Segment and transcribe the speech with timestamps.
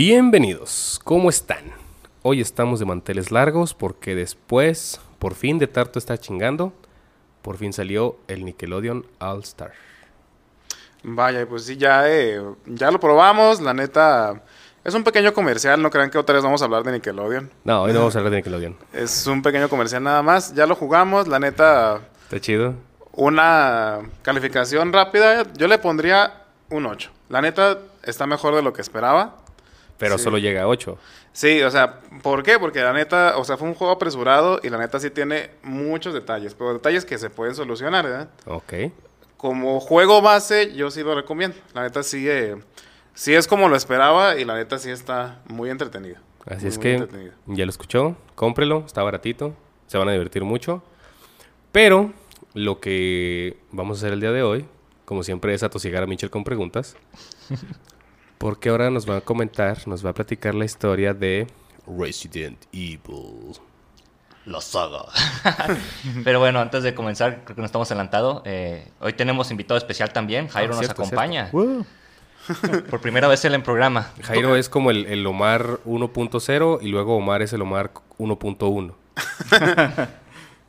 [0.00, 1.72] Bienvenidos, ¿cómo están?
[2.20, 6.74] Hoy estamos de manteles largos porque después, por fin de Tarto está chingando,
[7.40, 9.72] por fin salió el Nickelodeon All Star.
[11.02, 13.62] Vaya, pues sí, ya, eh, ya lo probamos.
[13.62, 14.42] La neta,
[14.84, 15.80] es un pequeño comercial.
[15.80, 17.50] No crean que otra vez vamos a hablar de Nickelodeon.
[17.64, 18.76] No, hoy no vamos a hablar de Nickelodeon.
[18.92, 20.54] Es un pequeño comercial nada más.
[20.54, 21.26] Ya lo jugamos.
[21.26, 22.74] La neta, ¿Está chido?
[23.12, 25.50] una calificación rápida.
[25.54, 27.10] Yo le pondría un 8.
[27.30, 29.45] La neta, está mejor de lo que esperaba.
[29.98, 30.24] Pero Sí.
[30.24, 30.98] solo llega a 8.
[31.32, 32.58] Sí, o sea, ¿por qué?
[32.58, 36.14] Porque la neta, o sea, fue un juego apresurado y la neta sí tiene muchos
[36.14, 38.28] detalles, pero detalles que se pueden solucionar, ¿verdad?
[38.46, 38.72] Ok.
[39.36, 41.56] como juego base, yo sí lo recomiendo.
[41.74, 42.56] La neta sí, eh,
[43.14, 46.16] sí es como lo esperaba y la neta sí está muy entretenido.
[46.46, 47.06] Así Muy, es que
[47.46, 49.54] ya lo escuchó, cómprelo, está baratito,
[49.88, 50.82] se van a divertir mucho.
[51.70, 52.12] Pero
[52.54, 54.66] lo que vamos a hacer el día de hoy,
[55.04, 56.96] como siempre, es atosigar a Mitchell con preguntas.
[58.38, 61.46] Porque ahora nos va a comentar, nos va a platicar la historia de
[61.86, 63.56] Resident Evil.
[64.44, 65.06] La saga.
[66.24, 68.42] Pero bueno, antes de comenzar, creo que nos estamos adelantado.
[68.44, 70.48] eh, hoy tenemos invitado especial también.
[70.48, 71.50] Jairo Ah, nos cierto, acompaña.
[71.50, 74.12] Por primera vez él en programa.
[74.22, 78.94] Jairo es como el, el Omar 1.0 y luego Omar es el Omar 1.1.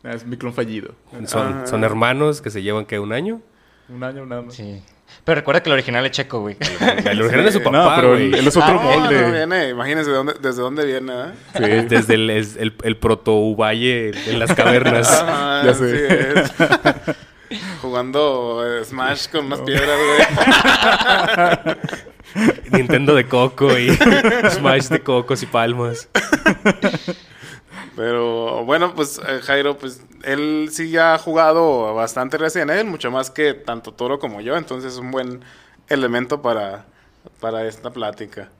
[0.04, 0.94] Es mi clon fallido.
[1.26, 1.68] Son, Ah.
[1.68, 3.42] son hermanos que se llevan que un año.
[3.90, 4.54] Un año nada más.
[4.54, 4.82] Sí.
[5.24, 6.56] Pero recuerda que el original es checo, güey.
[7.06, 8.34] El original es su No, papá, pero güey.
[8.34, 9.22] él, es otro Ah, no, molde.
[9.22, 11.26] no viene, imagínense de dónde, desde dónde viene, ¿eh?
[11.58, 11.64] Sí.
[11.88, 15.12] Desde el, es- el, el proto-Uvalle en las cavernas.
[15.12, 16.40] Ajá, Ya sé.
[16.40, 16.52] es.
[17.82, 19.98] Jugando eh, Smash con unas piedras,
[21.56, 21.76] güey.
[22.72, 23.90] Nintendo de coco y
[24.52, 26.10] Smash de cocos y palmas.
[27.98, 33.32] Pero bueno, pues eh, Jairo, pues él sí ha jugado bastante Resident Evil, mucho más
[33.32, 35.42] que tanto Toro como yo, entonces es un buen
[35.90, 36.86] elemento para,
[37.40, 38.52] para esta plática.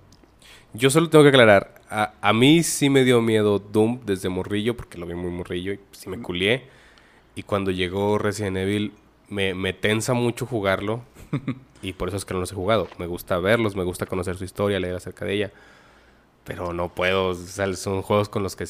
[0.74, 1.76] Yo solo tengo que aclarar.
[1.88, 5.72] A, a mí sí me dio miedo Doom desde morrillo, porque lo vi muy morrillo
[5.72, 6.68] y sí me culié.
[7.36, 8.92] Y cuando llegó Resident Evil,
[9.30, 11.04] me, me tensa mucho jugarlo.
[11.84, 12.88] y por eso es que no los he jugado.
[12.98, 15.52] Me gusta verlos, me gusta conocer su historia, leer acerca de ella.
[16.44, 17.28] Pero no puedo.
[17.28, 18.66] O sea, son juegos con los que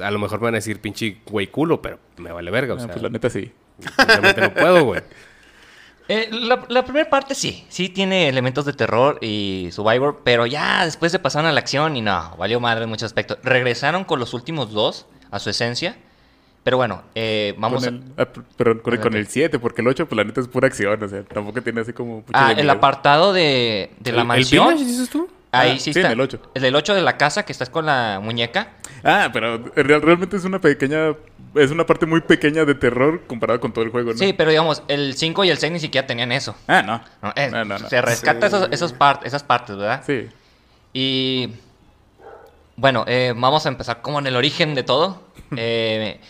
[0.00, 2.74] a lo mejor me van a decir pinche güey culo, pero me vale verga.
[2.74, 3.52] O Ah, sea, pues la neta sí.
[3.96, 5.00] simplemente no puedo, güey.
[6.06, 10.84] Eh, la, la primera parte sí, sí tiene elementos de terror y Survivor, pero ya
[10.84, 13.38] después se pasaron a la acción y no, valió madre en muchos aspectos.
[13.42, 15.96] Regresaron con los últimos dos a su esencia,
[16.62, 17.96] pero bueno, eh, vamos con a...
[17.96, 19.16] el, ah, perdón, con, el- con Ok.
[19.18, 21.02] el 7, porque el 8, pues la neta es pura acción.
[21.02, 22.22] O sea, tampoco tiene así como.
[22.34, 24.66] Ah, el apartado de, de la ¿El- mansión.
[24.68, 25.26] ¿El Village dices tú?
[25.58, 26.06] Ahí Ah, sí, sí, está.
[26.08, 26.40] en el ocho.
[26.54, 28.68] El del 8 de la casa que estás con la muñeca.
[29.02, 31.14] Ah, pero real- realmente es una pequeña.
[31.54, 34.18] Es una parte muy pequeña de terror comparado con todo el juego, ¿no?
[34.18, 36.56] Sí, pero digamos, el 5 y el 6 ni siquiera tenían eso.
[36.66, 37.00] Ah, no.
[37.22, 37.88] No, No, no, no.
[37.88, 38.56] Se rescata Sí.
[38.56, 40.02] esos, esos part- esas partes, ¿verdad?
[40.04, 40.28] Sí.
[40.92, 41.50] Y
[42.76, 45.22] bueno, eh, vamos a empezar como en el origen de todo.
[45.56, 46.20] Eh,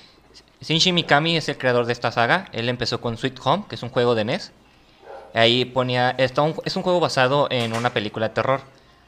[0.60, 2.46] Shinji Mikami es el creador de esta saga.
[2.52, 4.52] Él empezó con Sweet Home, que es un juego de NES.
[5.34, 8.60] Ahí ponía, está un- es un juego basado en una película de terror.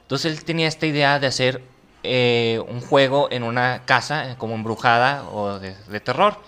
[0.07, 1.63] Entonces él tenía esta idea de hacer
[2.05, 6.39] eh, un juego en una casa eh, como embrujada o de, de terror.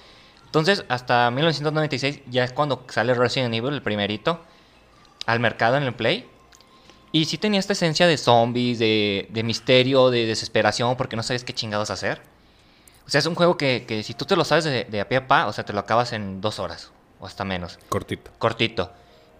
[0.44, 4.41] Entonces hasta 1996 ya es cuando sale Resident Evil, el primerito,
[5.26, 6.24] al mercado en el Play.
[7.10, 11.42] Y sí tenía esta esencia de zombies, de, de misterio, de desesperación, porque no sabes
[11.42, 12.22] qué chingados hacer.
[13.08, 15.08] O sea, es un juego que, que si tú te lo sabes de, de a
[15.08, 17.80] pie a pa, o sea, te lo acabas en dos horas, o hasta menos.
[17.88, 18.30] Cortito.
[18.38, 18.92] Cortito.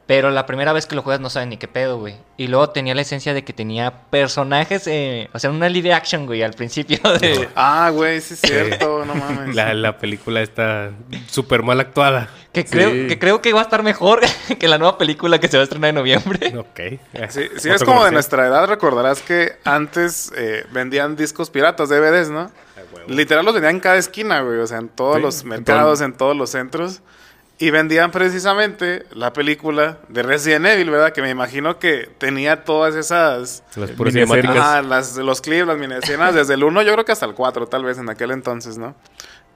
[0.08, 2.16] Pero la primera vez que lo juegas no sabes ni qué pedo, güey.
[2.38, 6.25] Y luego tenía la esencia de que tenía personajes, eh, o sea, una live action,
[6.25, 7.46] güey, al principio de...
[7.55, 9.55] Ah, güey, sí es cierto, no mames.
[9.55, 10.93] La, la película está
[11.28, 12.31] súper mal actuada.
[12.52, 12.69] Que, Sí.
[12.70, 14.20] creo, que creo que va a estar mejor
[14.58, 16.55] que la nueva película que se va a estrenar en noviembre.
[16.56, 16.81] Ok.
[17.28, 22.31] Sí, si es como de nuestra edad, recordarás que antes eh, vendían discos piratas, DVDs,
[22.31, 22.50] ¿no?
[23.08, 24.58] Literal los vendían en cada esquina, güey.
[24.58, 27.02] O sea, en todos Sí, los en mercados, todo- en todos los centros.
[27.60, 31.12] Y vendían precisamente la película de Resident Evil, ¿verdad?
[31.12, 33.64] Que me imagino que tenía todas esas...
[33.75, 34.14] Las puras.
[34.16, 37.34] Ajá, las, los clips, las mini escenas, desde el 1 yo creo que hasta el
[37.34, 38.94] 4 tal vez en aquel entonces, ¿no?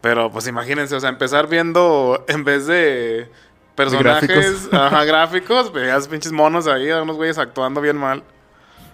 [0.00, 3.30] Pero pues imagínense, o sea, empezar viendo en vez de
[3.76, 4.74] personajes, gráficos.
[4.74, 8.24] ajá, gráficos, veías pinches monos ahí, unos güeyes actuando bien mal.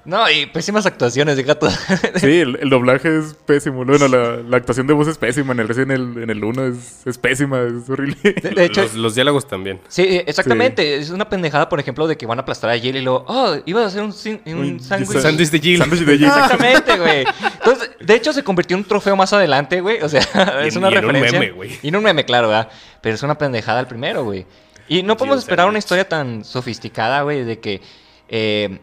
[0.09, 1.69] No, y pésimas actuaciones de gato.
[2.17, 3.85] Sí, el, el doblaje es pésimo.
[3.85, 5.53] Bueno, la, la actuación de voz es pésima.
[5.53, 8.17] En el en el, en el 1 es, es pésima, es horrible.
[8.23, 9.81] De, de hecho, los, los diálogos también.
[9.89, 10.97] sí, exactamente.
[10.97, 13.57] Es una pendejada, por ejemplo, de que van a aplastar a Jill y luego, oh,
[13.67, 15.19] ibas a hacer un, sin- un Un sándwich.
[15.21, 15.79] Sándwich de Jill.
[15.79, 16.27] Sándwich de Jill.
[16.29, 17.25] Exactamente, güey.
[17.59, 20.01] Entonces, de hecho, se convirtió en un trofeo más adelante, güey.
[20.01, 20.23] O sea,
[20.65, 21.39] Y es en- una y en un referencia.
[21.39, 21.79] meme, güey.
[21.83, 22.71] Y en un meme, claro, ¿verdad?
[23.03, 24.47] Pero es una pendejada el primero, güey.
[24.89, 27.83] Y no podemos Jill esperar una historia tan sofisticada, güey, de que.
[28.31, 28.79] eh,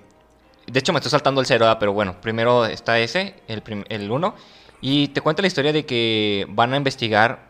[0.67, 1.77] de hecho, me estoy saltando el cero, ¿verdad?
[1.79, 4.35] pero bueno, primero está ese, el, prim- el uno.
[4.81, 7.47] Y te cuenta la historia de que van a investigar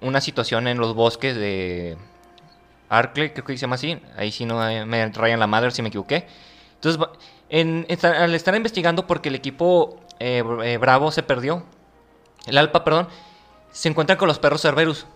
[0.00, 1.96] una situación en los bosques de
[2.88, 4.00] Arkley, creo que se llama así.
[4.16, 6.26] Ahí sí no eh, me rayan la madre si me equivoqué.
[6.74, 7.02] Entonces,
[7.50, 11.64] en, esta- al estar investigando porque el equipo eh, eh, Bravo se perdió,
[12.46, 13.08] el Alpa, perdón,
[13.72, 15.06] se encuentran con los perros Cerberus,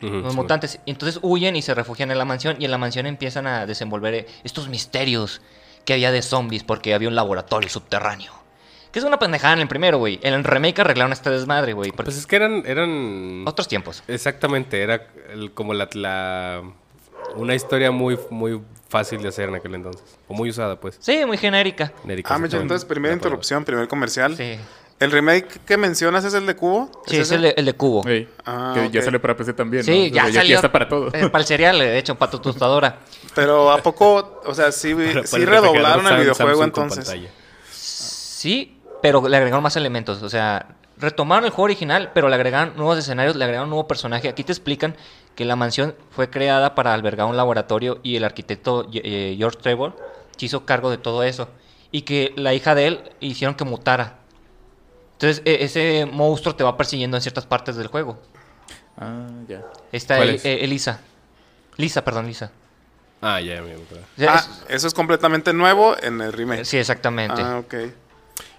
[0.00, 0.78] los mutantes.
[0.86, 4.26] Entonces huyen y se refugian en la mansión y en la mansión empiezan a desenvolver
[4.44, 5.42] estos misterios
[5.84, 8.32] que había de zombies porque había un laboratorio subterráneo.
[8.92, 10.18] Que es una pendejada en el primero, güey.
[10.22, 11.90] En el remake arreglaron este desmadre, güey.
[11.90, 12.62] porque- Pues es que eran...
[12.66, 13.44] eran...
[13.46, 14.02] Otros tiempos.
[14.08, 16.62] Exactamente, era el- como la, la-
[17.34, 20.18] Una historia muy, muy fácil de hacer en aquel entonces.
[20.26, 20.96] O muy usada, pues.
[21.00, 21.92] Sí, muy genérica.
[22.02, 22.56] genérica, Ah, exactamente.
[22.62, 24.34] entonces primera interrupción, primer comercial.
[24.36, 24.56] Sí,
[25.00, 26.90] ¿El remake que mencionas es el de Cubo?
[27.06, 28.04] sí es el de, el de Cubo.
[28.44, 29.84] Ah, que ya sale para PC también.
[29.84, 30.04] Sí, ¿no?
[30.04, 30.40] O ya sea, salió.
[30.40, 31.08] aquí está para todo.
[31.14, 32.98] eh, para el cereal, de hecho, para tu tostadora.
[33.34, 37.14] Pero ¿a poco, o sea, sí, sí redoblaron el videojuego entonces?
[37.70, 40.22] Sí, pero le agregaron más elementos.
[40.22, 43.86] O sea, retomaron el juego original, pero le agregaron nuevos escenarios, le agregaron un nuevo
[43.86, 44.28] personaje.
[44.28, 44.96] Aquí te explican
[45.34, 49.96] que la mansión fue creada para albergar un laboratorio y el arquitecto eh, George Trevor
[50.36, 51.48] se hizo cargo de todo eso.
[51.90, 54.18] Y que la hija de él hicieron que mutara.
[55.18, 58.20] Entonces, e- ese monstruo te va persiguiendo en ciertas partes del juego.
[58.96, 59.64] Ah, ya.
[59.90, 60.44] Está ¿Cuál El- es?
[60.44, 61.00] eh, Elisa.
[61.76, 62.52] Lisa, perdón, Lisa.
[63.20, 64.04] Ah, ya, ya me acuerdo.
[64.28, 66.64] Ah, eso es completamente nuevo en el remake.
[66.64, 67.42] sí, exactamente.
[67.42, 67.74] Ah, ok.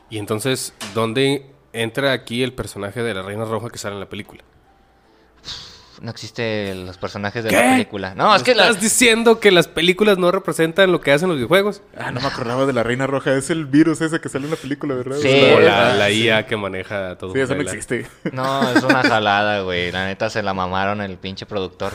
[0.10, 4.10] Y entonces, ¿dónde entra aquí el personaje de la Reina Roja que sale en la
[4.10, 4.44] película?
[6.02, 7.56] No existen los personajes de ¿Qué?
[7.58, 8.14] la película.
[8.16, 11.36] No, es que la- ¿Estás diciendo que las películas no representan lo que hacen los
[11.38, 11.82] videojuegos?
[11.98, 13.34] Ah, no me acordaba de la Reina Roja.
[13.36, 15.18] Es el virus ese que sale en la película, ¿verdad?
[15.22, 15.28] Sí.
[15.56, 16.24] O la, sí.
[16.24, 17.34] IA que maneja todo.
[17.34, 18.08] Sí, eso no existe.
[18.32, 19.92] No, es una jalada, güey.
[19.92, 21.92] La neta se la mamaron el pinche productor.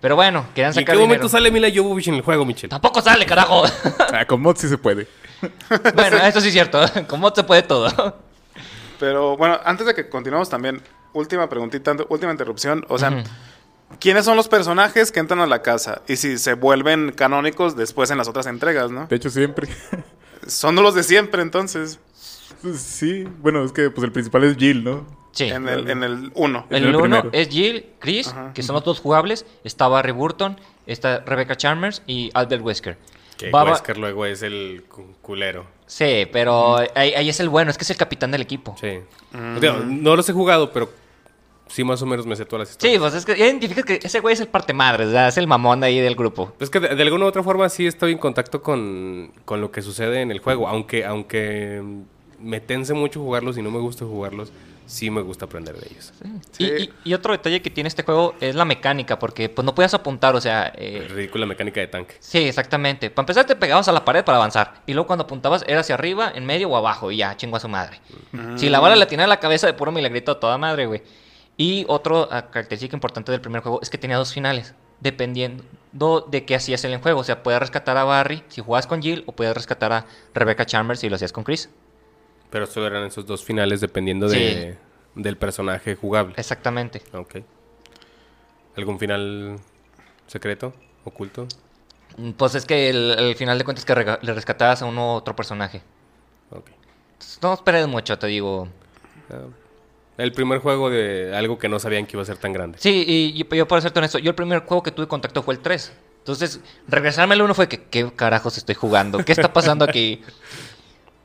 [0.00, 1.28] Pero bueno, querían ¿Y en sacar qué momento dinero.
[1.28, 2.70] sale Mila Jovovich en el juego, Michel?
[2.70, 3.64] Tampoco sale, carajo.
[4.12, 5.06] Ah, con mods sí se puede.
[5.94, 6.82] bueno, esto sí es cierto.
[7.08, 8.16] ¿Cómo se puede todo?
[8.98, 10.80] Pero bueno, antes de que continuemos también,
[11.14, 12.84] última preguntita, última interrupción.
[12.88, 13.24] O sea.
[14.00, 16.02] ¿quiénes son los personajes que entran a la casa?
[16.08, 19.06] Y si se vuelven canónicos después en las otras entregas, ¿no?
[19.06, 19.68] De hecho, siempre.
[20.46, 22.00] Son los de siempre, entonces.
[22.76, 25.06] sí, bueno, es que pues el principal es Jill, ¿no?
[25.32, 25.44] Sí.
[25.44, 26.66] En el, en el 1.
[26.70, 28.52] En El el es Jill, Chris, Ajá.
[28.52, 29.44] que son los dos jugables.
[29.64, 32.98] Está Barry Burton, está Rebecca Chalmers y Albert Wesker.
[33.36, 35.66] Que Baba- Wesker luego es el cu- culero.
[35.86, 38.76] Sí, pero ahí, ahí es el bueno, es que es el capitán del equipo.
[38.80, 39.00] Sí.
[39.60, 40.90] Digo, no los he jugado, pero
[41.68, 43.00] sí más o menos me sé todas las Sí, historias.
[43.00, 45.28] pues es que ya identificas que ese güey es el parte madre, ¿verdad?
[45.28, 46.52] es el mamón de ahí del grupo.
[46.60, 49.70] Es que de, de alguna u otra forma sí estoy en contacto con, con lo
[49.70, 50.68] que sucede en el juego.
[50.68, 51.82] Aunque, aunque
[52.38, 54.52] me tense mucho jugarlos y no me gusta jugarlos,
[54.86, 56.12] sí me gusta aprender de ellos.
[56.58, 56.90] Y, Sí.
[57.04, 59.94] y- y otro detalle que tiene este juego es la mecánica, porque pues no puedes
[59.94, 60.70] apuntar, o sea...
[60.76, 62.16] eh, Ridícula mecánica de tanque.
[62.20, 63.08] sí, exactamente.
[63.08, 65.94] Para empezar te pegabas a la pared para avanzar, y luego cuando apuntabas era hacia
[65.94, 67.98] arriba, en medio o abajo, y ya, chingo a su madre.
[68.56, 71.00] Si la bala le tenía a la cabeza de puro milagrito a toda madre, güey.
[71.56, 76.56] Y otra característica importante del primer juego es que tenía dos finales, dependiendo de qué
[76.56, 77.20] hacías en el juego.
[77.20, 80.66] O sea, puedes rescatar a Barry si jugabas con Jill, o puedes rescatar a Rebecca
[80.66, 81.70] Chalmers si lo hacías con Chris.
[82.50, 84.76] Pero solo eran esos dos finales dependiendo de,
[85.14, 86.34] del personaje jugable.
[86.36, 87.02] Exactamente.
[87.12, 87.36] Ok.
[88.76, 89.58] ¿Algún final
[90.26, 90.72] secreto?
[91.04, 91.46] ¿Oculto?
[92.16, 94.86] Mm, Pues es que el, el final de cuentas es que rega- le rescatabas a
[94.86, 95.82] uno u otro personaje.
[96.50, 96.68] Ok.
[97.12, 98.68] Entonces, No esperes mucho, te digo.
[99.30, 99.42] Ah,
[100.18, 102.78] el primer juego de algo que no sabían que iba a ser tan grande.
[102.80, 105.60] Sí, y yo, por serte honesto, yo el primer juego que tuve contacto fue el
[105.60, 105.92] 3.
[106.18, 109.18] Entonces, regresarme al 1 fue que, ¿qué carajos estoy jugando?
[109.24, 110.22] ¿Qué está pasando aquí?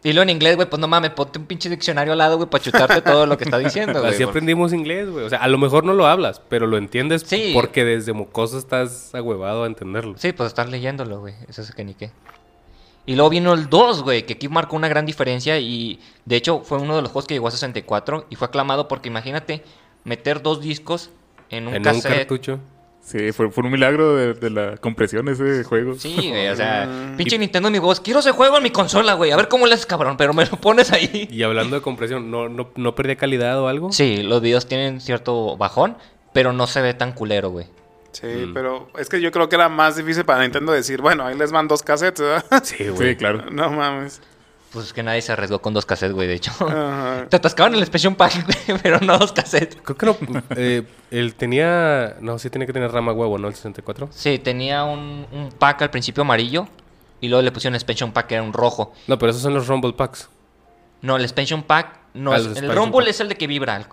[0.02, 2.50] Y luego en inglés, güey, pues no mames, ponte un pinche diccionario al lado, güey,
[2.50, 4.14] para chutarte todo lo que está diciendo, güey.
[4.14, 5.26] Así aprendimos inglés, güey.
[5.26, 7.52] O sea, a lo mejor no lo hablas, pero lo entiendes Sí.
[7.54, 10.16] porque desde mocoso estás ahuevado a entenderlo.
[10.18, 11.34] Sí, pues estar leyéndolo, güey.
[11.50, 12.12] Eso es que ni qué.
[13.06, 16.62] Y luego vino el 2, güey, que aquí marcó una gran diferencia y de hecho
[16.64, 19.64] fue uno de los juegos que llegó a 64 y fue aclamado porque imagínate
[20.04, 21.10] meter dos discos
[21.50, 22.18] en un en un cassette.
[22.18, 22.60] cartucho.
[23.02, 25.96] Sí, fue, fue un milagro de, de la compresión ese juego.
[25.96, 29.32] Sí, güey, o sea, pinche Nintendo mi voz, quiero ese juego en mi consola, güey,
[29.32, 31.28] a ver cómo le haces, cabrón, pero me lo pones ahí.
[31.32, 33.92] Y hablando de compresión, ¿no, no, no perdía calidad o algo?
[33.92, 35.98] Sí, los videos tienen cierto bajón,
[36.34, 37.66] pero no se ve tan culero, güey.
[38.12, 38.54] Sí, Mm.
[38.54, 41.52] pero es que yo creo que era más difícil para Nintendo decir, bueno, ahí les
[41.52, 42.44] van dos cassettes, ¿verdad?
[42.64, 43.10] Sí, güey.
[43.12, 43.46] Sí, claro.
[43.52, 44.22] no mames.
[44.72, 46.52] Pues es que nadie se arriesgó con dos cassettes, güey, de hecho.
[46.60, 47.26] Ajá.
[47.28, 49.78] Te atascaban el Expansion Pack, güey, pero no dos cassettes.
[49.84, 50.44] Creo que no.
[50.56, 52.18] eh, él tenía.
[52.22, 53.48] No, sí tenía que tener rama huevo, ¿no?
[53.48, 54.10] El 64.
[54.12, 56.68] Sí, tenía un, un pack al principio amarillo
[57.20, 58.94] y luego le pusieron Expansion Pack que era un rojo.
[59.08, 60.30] No, pero esos son los Rumble Packs.
[61.02, 62.46] No, el Expansion Pack no Ah, es.
[62.58, 63.08] El Rumble pack.
[63.10, 63.76] es el de que vibra.
[63.76, 63.86] El,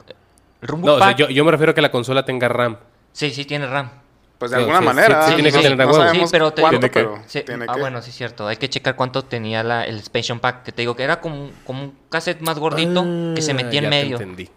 [0.61, 1.17] el Rumble No, o sea, Pack.
[1.17, 2.77] yo, yo me refiero a que la consola tenga RAM.
[3.13, 3.91] Sí, sí, tiene RAM.
[4.39, 5.27] Pues de alguna manera.
[5.27, 7.81] tiene que tener Sí, pero te- cuánto, Tiene que- pero Sí, tiene ah, que.
[7.81, 8.47] bueno, sí es cierto.
[8.47, 10.63] Hay que checar cuánto tenía la, el Expansion Pack.
[10.65, 13.03] Que te digo que era como, un- como un cassette más gordito
[13.35, 14.17] que se metía Ah, en te medio.
[14.17, 14.51] entendí.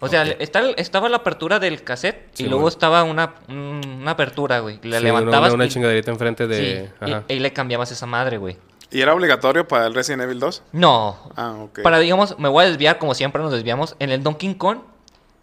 [0.00, 2.68] O sea, está- estaba la apertura del cassette Sí, y luego bueno.
[2.68, 4.78] estaba una, un- una apertura, güey.
[4.82, 6.88] La Sí, levantabas Una, una y, chingaderita enfrente de.
[6.88, 7.24] sí, Ajá.
[7.28, 8.56] y, y le cambiabas esa madre, güey.
[8.90, 10.62] ¿Y era obligatorio para el Resident Evil 2?
[10.72, 11.18] No.
[11.36, 11.80] Ah, ok.
[11.82, 13.96] Para, digamos, me voy a desviar como siempre nos desviamos.
[13.98, 14.78] En el Donkey Kong,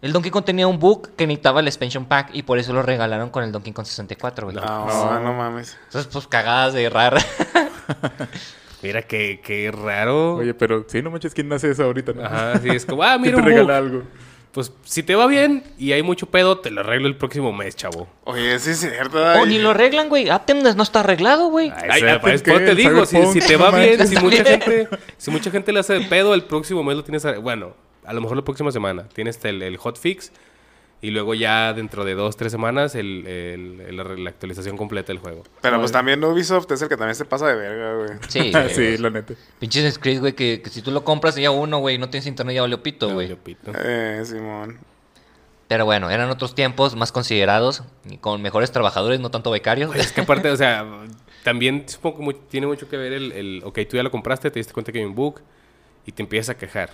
[0.02, 2.82] el Donkey Kong tenía un bug que necesitaba el expansion pack y por eso lo
[2.82, 4.58] regalaron con el Donkey Kong 64, güey.
[4.60, 5.78] Ah, no mames.
[5.86, 7.20] Entonces, pues cagadas de rara.
[8.82, 10.36] Mira qué, qué raro.
[10.36, 12.12] Oye, pero sí, no manches, ¿quién hace eso ahorita?
[12.14, 12.24] no?
[12.24, 13.86] Ajá, sí, es como, ah, ¿Quién mira te un regala bug.
[13.92, 14.02] algo?
[14.50, 17.74] Pues si te va bien y hay mucho pedo, te lo arreglo el próximo mes,
[17.74, 18.06] chavo.
[18.24, 19.18] Oye, sí es cierto.
[19.40, 20.28] o ni lo arreglan, güey.
[20.28, 21.72] Atemnes no está arreglado, güey.
[21.74, 24.44] Ay, Ay, pues, te- pues, te digo, si, si te no va bien, si mucha
[24.44, 27.74] gente, si mucha gente le hace de pedo, el próximo mes lo tienes, a- bueno,
[28.04, 30.32] a lo mejor la próxima semana tienes el, el hotfix
[31.00, 35.18] y luego ya dentro de dos, tres semanas el, el- el- la, actualización completa del
[35.18, 35.42] juego.
[35.60, 38.18] Pero pues también Ubisoft es el que también se pasa de verga, güey.
[38.28, 38.74] Sí, Ah, güey.
[38.74, 39.34] sí, la neta.
[39.58, 42.54] Pinches scripts, güey, que, que si tú lo compras ya uno, güey, no tienes internet,
[42.54, 43.28] ya valió pito, güey.
[43.28, 43.72] yo pito.
[43.74, 44.78] Eh, Simón.
[45.66, 49.94] Pero bueno, eran otros tiempos más considerados y con mejores trabajadores, no tanto becarios.
[49.96, 50.86] Es que aparte, o sea,
[51.44, 54.60] también supongo que tiene mucho que ver el, el, ok, tú ya lo compraste, te
[54.60, 55.40] diste cuenta que hay un bug
[56.06, 56.90] y te empiezas a quejar.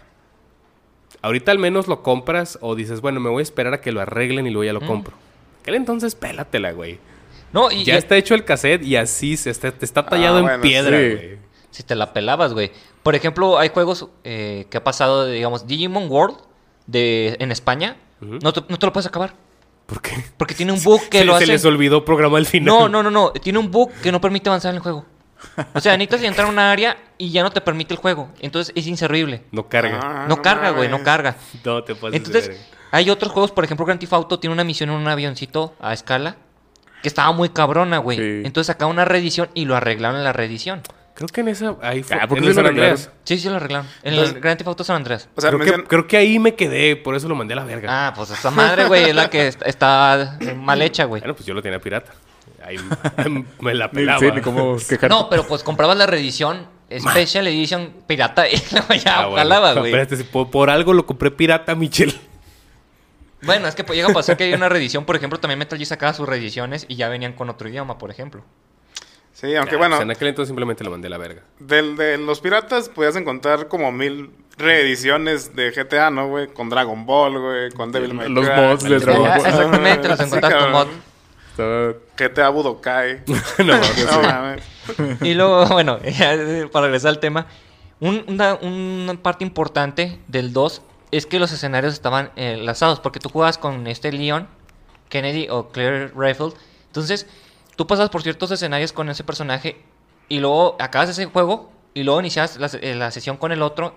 [1.23, 4.01] Ahorita al menos lo compras o dices, bueno, me voy a esperar a que lo
[4.01, 5.15] arreglen y luego ya lo compro.
[5.63, 6.99] Aquel entonces pélatela, güey.
[7.53, 10.37] No, y Ya y- está hecho el cassette y así se está, te está tallado
[10.37, 11.15] Ah, en bueno, piedra, sí.
[11.15, 11.39] güey.
[11.71, 12.71] si te la pelabas, güey.
[13.03, 16.37] Por ejemplo, hay juegos eh, que ha pasado, digamos, Digimon World
[16.87, 17.97] de, en España.
[18.21, 19.35] No, te, no te lo puedes acabar.
[19.87, 20.13] ¿Por qué?
[20.37, 21.53] Porque tiene un bug que se, lo se hace...
[21.53, 22.67] les olvidó programar el final.
[22.67, 23.31] No, no, no, no.
[23.33, 25.05] Tiene un bug que no permite avanzar en el juego.
[25.75, 28.31] O sea, necesitas entrar a una área y ya no te permite el juego.
[28.41, 29.43] Entonces es inservible.
[29.53, 30.01] No carga.
[30.03, 31.37] Ah, no carga, güey, no carga.
[31.65, 34.91] No te de Entonces, hay otros juegos, por ejemplo, Grand Theft Auto tiene una misión
[34.91, 36.37] en un avioncito a escala
[37.03, 38.19] que estaba muy cabrona, güey.
[38.19, 38.43] Sí.
[38.45, 40.83] Entonces sacaron una reedición y lo arreglaron en la reedición.
[41.15, 41.75] Creo que en esa...
[41.83, 42.93] Ahí fue, Ah, ¿por en qué el lo San Andreas.
[43.01, 43.21] arreglaron?
[43.25, 43.87] Sí, sí lo arreglaron.
[44.03, 45.29] En Entonces- el Grand Theft Auto San Andreas.
[45.35, 47.57] O sea, creo, mencion- que, creo que ahí me quedé, por eso lo mandé a
[47.57, 48.09] la verga.
[48.09, 51.21] Ah, pues esa madre, güey, es la que est- está mal hecha, güey.
[51.21, 52.13] Bueno, pues yo lo tenía pirata.
[52.69, 52.77] Ahí
[53.61, 54.21] me la pelaba.
[54.79, 54.97] sí.
[55.09, 59.37] No, pero pues comprabas la reedición Special Edition pirata y luego ya Ah, bueno.
[59.37, 59.93] jalaba, No, güey.
[59.93, 62.15] espérate, si por, por algo lo compré pirata, Michel.
[63.43, 65.79] Bueno, es que pues, llega a pasar que hay una reedición, por ejemplo, también Metal
[65.79, 68.43] Gear sacaba sus reediciones y ya venían con otro idioma, por ejemplo.
[69.33, 71.43] Sí, aunque Ah, bueno, pues en aquel entonces simplemente lo mandé a la verga.
[71.61, 76.49] del, de los piratas podías encontrar como mil reediciones de GTA, ¿no, güey?
[76.49, 78.57] Con Dragon Ball, güey, con Devil May Los Cry.
[78.61, 79.37] mods de Dragon Ball.
[79.47, 80.73] Exactamente, los Sí, encontrás con
[81.59, 81.95] Estaba...
[82.17, 83.23] GTA Budokai.
[83.59, 84.63] no, no mames.
[85.23, 85.99] Y luego, bueno,
[86.73, 87.47] para regresar al tema,
[87.99, 93.19] un- una, una parte importante del 2 es que los escenarios estaban eh, enlazados, porque
[93.19, 94.47] tú jugabas con este Leon,
[95.09, 96.53] Kennedy o Claire Rifle.
[96.87, 97.27] Entonces,
[97.75, 99.83] tú pasas por ciertos escenarios con ese personaje
[100.29, 103.97] y luego acabas ese juego y luego inicias la, eh, la sesión con el otro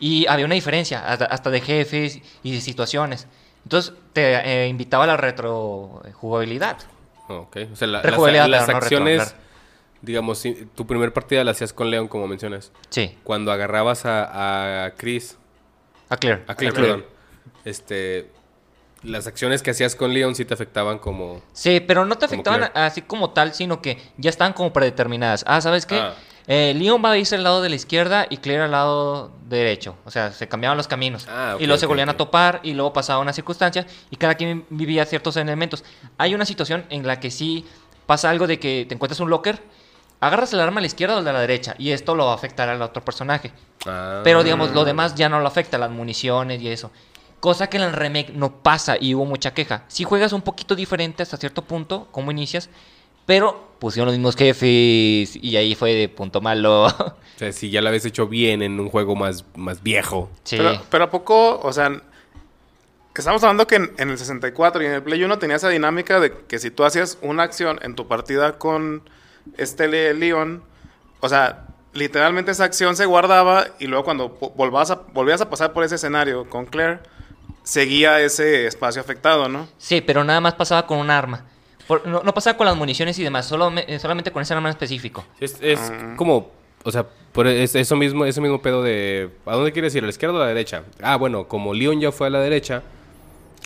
[0.00, 3.26] y había una diferencia, hasta, hasta de jefes y de situaciones.
[3.64, 4.34] Entonces, te
[4.64, 6.76] eh, invitaba a la retrojugabilidad.
[7.28, 9.34] Ok, o sea, la- las, las no acciones,
[10.02, 12.72] digamos, si- tu primer partida la hacías con Leon, como mencionas.
[12.90, 15.38] Sí, Cuando agarrabas a, a Chris,
[16.10, 16.42] a Claire.
[16.46, 16.92] a Claire, A Claire.
[16.94, 17.04] perdón,
[17.64, 18.30] este,
[19.02, 21.40] las acciones que hacías con Leon sí te afectaban como...
[21.52, 25.44] Sí, pero no te afectaban así como tal, sino que ya estaban como predeterminadas.
[25.46, 25.96] Ah, ¿sabes qué?
[25.98, 26.14] Ah.
[26.46, 29.96] Eh, Leon va a irse al lado de la izquierda y Claire al lado derecho.
[30.04, 31.26] O sea, se cambiaban los caminos.
[31.28, 34.66] Ah, y luego se volvían a topar y luego pasaba una circunstancia y cada quien
[34.68, 35.84] vivía ciertos elementos.
[36.18, 37.64] Hay una situación en la que sí
[38.06, 39.62] pasa algo de que te encuentras un locker,
[40.20, 42.34] agarras el arma a la izquierda o a la derecha y esto lo va a
[42.34, 43.52] afectar al otro personaje.
[43.86, 46.90] Ah, Pero digamos, lo demás ya no lo afecta, las municiones y eso.
[47.40, 49.84] Cosa que en el remake no pasa y hubo mucha queja.
[49.88, 52.70] Si juegas un poquito diferente hasta cierto punto, como inicias,
[53.26, 56.86] pero pusieron los mismos jefes y ahí fue de punto malo.
[57.34, 60.30] O sea, si ya lo habías hecho bien en un juego más, más viejo.
[60.44, 60.56] sí.
[60.56, 62.00] Pero, pero a poco, o sea,
[63.16, 66.20] estamos hablando que en, en el 64 y en el Play 1 tenía esa dinámica
[66.20, 69.02] de que si tú hacías una acción en tu partida con
[69.56, 70.62] este Le- Leon,
[71.20, 75.72] o sea, literalmente esa acción se guardaba y luego cuando volvabas a, volvías a pasar
[75.72, 77.00] por ese escenario con Claire,
[77.62, 79.66] seguía ese espacio afectado, ¿no?
[79.78, 81.46] Sí, pero nada más pasaba con un arma.
[81.86, 84.54] Por- no, no pasaba con las municiones y demás, solo, me- eh, solamente con ese
[84.54, 85.24] arma en específico.
[85.40, 86.14] Es, es Ah.
[86.16, 86.50] como
[86.86, 90.02] o sea, por es- eso mismo, ese mismo pedo de ¿a dónde quieres ir?
[90.02, 90.82] ¿A la izquierda o a la derecha?
[91.02, 92.82] Ah, bueno, como Leon ya fue a la derecha,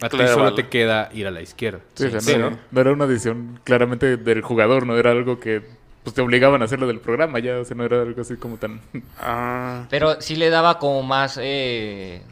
[0.00, 0.56] a ti solo vale.
[0.62, 1.80] te queda ir a la izquierda.
[1.94, 2.58] Sí, o sea, Sí, no, ¿no?
[2.70, 5.62] no era una decisión claramente del jugador, no era algo que
[6.04, 8.56] pues, te obligaban a hacerlo del programa ya, o sea, no era algo así como
[8.56, 8.80] tan...
[9.18, 12.22] Ah, Pero sí le daba como más eh,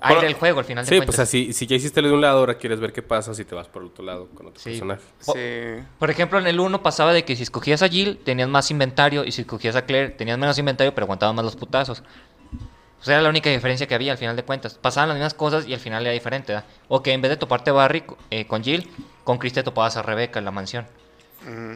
[0.00, 1.16] Bueno, aire al juego al final de Sí, cuentas.
[1.16, 3.44] pues así, si ya hiciste lo de un lado, ahora quieres ver qué pasa si
[3.44, 4.70] te vas por el otro lado con otro Sí.
[4.70, 5.02] personaje.
[5.26, 5.84] O- sí.
[5.98, 9.24] Por ejemplo, en el 1 pasaba de que si escogías a Jill tenías más inventario
[9.24, 12.02] y si escogías a Claire tenías menos inventario pero aguantaban más los putazos.
[13.00, 14.74] O sea, era la única diferencia que había al final de cuentas.
[14.74, 16.68] Pasaban las mismas cosas y al final era diferente, ¿verdad?
[16.88, 18.88] O que en vez de toparte a Barry eh, con Jill,
[19.24, 20.86] con Chris te topabas a Rebecca en la mansión.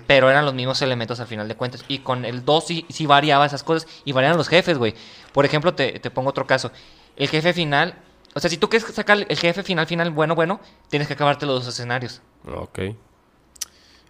[0.08, 1.84] Pero eran los mismos elementos al final de cuentas.
[1.88, 3.88] Y con el 2 sí, sí variaba esas cosas.
[4.04, 4.94] Y variaban los jefes, güey.
[5.32, 6.72] Por ejemplo, te, te pongo otro caso.
[7.16, 7.94] El jefe final...
[8.34, 11.44] O sea, si tú quieres sacar el jefe final, final, bueno, bueno, tienes que acabarte
[11.46, 12.22] los dos escenarios.
[12.46, 12.78] Ok.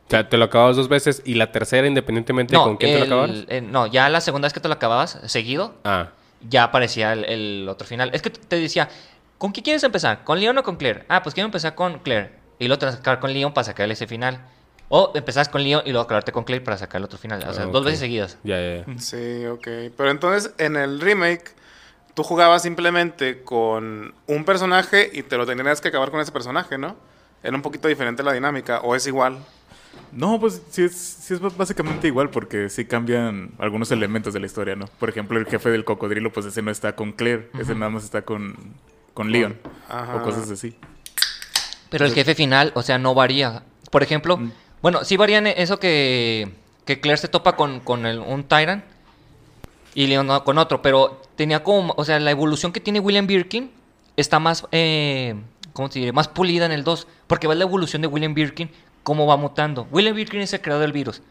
[0.07, 2.99] O sea, te lo acababas dos veces y la tercera, independientemente de con quién te
[2.99, 3.45] lo el- acababas.
[3.49, 6.11] eh, no, ya la segunda vez que te lo acababas, seguido, Ah,
[6.49, 8.11] ya aparecía el, el otro final.
[8.13, 8.89] Es que te decía,
[9.39, 10.25] ¿con qué quieres empezar?
[10.25, 11.05] ¿Con Leon o con Claire?
[11.09, 12.33] Ah, pues quiero empezar con Claire.
[12.59, 14.41] Y luego te acabar con Leon para sacarle ese final.
[14.89, 17.43] O empezás con Leon y luego acabarte con Claire para sacar el otro final.
[17.49, 18.37] O sea, Ah, dos veces seguidas.
[18.45, 18.99] ya, ya, ya.
[18.99, 19.67] Sí, ok.
[19.97, 21.55] Pero entonces en el remake
[22.15, 26.79] tú jugabas simplemente con un personaje y te lo tenías que acabar con ese personaje,
[26.79, 26.97] ¿no?
[27.43, 29.39] Era un poquito diferente la dinámica, o es igual.
[30.11, 34.47] No, pues sí es, sí es básicamente igual porque sí cambian algunos elementos de la
[34.47, 34.87] historia, ¿no?
[34.87, 38.05] Por ejemplo, el jefe del cocodrilo, pues ese no está con Claire, ese nada más
[38.05, 38.57] está con,
[39.15, 40.17] con Leon Ajá.
[40.17, 40.77] o cosas así.
[41.91, 43.65] Pero el jefe final, o sea, no varía.
[43.91, 44.53] Por ejemplo, Mm.
[44.81, 46.51] bueno, sí varía en eso que,
[46.87, 48.85] que Claire se topa con, con el- un Tyrant
[49.95, 53.27] y Leon no- con otro, pero tenía como, o sea, la evolución que tiene William
[53.27, 53.71] Birkin
[54.17, 55.35] está más, eh,
[55.73, 56.13] ¿cómo se diría?
[56.13, 58.71] Más pulida en el 2, porque ves la evolución de William Birkin,
[59.03, 59.87] cómo va mutando.
[59.91, 61.23] William Birkin es el creador del virus.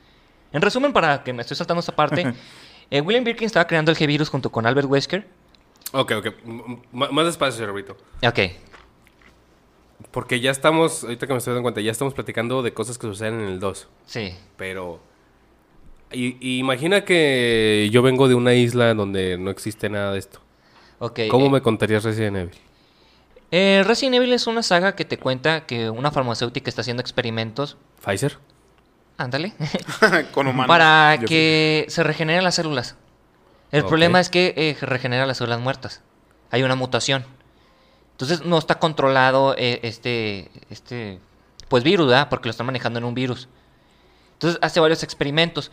[0.53, 2.33] En resumen, para que me estoy saltando esta parte,
[2.91, 5.27] eh, William Birkin estaba creando el G-Virus junto con Albert Wesker.
[5.93, 6.25] Ok, ok.
[6.45, 7.95] M- más despacio, cerebrito.
[8.25, 8.39] Ok,
[10.11, 13.07] Porque ya estamos, ahorita que me estoy dando cuenta, ya estamos platicando de cosas que
[13.07, 13.87] suceden en el 2.
[14.05, 14.35] sí.
[14.57, 14.99] Pero.
[16.13, 20.39] Y- y imagina que yo vengo de una isla donde no existe nada de esto.
[20.99, 21.21] ok.
[21.29, 22.51] ¿Cómo eh, me contarías Resident Evil?
[23.51, 27.77] Eh, Resident Evil es una saga que te cuenta que una farmacéutica está haciendo experimentos,
[28.01, 28.37] ¿Pfizer?
[29.17, 29.53] ándale,
[30.33, 30.67] con humanos.
[30.67, 32.95] para Yo que se regeneren las células.
[33.71, 36.01] El problema es que eh, regenera las células muertas.
[36.49, 37.23] Hay una mutación.
[38.11, 41.19] Entonces no está controlado eh, este, este,
[41.69, 42.27] pues virus, ¿verdad?
[42.29, 43.47] Porque lo están manejando en un virus.
[44.33, 45.71] Entonces hace varios experimentos.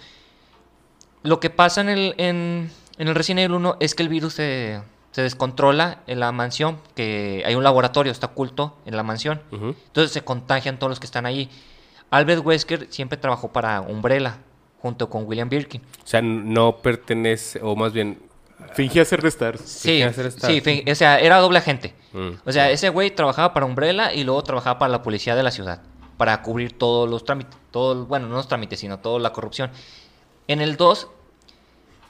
[1.22, 4.34] Lo que pasa en el, en, en el Resident Evil 1 es que el virus
[4.34, 4.80] se,
[5.12, 9.40] se descontrola en la mansión, que hay un laboratorio, está oculto en la mansión.
[9.50, 11.50] Entonces se contagian todos los que están ahí.
[12.10, 14.38] Albert Wesker siempre trabajó para Umbrella,
[14.80, 15.82] junto con William Birkin.
[15.82, 18.20] O sea, no pertenece, o más bien.
[18.74, 19.60] Fingía ser de Stars.
[19.60, 21.94] Sí, Fingía ser sí, o sea, era doble agente.
[22.12, 22.30] Mm.
[22.44, 25.50] O sea, ese güey trabajaba para Umbrella y luego trabajaba para la policía de la
[25.50, 25.82] ciudad,
[26.16, 29.70] para cubrir todos los trámites, todo, bueno, no los trámites, sino toda la corrupción.
[30.48, 31.08] En el 2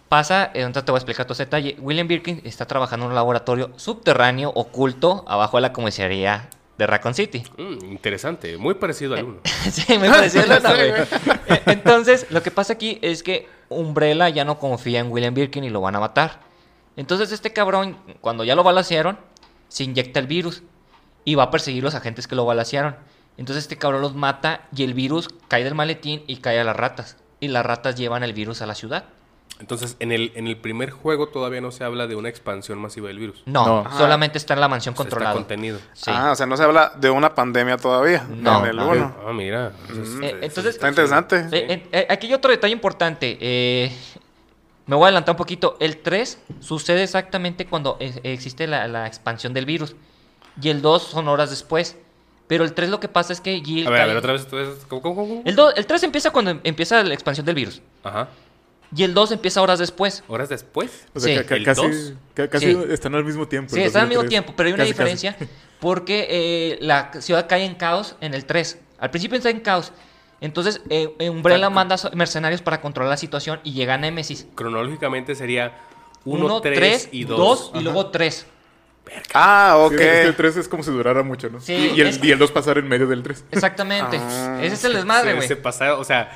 [0.08, 3.10] pasa, eh, ahorita te voy a explicar todo ese detalle, William Birkin está trabajando en
[3.10, 6.48] un laboratorio subterráneo, oculto, abajo de la comisaría
[6.78, 7.42] de Raccoon City.
[7.56, 9.40] Mm, interesante, muy parecido al uno.
[9.70, 10.90] sí, me pareció nota, güey.
[11.48, 15.64] Eh, Entonces, lo que pasa aquí es que Umbrella ya no confía en William Birkin
[15.64, 16.40] y lo van a matar.
[16.96, 19.18] Entonces, este cabrón, cuando ya lo balacearon,
[19.66, 20.62] se inyecta el virus
[21.24, 22.94] y va a perseguir los agentes que lo balacearon.
[23.36, 26.76] Entonces, este cabrón los mata y el virus cae del maletín y cae a las
[26.76, 27.16] ratas.
[27.40, 29.04] Y las ratas llevan el virus a la ciudad.
[29.60, 33.08] Entonces, en el, en el primer juego todavía no se habla de una expansión masiva
[33.08, 33.42] del virus.
[33.46, 33.98] No, No.
[33.98, 35.34] solamente está en la mansión sea, está controlada.
[35.34, 35.78] contenido.
[35.94, 36.10] Sí.
[36.14, 38.24] Ah, o sea, no se habla de una pandemia todavía.
[38.28, 38.88] No, en el no.
[38.88, 39.16] uno.
[39.26, 39.72] Ah, mira.
[39.92, 40.22] Mm.
[40.22, 41.46] Eh, entonces- Está interesante.
[41.50, 43.36] Eh, eh, aquí hay otro detalle importante.
[43.40, 43.92] eh,
[44.86, 45.76] me voy a adelantar un poquito.
[45.80, 49.96] El 3 sucede exactamente cuando existe la, la expansión del virus.
[50.62, 51.96] Y el 2 son horas después.
[52.48, 53.86] Pero el 3 lo que pasa es que Jill...
[53.86, 54.46] A ver, a cae- ver, otra vez.
[54.88, 55.42] ¿Cómo, cómo, cómo?
[55.44, 57.80] El, do- el 3 empieza cuando em- empieza la expansión del virus.
[58.02, 58.28] Ajá.
[58.96, 60.24] Y el 2 empieza horas después.
[60.28, 61.06] ¿Horas después?
[61.14, 61.40] O sea, Sí.
[61.42, 61.82] ca- ca- ¿El casi,
[62.34, 62.78] ca- casi Sí.
[62.90, 63.74] están al mismo tiempo.
[63.74, 64.30] Sí, están al mismo 2003.
[64.30, 65.02] tiempo, pero hay una Casi, casi.
[65.14, 65.36] diferencia
[65.78, 68.78] porque eh, la ciudad cae en caos en el 3.
[68.98, 69.92] Al principio está en caos.
[70.40, 74.46] Entonces, eh, eh, Umbrella manda so- mercenarios para controlar la situación y llega Nemesis.
[74.54, 75.76] Cronológicamente sería
[76.24, 77.72] 1, 1, 3 3 y 2 2.
[77.74, 78.46] y luego 3.
[79.34, 79.92] Ah, Sí, ok.
[79.92, 81.60] es que el 3 es como si durara mucho, ¿no?
[81.60, 83.44] Sí, y, y el, es- y el 2 pasar en medio del 3.
[83.52, 84.18] Exactamente.
[84.20, 85.46] Ah, Ese es el desmadre, güey.
[85.48, 86.30] se pasaron, o sea,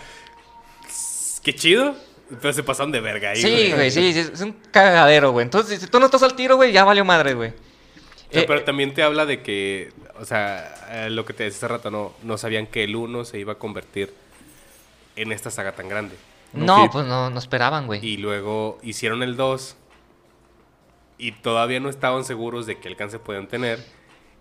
[1.42, 1.94] qué chido,
[2.40, 3.42] pero se pasaron de verga ahí.
[3.42, 5.44] Sí, güey, sí, sí, es un cagadero, güey.
[5.44, 7.52] Entonces, si tú no estás al tiro, güey, ya valió madre, güey.
[8.30, 11.68] Eh, pero también te habla de que, o sea, eh, lo que te decía hace
[11.68, 14.14] rato, no, no sabían que el 1 se iba a convertir
[15.16, 16.16] en esta saga tan grande.
[16.54, 18.04] No, pues no, no esperaban, güey.
[18.06, 19.76] Y luego hicieron el 2
[21.26, 23.78] y todavía no estaban seguros de qué alcance podían tener.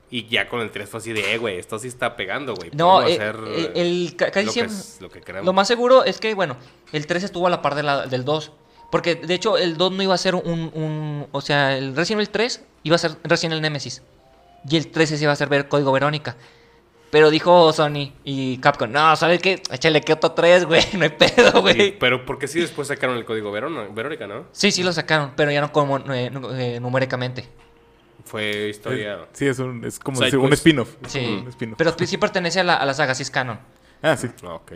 [0.10, 2.70] Y ya con el 3 fue así de, eh, güey, esto sí está pegando, güey.
[2.74, 5.22] No, eh, hacer, eh, el, ca- casi lo, que, siempre- es- lo que.
[5.44, 6.58] Lo más seguro es que, bueno,
[6.92, 8.52] el 3 estuvo a la par de la- del 2.
[8.92, 12.20] Porque, de hecho, el 2 no iba a ser un, un- O sea, el Resident
[12.20, 14.02] Evil 3 iba a ser Resident Evil Nemesis.
[14.70, 16.36] Y el 13 se iba a ser ver Código Verónica.
[17.12, 19.62] Pero dijo Sony y Capcom, no, ¿sabes qué?
[19.72, 20.82] Échale que otro 3, güey.
[20.94, 22.00] No hay pedo, Sí, güey.
[22.00, 24.46] pero porque sí después sacaron el código Verónica, ¿no?
[24.54, 27.48] Sí, sí lo sacaron, pero ya no como eh, eh, numéricamente.
[28.24, 29.26] Fue historia...
[29.34, 30.96] Sí, es, un, es como decir un spin-off.
[31.08, 31.44] Sí.
[31.50, 31.78] spin-off.
[31.78, 33.60] Pero sí pertenece a la, a la saga, sí es canon.
[34.02, 34.28] Ah, sí.
[34.44, 34.74] Ah, ok.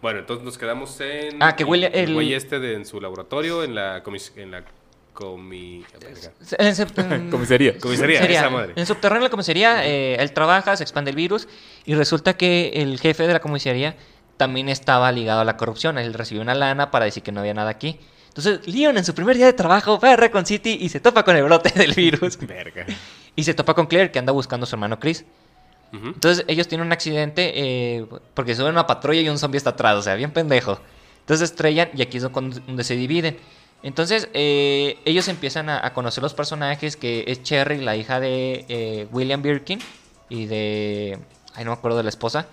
[0.00, 1.42] Bueno, entonces nos quedamos en...
[1.42, 4.02] Ah, que William- El el- güey este de, en su laboratorio, en la...
[4.02, 4.64] comis- en la
[5.12, 5.84] comi...
[7.30, 7.78] Comisaría.
[7.78, 8.72] Comisaría, esa madre.
[8.76, 11.48] En subterráneo de la comisaría, eh, él trabaja, se expande el virus
[11.84, 13.96] y resulta que el jefe de la comisaría
[14.36, 15.98] también estaba ligado a la corrupción.
[15.98, 17.98] Él recibió una lana para decir que no había nada aquí.
[18.28, 21.24] Entonces, Leon en su primer día de trabajo va a Recon City y se topa
[21.24, 22.38] con el brote del virus.
[22.46, 22.86] Verga.
[23.36, 25.24] Y se topa con Claire, que anda buscando a su hermano Chris.
[25.92, 29.70] Entonces, ellos tienen un accidente eh, porque suben a una patrulla y un zombie está
[29.70, 30.78] atrás, o sea, bien pendejo.
[31.30, 33.36] Entonces estrellan y aquí es donde se dividen.
[33.82, 38.66] Entonces, eh, ellos empiezan a, a conocer los personajes, que es Cherry, la hija de
[38.68, 39.80] eh, William Birkin,
[40.28, 41.18] y de...
[41.54, 42.46] Ay, no me acuerdo de la esposa,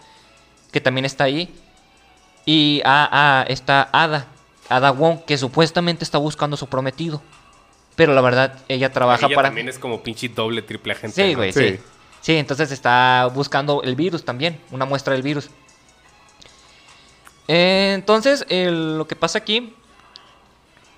[0.71, 1.53] que también está ahí.
[2.45, 4.27] Y ah, ah, está Ada,
[4.69, 7.21] Ada Wong, que supuestamente está buscando a su prometido.
[7.95, 9.49] Pero la verdad, ella trabaja Ella para...
[9.49, 11.23] también es como pinche doble, triple agente.
[11.23, 11.39] Sí, ¿no?
[11.39, 11.69] güey, Sí.
[11.71, 11.79] sí.
[12.21, 12.35] sí.
[12.37, 15.49] entonces está buscando el virus también, una muestra del virus.
[17.47, 19.73] Eh, entonces, lo que pasa aquí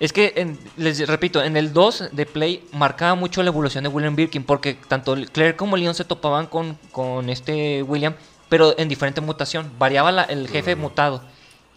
[0.00, 3.88] es que, en- les repito, en el 2 de Play marcaba mucho la evolución de
[3.90, 8.14] William Birkin, porque tanto Claire como Leon se topaban con, con este William,
[8.48, 9.70] pero en diferente mutación.
[9.78, 11.22] Variaba la- el jefe mutado.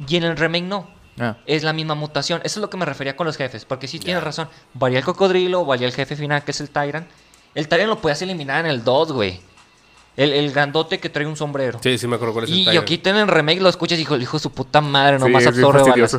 [0.07, 0.88] Y en el remake no.
[1.19, 1.38] Ah.
[1.45, 2.41] Es la misma mutación.
[2.43, 3.65] Eso es lo que me refería con los jefes.
[3.65, 4.47] Porque sí tienes razón.
[4.73, 7.07] Varía el cocodrilo, varía el jefe final, que es el Tyrant.
[7.53, 9.39] El Tyrant lo puedes eliminar en el 2, güey.
[10.17, 11.79] El, el grandote que trae un sombrero.
[11.83, 12.81] Sí, sí me acuerdo cuál es el y Tyrant.
[12.83, 15.43] aquí en el remake lo escuchas y hijo, hijo de su puta madre, Sí, nomás
[15.43, 16.17] bien absorbe balas.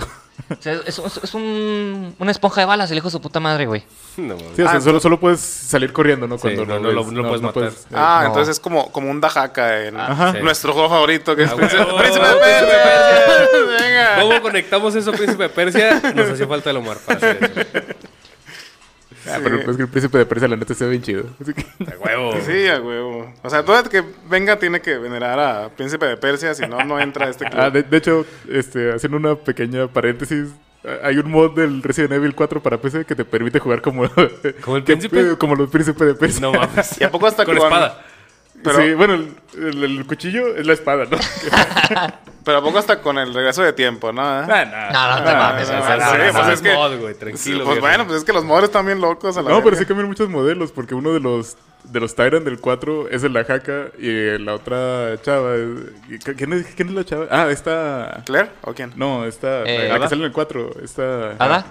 [0.49, 0.59] Fastidioso.
[0.59, 0.73] O sea,
[1.07, 3.85] es, es- es un, una esponja de balas, el hijo de su puta madre, güey.
[4.17, 4.53] No, mames.
[4.57, 6.37] Sí, o sea, Ah, solo, solo puedes salir corriendo, ¿no?
[6.37, 7.71] Sí, Cuando no, lo no lo- no puedes matar.
[7.93, 8.29] Ah, No.
[8.29, 10.33] entonces es como, como un Dajaka en Ajá.
[10.33, 10.39] Sí.
[10.43, 13.59] nuestro juego favorito, que es Ah, Príncipe, Príncipe de Príncipe de Persia.
[13.85, 14.21] Venga.
[14.21, 16.01] ¿Cómo conectamos eso, Príncipe de Persia?
[16.15, 17.95] Nos hacía falta el Omar para hacer eso.
[19.29, 21.25] Ah, pero es que el príncipe de Persia, la neta, se ve bien chido.
[21.41, 21.63] Así que...
[21.63, 22.33] A huevo.
[22.47, 23.33] Sí, a huevo.
[23.43, 26.83] O sea, todo el que venga tiene que venerar a Príncipe de Persia, si no,
[26.85, 27.61] no entra a este club.
[27.61, 30.49] Ah, de, de hecho, este, haciendo una pequeña paréntesis,
[31.03, 34.05] hay un mod del Resident Evil 4 para PC que te permite jugar como...
[34.63, 35.37] ¿Como el que- príncipe?
[35.39, 36.41] Como los príncipes de Persia.
[36.43, 37.01] No mames.
[37.01, 38.05] ¿Y a poco hasta con con- espada?
[38.65, 41.19] Pero, Sí, bueno, el, el- el cuchillo es la espada, ¿no?
[42.45, 44.23] pero a poco hasta con el regreso de tiempo, ¿no?
[44.23, 44.93] Ah, no.
[44.93, 45.93] No, no te mames, no, sí,
[46.33, 47.65] no, pues es que- mod, güey, Sí, tranquilo.
[47.65, 49.85] pues bueno, pues es que los mods están bien locos a la No, pero sí
[49.87, 53.89] cambian muchos modelos, porque uno de los de los Tyrant del 4 es el Ajaka
[53.99, 55.55] y la otra chava.
[55.57, 57.27] es- ¿Quién es, quién es la chava?
[57.31, 58.23] Ah, esta.
[58.25, 58.93] ¿Claire o quién?
[58.97, 59.65] No, esta.
[59.65, 60.05] Eh, la, la ¿Ada?
[60.05, 60.71] que sale en el 4.
[60.83, 61.31] Esta.
[61.39, 61.67] ¿Ada?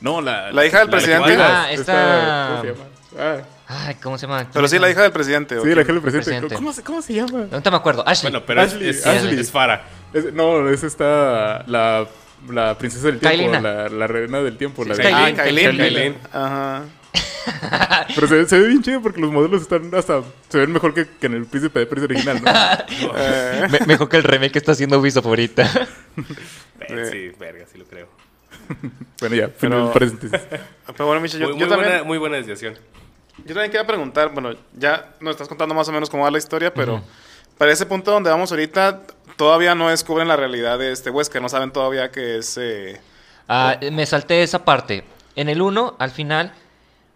[0.00, 0.50] No, la.
[0.52, 1.36] ¿La hija del presidente?
[1.38, 2.84] Ah, esta- ¿Cómo se llama?
[3.18, 3.36] Ah,
[3.70, 4.46] Ay, ¿cómo se llama?
[4.52, 5.58] Pero sí, la hija del presidente.
[5.58, 6.30] ¿o sí, la hija del presidente.
[6.30, 6.54] Presidente.
[6.54, 7.46] ¿Cómo, se, ¿Cómo se llama?
[7.50, 8.02] No te me acuerdo.
[8.08, 8.32] Ashley.
[8.32, 9.38] Bueno, pero es- Ashley, es, Ashley.
[9.38, 9.82] es Farah.
[10.14, 11.64] Es- no, es esta.
[11.66, 12.06] La,
[12.50, 13.36] la princesa del tiempo.
[13.36, 13.60] Kailina.
[13.60, 14.84] La, la reina del tiempo.
[14.84, 15.76] la Sí, de- Ah, Kailin, Kailin.
[15.76, 16.16] Kailin.
[16.32, 16.82] Ajá.
[18.14, 20.22] Pero se, se ve bien chido porque los modelos están hasta.
[20.48, 22.50] Se ven mejor que, que en el príncipe de Persia original, ¿no?
[23.16, 25.70] Eh, Me- mejor que el remake que está haciendo Ubisoft ahorita.
[26.88, 28.08] Eh, Sí, verga, sí lo creo.
[29.20, 30.30] bueno, ya, fin Pero- del paréntesis.
[30.86, 32.74] pero bueno, Micho, yo, Muy, yo muy también, buena, muy buena desviación.
[33.38, 36.38] Yo también quería preguntar, bueno, ya nos estás contando más o menos cómo va la
[36.38, 37.02] historia, pero
[37.56, 39.02] para ese punto donde vamos ahorita,
[39.36, 42.56] todavía no descubren la realidad de este Wesker, no saben todavía que es...
[42.60, 43.00] eh,
[43.48, 45.04] Ah, me salté esa parte.
[45.34, 46.52] En el 1, al final,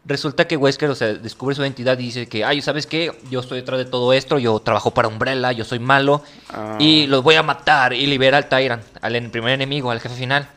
[0.04, 3.12] resulta que Wesker, o sea, descubre su identidad y dice que, ay, ¿sabes qué?
[3.30, 6.76] Yo estoy detrás de todo esto, yo trabajo para Umbrella, yo soy malo Ah.
[6.78, 10.48] y los voy a matar y libera al Tyrant, al primer enemigo, al jefe final.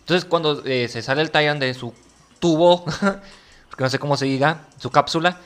[0.00, 1.92] Entonces, cuando eh, se sale el Tyrant de su
[2.38, 2.84] tubo,
[3.76, 5.36] porque no sé cómo se diga, su cápsula,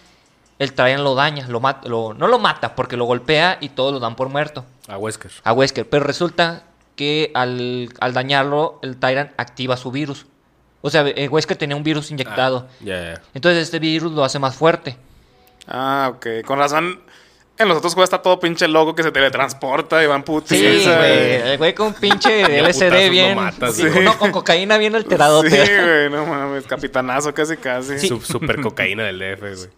[0.61, 3.93] el Tyrant lo daña, lo mata, lo, no lo mata porque lo golpea y todos
[3.93, 5.33] lo dan por muerto A Wesker.
[5.43, 5.88] a Wesker.
[5.88, 6.62] Pero resulta
[6.95, 10.27] que al, al dañarlo, el Tyrant activa su virus.
[10.81, 12.69] O sea, eh, Wesker tenía un virus inyectado.
[12.79, 13.21] Ya.
[13.35, 14.97] Entonces este virus lo hace más fuerte.
[15.66, 16.45] Ah, ok.
[16.47, 17.01] Con razón,
[17.61, 21.35] en los otros juegos está todo pinche loco que se teletransporta y van Sí, güey.
[21.53, 23.37] El güey con un pinche LSD bien.
[23.37, 23.85] matas, sí,
[24.18, 25.42] con cocaína bien alterado.
[25.42, 27.99] Sí, güey, no mames, capitanazo casi casi.
[27.99, 28.09] Sí.
[28.09, 29.68] Su- super cocaína del DF, güey.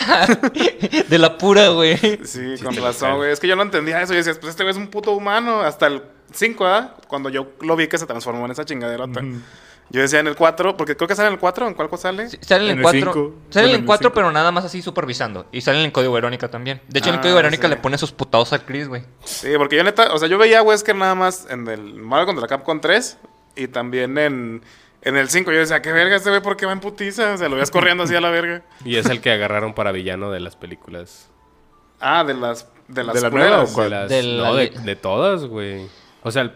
[1.08, 1.96] de la pura, güey.
[2.24, 3.32] Sí, Sí, con razón, güey.
[3.32, 4.12] Es que yo no entendía eso.
[4.12, 5.60] Yo decía, pues este güey es un puto humano.
[5.60, 6.94] Hasta el 5, ¿verdad?
[7.08, 9.20] Cuando yo lo vi que se transformó en esa chingaderota.
[9.92, 12.02] Yo decía en el 4, porque creo que sale en el 4, ¿en cuál cosa
[12.02, 12.28] sale?
[12.28, 13.00] Sí, Salen En el 4.
[13.12, 13.12] cinco.
[13.12, 14.14] Salen Bueno, en el 4, cinco.
[14.14, 15.46] pero nada más así supervisando.
[15.50, 16.80] Y salen en código Verónica también.
[16.88, 17.70] De hecho, en el Ah, código Verónica sí.
[17.70, 19.02] le pone sus putados al Chris, güey.
[19.24, 22.26] Sí, porque yo neta, o sea, yo veía a Wesker nada más en el Marvel
[22.26, 23.18] contra la Capcom 3
[23.56, 24.62] y también en,
[25.02, 25.50] en el 5.
[25.50, 26.40] Yo decía, ¿qué verga este güey?
[26.40, 27.32] ¿Por qué va en putiza?
[27.34, 28.62] O sea, lo veías corriendo así a la verga.
[28.84, 31.28] Y es el que agarraron para villano de las películas.
[32.00, 33.50] Ah, de las de las ¿De la culeras.
[33.50, 33.90] nueva o cuál?
[33.90, 35.86] De, las- De no, de, de todas, güey.
[36.22, 36.52] O sea, el-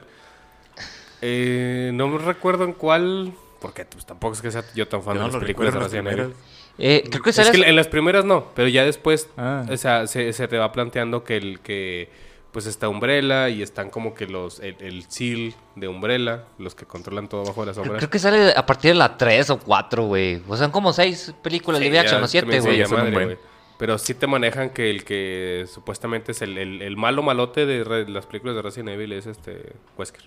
[1.27, 3.33] eh, no me recuerdo en cuál.
[3.61, 5.79] Porque pues, tampoco es que sea yo tan fan Yo de no las películas de
[5.79, 6.25] en las Resident Evil.
[6.35, 6.55] primeras.
[6.77, 7.53] Eh, creo que Es sale.
[7.53, 9.65] que en las primeras no, pero ya después, Ah.
[9.71, 12.11] o sea, se, se te va planteando que el que
[12.53, 16.85] pues está Umbrella y están como que los el, el seal de Umbrella, los que
[16.85, 17.99] controlan todo bajo de las sombras.
[17.99, 20.37] Creo que sale a partir de la 3 o 4, güey.
[20.47, 23.37] O sea, son como 6 películas Sí, live action, o 7, también se güey.
[23.79, 27.83] Pero sí te manejan que el que supuestamente es el, el- el malo malote de
[27.83, 30.23] re- las películas de Resident Evil es este Wesker.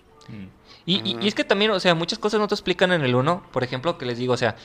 [0.86, 3.14] Y, y- y es que también, o sea, muchas cosas no te explican en el
[3.14, 3.42] 1.
[3.52, 4.56] Por ejemplo, que les digo, o sea,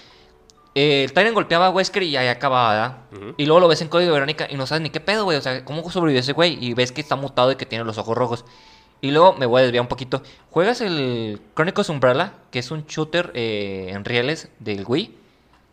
[0.75, 2.97] eh, el Tyrant golpeaba a Wesker y ahí acababa, ¿verdad?
[3.37, 5.37] Y luego lo ves en código Verónica y no sabes ni qué pedo, güey.
[5.37, 6.57] O sea, ¿cómo sobrevivió ese güey?
[6.63, 8.45] Y ves que está mutado y que tiene los ojos rojos.
[9.01, 10.23] Y luego me voy a desviar un poquito.
[10.49, 15.13] Juegas el Chronicles Umbrella, que es un shooter eh, en rieles del Wii.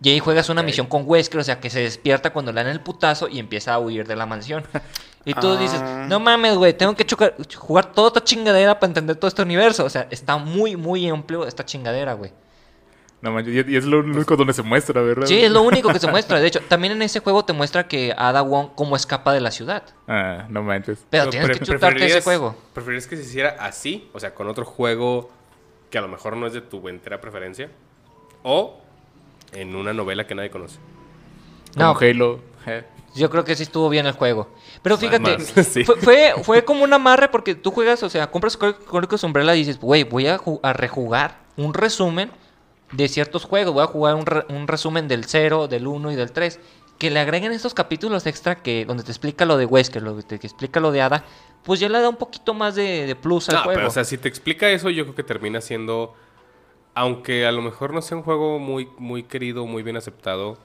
[0.02, 2.72] Y ahí juegas una misión con Wesker, o sea, que se despierta cuando le dan
[2.72, 4.64] el putazo y empieza a huir de la mansión.
[5.22, 5.56] Y tú Ah.
[5.60, 9.42] dices, no mames, güey, tengo que chocar- jugar toda esta chingadera para entender todo este
[9.42, 9.84] universo.
[9.84, 12.32] O sea, está muy, muy amplio esta chingadera, güey.
[13.20, 15.26] No manches, y- es lo único donde se muestra, ¿verdad?
[15.26, 16.40] Sí, es lo único que se muestra.
[16.40, 19.50] De hecho, también en ese juego te muestra que Ada Wong cómo escapa de la
[19.50, 19.82] ciudad.
[20.08, 21.04] Ah, no manches.
[21.10, 22.56] Pero tienes pre- que chutarte ese juego.
[22.72, 24.08] ¿Preferirías que se hiciera así?
[24.14, 25.28] O sea, con otro juego
[25.90, 27.70] que a lo mejor no es de tu entera preferencia.
[28.42, 28.80] O
[29.52, 30.78] en una novela que nadie conoce.
[31.76, 32.40] No, Como Halo.
[32.66, 32.84] eh.
[33.14, 34.48] Yo creo que sí estuvo bien el juego.
[34.82, 35.84] Pero fíjate, sí.
[35.84, 39.58] fue, fue, fue como un amarre porque tú juegas, o sea, compras Chronicles Umbrella y
[39.58, 42.30] dices, güey, voy a, a rejugar un resumen
[42.92, 43.74] de ciertos juegos.
[43.74, 46.60] Voy a jugar un, re- un resumen del 0, del 1 y del 3.
[46.98, 50.22] Que le agreguen estos capítulos extra que donde te explica lo de Wesker, lo que
[50.22, 51.24] te explica lo de Ada,
[51.64, 53.76] pues ya le da un poquito más de, de plus al No, juego.
[53.78, 56.14] pero o sea, si te explica eso, yo creo que termina siendo.
[56.94, 60.58] Aunque a lo mejor no sea un juego muy, muy querido, muy bien aceptado,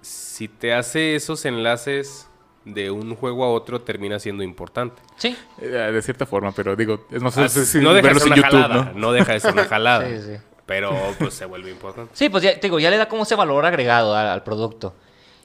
[0.00, 2.28] si te hace esos enlaces
[2.64, 5.02] de un juego a otro, termina siendo importante.
[5.16, 7.42] Sí, Eh, de cierta forma, pero digo, es más Ah,
[7.80, 8.98] no deja de verlos ser en una YouTube, jalada, ¿no?
[9.00, 9.12] ¿no?
[9.12, 10.08] deja de ser una jalada.
[10.08, 10.36] Sí, sí.
[10.66, 12.10] Pero pues se vuelve importante.
[12.14, 14.94] sí, pues ya te digo, ya le da como ese valor agregado al, al producto.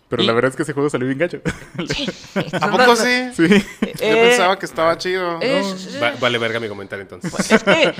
[0.09, 1.39] Pero Y- la verdad es que ese juego salió bien gacho.
[2.61, 3.29] ¿A poco sí?
[3.35, 3.47] sí.
[3.47, 5.39] Yo Eh, pensaba que estaba chido.
[5.39, 7.51] es- Va- vale verga mi comentario entonces.
[7.51, 7.93] Es que,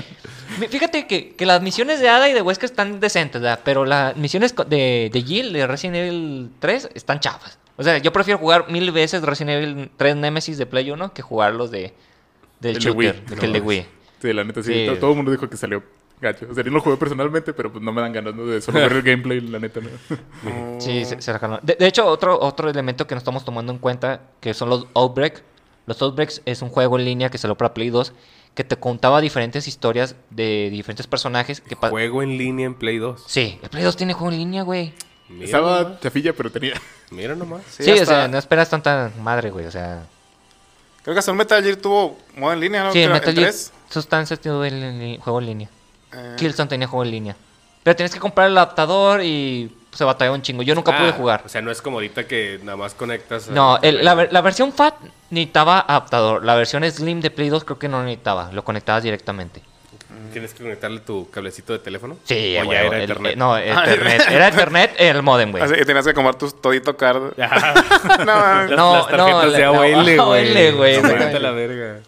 [0.68, 3.60] fíjate que, que las misiones de Ada y de Wesker están decentes, ¿verdad?
[3.64, 7.58] Pero las misiones de, de Jill, de Resident Evil 3, están chafas.
[7.76, 11.22] O sea, yo prefiero jugar mil veces Resident Evil 3 Nemesis de Play 1 que
[11.22, 11.94] jugar los de,
[12.58, 13.12] del El de Wii.
[13.38, 13.86] que el de Wii.
[14.20, 14.72] Sí, la neta sí.
[14.74, 14.86] Sí.
[14.86, 15.82] To- Todo el mundo dijo que salió
[16.20, 16.46] gacho.
[16.50, 18.46] O sea, yo no lo jugué personalmente, pero pues no me dan ganas ¿no?
[18.46, 19.80] de solo ver el gameplay, la neta.
[19.80, 20.80] ¿no?
[20.80, 24.20] Sí, se, se de, de hecho, otro, otro elemento que no estamos tomando en cuenta,
[24.40, 25.42] que son los Outbreak.
[25.86, 28.12] Los Outbreaks es un juego en línea que salió para Play 2,
[28.54, 31.60] que te contaba diferentes historias de diferentes personajes.
[31.60, 33.24] Que Juego en línea en Play 2.
[33.26, 34.92] Sí, el Play 2 tiene juego en línea, güey.
[35.28, 36.00] Mira Estaba nomás.
[36.00, 36.74] chafilla, pero tenía.
[37.10, 37.62] Mira nomás.
[37.68, 39.66] Sí, Sí, o sea, no esperas tanta madre, güey.
[39.66, 40.04] O sea,
[41.02, 42.92] Creo que hasta un Metal Gear tuvo modo en línea, ¿no?
[42.92, 43.72] sí, el Metal Gear 3.
[43.88, 45.68] Sustancias tuvo el, el juego en línea.
[46.12, 47.36] Eh, Killzone tenía juego en línea.
[47.82, 50.62] Pero tienes que comprar el adaptador y se batalló un chingo.
[50.62, 51.42] Yo nunca pude Ah, jugar.
[51.46, 53.48] O sea, no es como ahorita que nada más conectas.
[53.48, 54.94] a- No, el- la, la versión FAT
[55.30, 56.44] necesitaba adaptador.
[56.44, 58.50] La versión Slim de Play 2 creo que no necesitaba.
[58.52, 59.62] Lo conectabas directamente.
[60.32, 62.16] Tienes que conectarle tu cablecito de teléfono.
[62.24, 63.32] Sí, o ya era el- internet.
[63.32, 64.28] eh, no, Ethernet.
[64.30, 65.62] Era Ethernet el modem, güey.
[65.64, 67.32] así que tenías que comprar tu todito card.
[67.36, 67.46] No,
[68.26, 68.70] mames.
[68.70, 70.18] Las, No, las tarjetas no, de AOL, güey.
[70.18, 71.98] AOL, güey, No, la verga.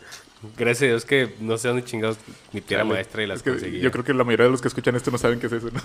[0.57, 2.17] Gracias a Dios que no sé dónde chingados
[2.53, 2.85] mi Chale.
[2.85, 3.81] maestra y las Es que conseguía.
[3.83, 5.69] yo creo que la mayoría de los que escuchan esto no saben qué es eso,
[5.73, 5.81] ¿no?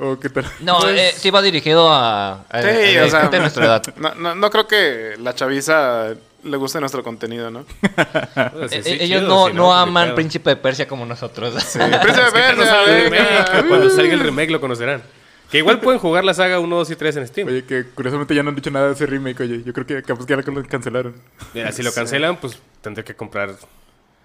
[0.12, 0.44] ¿O qué tal?
[0.60, 3.40] No, Pues- eh, sí va dirigido a, a, Sí, a- a o sea, gente de
[3.42, 3.82] nuestra edad.
[3.96, 7.64] No, no, no creo que la chaviza le guste nuestro contenido, ¿no?
[8.70, 10.14] Eh, sí, eh, ellos chido, no, si no pues, aman.
[10.14, 11.52] Príncipe de Persia como nosotros.
[11.54, 11.90] Príncipe
[12.32, 13.64] que Persia.
[13.68, 15.02] Cuando salga el remake lo conocerán.
[15.50, 17.48] Que igual pueden jugar la saga 1, 2 y 3 en Steam.
[17.48, 19.62] Oye, que curiosamente ya no han dicho nada de ese remake, oye.
[19.64, 21.14] Yo creo que capaz que ya lo cancelaron.
[21.54, 23.54] Mira, si lo cancelan, pues tendré que comprar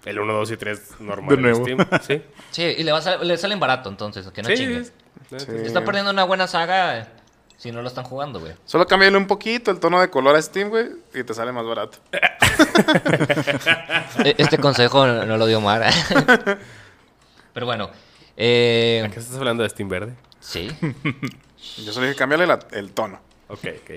[0.04, 1.66] el 1, 2 y 3 normal De nuevo.
[1.68, 2.00] en Steam.
[2.06, 2.22] Sí.
[2.50, 4.92] Sí, y le, va a sal- le salen barato entonces, que no sí, chingues.
[5.30, 5.38] sí.
[5.40, 7.06] Se está perdiendo una buena saga eh,
[7.56, 8.52] si no lo están jugando, güey.
[8.66, 11.64] Solo cámbiale un poquito el tono de color a Steam, güey, y te sale más
[11.64, 11.98] barato.
[14.24, 15.90] E- Este consejo no no lo dio Mara.
[17.54, 17.90] Pero bueno,
[18.36, 20.14] eh, ¿A qué estás hablando de Steam Verde?
[20.44, 20.68] Sí.
[21.84, 23.18] Yo solo dije cámbiale la- el tono.
[23.48, 23.90] Ok, ok.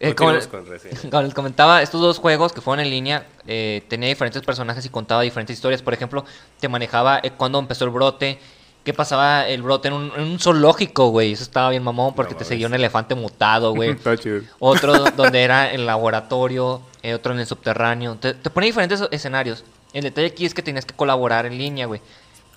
[0.00, 1.10] Eh, como, Continuamos con Resident Evil.
[1.10, 4.88] como les comentaba, estos dos juegos que fueron en línea eh, tenía diferentes personajes y
[4.90, 5.82] contaba diferentes historias.
[5.82, 6.24] Por ejemplo,
[6.60, 8.38] te manejaba eh, cuando empezó el brote,
[8.84, 11.32] qué pasaba el brote en un, en un zoológico, güey.
[11.32, 13.90] Eso estaba bien mamón porque te seguía un elefante mutado, güey.
[13.98, 14.42] Está chido.
[14.60, 18.14] Otro do- donde era el laboratorio, eh, otro en el subterráneo.
[18.16, 19.64] Te, te pone diferentes escenarios.
[19.92, 22.00] El detalle aquí es que tenías que colaborar en línea, güey.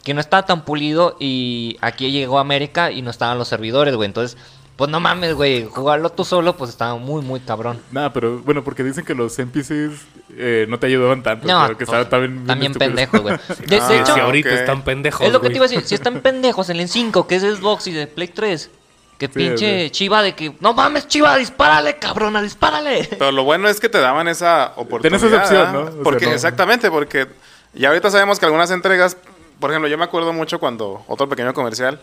[0.04, 4.08] Que no estaba tan pulido y aquí llegó América y no estaban los servidores, güey.
[4.08, 4.36] Entonces,
[4.76, 5.66] pues no mames, güey.
[5.66, 7.80] Jugarlo tú solo, pues estaba muy, muy cabrón.
[7.92, 10.02] Nada, pero bueno, porque dicen que los NPCs
[10.38, 11.48] eh, no te ayudaban tanto.
[11.48, 13.36] No, pero que pues, están también, también pendejos, güey.
[13.60, 15.84] De, de Ah, hecho, Si ahorita están pendejos, es lo que te iba a decir.
[15.86, 18.72] Si están pendejos en el 5, que es Xbox y de Play 3,
[19.20, 19.92] que pinche sí.
[19.92, 23.08] chiva de que, no mames, chiva, dispárale, cabrona, dispárale.
[23.20, 25.20] Pero lo bueno es que te daban esa oportunidad.
[25.20, 25.72] Tenés esa opción, ¿ah?
[25.74, 25.82] ¿no?
[25.82, 27.28] O sea, Porque, no- Exactamente, porque
[27.76, 29.16] ya ahorita sabemos que algunas entregas,
[29.62, 32.02] por ejemplo, yo me acuerdo mucho cuando, otro pequeño comercial,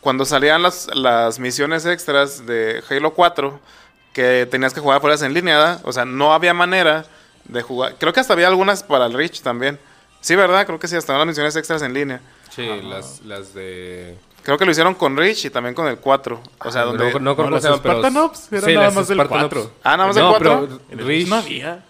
[0.00, 3.58] cuando salían las, las misiones extras de Halo 4,
[4.12, 5.80] que tenías que jugar fueras en línea, ¿verdad?
[5.84, 7.06] o sea, no había manera
[7.44, 7.94] de jugar.
[7.98, 9.78] Creo que hasta había algunas para el Reach también.
[10.20, 10.66] Sí, ¿verdad?
[10.66, 12.20] Creo que sí, hasta unas misiones extras en línea.
[12.50, 14.18] Sí, las, las de...
[14.42, 16.40] Creo que lo hicieron con Reach y también con el 4.
[16.64, 17.12] O sea, donde...
[17.12, 18.24] No, no creo No, las pero...
[18.24, 19.60] Ops eran Sí, nada las más Spartan 4.
[19.62, 19.70] Ops.
[19.84, 20.38] Ah, nada más no, 4.
[20.38, 21.06] pero el Reach...
[21.06, 21.84] Reach no había.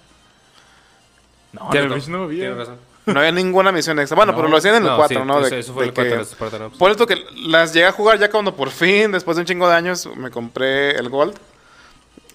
[1.53, 2.41] No, el razón, no había.
[2.41, 2.88] tienes razón.
[3.13, 4.17] No había ninguna misión extra.
[4.17, 4.39] Bueno, No.
[4.39, 5.41] pero lo hacían en el No, 4, sí, ¿no?
[5.41, 6.77] eso- De- eso fue de el 4 que- de los.
[6.79, 7.17] Por esto que
[7.47, 10.31] las llegué a jugar ya cuando por fin, después de un chingo de años, me
[10.31, 11.35] compré el Gold.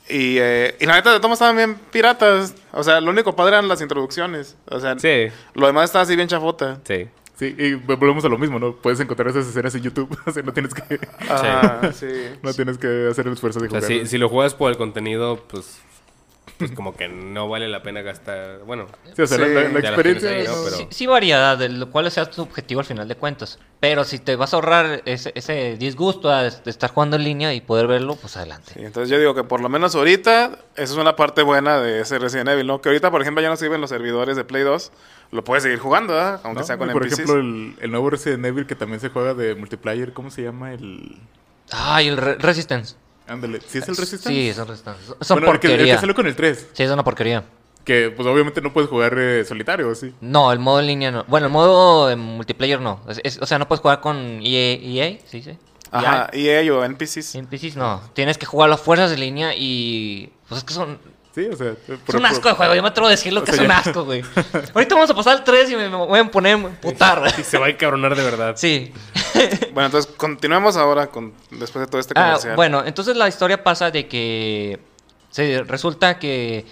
[0.10, 2.54] Y, eh, y la neta, de todos estaban bien piratas.
[2.74, 4.56] O sea, lo único padre eran las introducciones.
[4.70, 6.80] O sea, Sí, lo demás estaba así bien chafota.
[6.86, 7.08] sí.
[7.36, 8.76] Sí, y volvemos a lo mismo, ¿no?
[8.76, 10.08] Puedes encontrar esas escenas en YouTube.
[10.28, 12.06] o sea, no tienes que, Ajá, sí.
[12.44, 13.92] no tienes que hacer el esfuerzo de O sea, jugar.
[14.02, 15.80] si, si lo juegas por el contenido, pues...
[16.58, 18.60] Pues como que no vale la pena gastar...
[18.66, 19.44] Bueno, Sí, o sea, Sí.
[19.54, 20.30] la, experiencia...
[20.30, 23.60] Pero- Sí, sí varía de lo cual sea tu objetivo al final de cuentas.
[23.80, 27.54] Pero si te vas a ahorrar ese, ese disgusto a- de estar jugando en línea
[27.54, 28.74] y poder verlo, pues adelante.
[28.76, 32.02] Sí, entonces yo digo que por lo menos ahorita, esa es una parte buena de
[32.02, 32.82] ese Resident Evil, ¿no?
[32.82, 34.92] Que ahorita, por ejemplo, ya no sirven los servidores de Play 2.
[35.32, 36.40] Lo puedes seguir jugando, ¿verdad?
[36.44, 36.66] Aunque ¿no?
[36.68, 37.20] sea con Y por NPCs.
[37.20, 40.72] ejemplo, el, el nuevo Resident Evil que también se juega de multiplayer, ¿cómo se llama?
[40.74, 41.18] El...
[41.72, 42.96] Ay, el Re- Resistance.
[43.28, 44.30] Ándale, ¿sí es el Resistance?
[44.30, 45.00] Sí, es un Resistance.
[45.22, 46.00] Son Bueno, el que, el que porquería.
[46.00, 46.68] salió con el 3.
[46.74, 47.44] Sí, es una porquería.
[47.86, 50.14] Que pues obviamente no puedes jugar eh, solitario, ¿o ¿sí?
[50.22, 51.24] No, el modo en línea no.
[51.26, 53.02] Bueno, el modo en multiplayer no.
[53.10, 55.42] Es- es- o sea, no puedes jugar con EA, EA ¿sí?
[55.42, 55.58] sí?
[55.92, 57.36] Ajá, EA o NPCs.
[57.36, 58.02] NPCs no.
[58.14, 60.32] Tienes que jugar las fuerzas de línea y.
[60.50, 60.98] Pues es que son.
[61.34, 61.72] Sí, o sea...
[61.72, 63.66] Es por- un asco de juego, yo me atrevo a decirlo O que sea, es
[63.66, 64.24] un asco, güey.
[64.74, 67.24] Ahorita vamos a pasar al 3 y me, me voy a poner a putar.
[67.40, 68.54] y se va a encabronar de verdad.
[68.58, 68.92] Sí.
[69.74, 72.56] Bueno, entonces continuemos ahora con después de todo este Ah, comercial.
[72.56, 74.80] bueno, entonces la historia pasa de que
[75.32, 76.66] se resulta que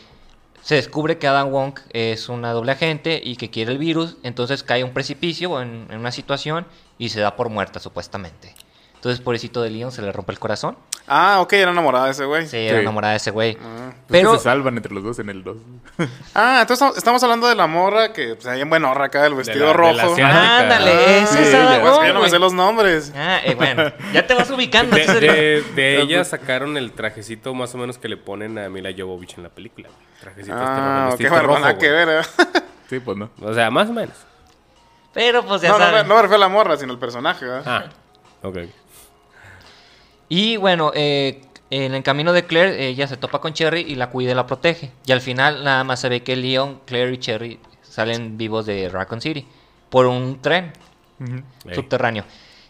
[0.61, 4.61] se descubre que Adam Wong es una doble agente y que quiere el virus, entonces
[4.61, 6.67] cae a un precipicio en, en una situación
[6.99, 8.53] y se da por muerta supuestamente.
[8.93, 10.77] Entonces, pobrecito de Leon se le rompe el corazón.
[11.07, 12.47] Ah, ok, era enamorada de ese güey.
[12.47, 12.81] Se era Sí.
[12.83, 13.57] enamorada de ese güey.
[13.61, 13.91] Ah.
[14.07, 14.29] Pero...
[14.29, 15.57] Pero se salvan entre los dos en el 2.
[16.33, 19.25] Ah, entonces estamos- estamos hablando de la morra que pues, ahí en buen horra acá,
[19.25, 19.93] el vestido la- de rojo.
[19.93, 20.57] la asiática.
[20.59, 23.11] ándale, Ah, ese sí, es Pues que yo no me sé los nombres.
[23.15, 24.95] Ah, eh, bueno, ya te vas ubicando.
[24.95, 28.69] De, entonces- de- de ella sacaron el trajecito más o menos que le ponen a
[28.69, 29.89] Mila Jovovich en la película.
[30.21, 32.05] Trajecito este Ah, ok, vestidito bueno, rojo, nada que güey.
[32.05, 32.27] ver, ¿eh?
[32.89, 33.29] Sí, pues no.
[33.41, 34.15] O sea, más o menos.
[35.13, 37.63] Pero pues ya No, no, no me refiero a la morra, sino al personaje, ¿verdad?
[37.65, 38.57] Ah, ok.
[40.33, 41.41] Y bueno, eh,
[41.71, 44.47] en el camino de Claire, ella se topa con Cherry y la cuida y la
[44.47, 44.89] protege.
[45.05, 48.87] Y al final nada más se ve que Leon, Claire y Cherry salen vivos de
[48.87, 49.45] Raccoon City
[49.89, 50.71] por un tren
[51.73, 52.23] subterráneo.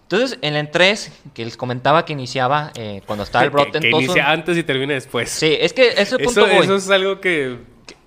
[0.04, 3.80] Entonces, en el 3, que les comentaba que iniciaba eh, cuando estaba el Que- brote
[3.80, 5.30] que, en Tucson- inicia antes y termina después.
[5.30, 6.66] Sí, es que ese punto Eso, voy.
[6.66, 7.58] eso es algo que...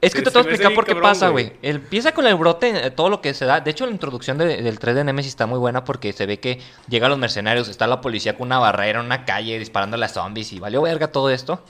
[0.07, 1.53] Es que te tengo que explicar por qué cabrón, pasa, güey.
[1.63, 3.61] Empieza con el brote, eh, todo lo que se da.
[3.61, 6.39] De hecho, la introducción de- del 3 de Nemesis está muy buena porque se ve
[6.41, 9.99] que llegan los mercenarios, está la policía con una barrera en una calle disparando a
[9.99, 11.61] las zombies y valió verga todo esto.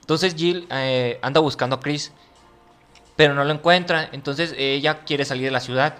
[0.00, 2.12] Entonces Jill eh, anda buscando a Chris,
[3.16, 4.08] pero no lo encuentra.
[4.12, 5.94] Entonces ella quiere salir de la ciudad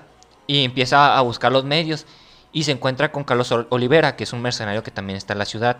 [0.46, 2.06] y empieza a buscar los medios
[2.52, 5.38] y se encuentra con Carlos Ol- Olivera, que es un mercenario que también está en
[5.38, 5.78] la ciudad.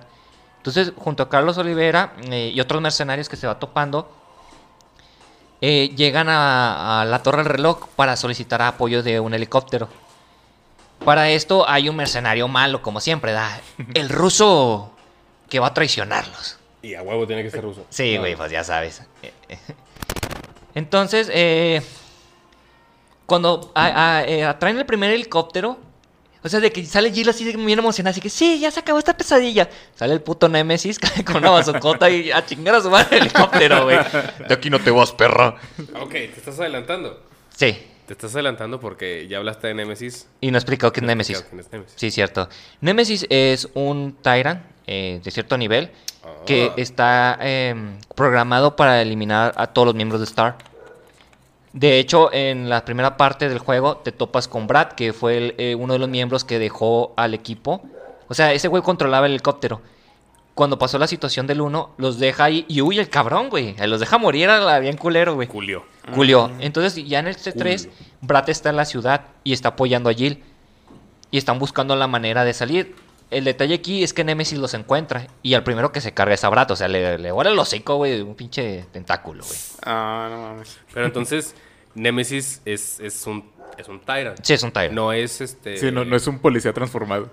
[0.56, 4.10] Entonces, junto a Carlos Olivera eh, y otros mercenarios que se va topando,
[5.66, 9.88] eh, llegan a, a la torre del reloj para solicitar apoyo de un helicóptero.
[11.04, 13.60] Para esto hay un mercenario malo, como siempre, da
[13.94, 14.90] el ruso
[15.48, 16.58] que va a traicionarlos.
[16.82, 17.86] Y a huevo tiene que ser ruso.
[17.88, 19.02] Sí, güey, pues ya sabes.
[20.74, 21.82] Entonces, eh,
[23.26, 25.78] cuando a- a- eh, atraen el primer helicóptero,
[26.44, 28.98] o sea, de que sale Jill así bien emocionada, así que sí, ya se acabó
[28.98, 29.68] esta pesadilla.
[29.96, 33.84] Sale el puto Nemesis con una bazocota y a chingar a su madre el helicóptero,
[33.84, 33.98] güey.
[34.46, 35.56] De aquí no te vas, perra.
[36.00, 37.20] Ok, te estás adelantando.
[37.56, 37.76] Sí.
[38.06, 40.28] te estás adelantando porque ya hablaste de Nemesis.
[40.40, 41.42] Y no he explicado qué es Nemesis.
[41.48, 41.94] ¿Quién es Nemesis?
[41.96, 42.48] Sí, cierto.
[42.82, 45.90] Nemesis es un Tyrant eh, de cierto nivel
[46.46, 46.74] que Ah.
[46.76, 50.56] está em, programado para eliminar a todos los miembros de Star.
[51.74, 55.54] De hecho, en la primera parte del juego te topas con Brad, que fue el,
[55.58, 57.82] eh, uno de los miembros que dejó al equipo.
[58.28, 59.82] O sea, ese güey controlaba el helicóptero.
[60.54, 63.74] Cuando pasó la situación del 1, los deja ahí y huye el cabrón, güey.
[63.88, 65.48] Los deja morir a la bien culero, güey.
[65.48, 65.84] Julio.
[66.14, 66.48] Julio.
[66.60, 67.88] Entonces, ya en el C3,
[68.20, 70.44] Brad está en la ciudad y está apoyando a Jill.
[71.32, 72.94] Y están buscando la manera de salir.
[73.34, 75.26] El detalle aquí es que Nemesis los encuentra.
[75.42, 76.70] Y al primero que se carga es a Brad.
[76.70, 79.58] O sea, le, le vuela el hocico, güey, de un pinche tentáculo, güey.
[79.84, 80.78] Ah, no mames.
[80.92, 81.54] Pero entonces,
[81.94, 84.38] Nemesis es, es un es un Tyrant.
[84.42, 84.92] Sí, es un Tyrant.
[84.92, 85.76] No es este.
[85.76, 87.28] Sí, no, no es un policía transformado.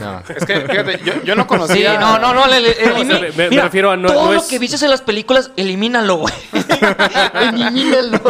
[0.00, 0.22] No.
[0.36, 1.98] Es que, fíjate, yo, yo no Sí, conocía.
[1.98, 4.32] no, no, no, le- le- sea, elimi- me- me Mira, refiero a no- todo no
[4.34, 6.34] lo que viste en las películas, elimínalo, güey.
[7.34, 8.20] elimínalo.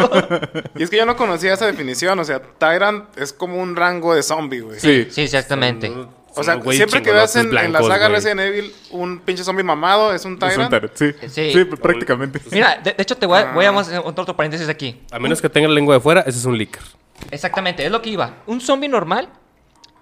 [0.77, 2.19] Y es que yo no conocía esa definición.
[2.19, 4.81] O sea, Tyrant es como un rango de zombie, güey.
[4.81, 5.09] Sí.
[5.11, 5.93] Sí, exactamente.
[6.35, 8.17] O sea, siempre que veas en, en la saga güey.
[8.21, 10.91] Resident Evil un pinche zombie mamado, es un Es un Tyrant.
[10.95, 11.13] sí.
[11.29, 11.53] Sí.
[11.53, 12.41] Sí, prácticamente.
[12.51, 15.01] Mira, de, de hecho te voy a, voy a hacer otro, otro paréntesis aquí.
[15.11, 16.83] A menos que tenga la lengua de fuera, ese es un licker.
[17.31, 18.37] Exactamente, es lo que iba.
[18.47, 19.29] Un zombie normal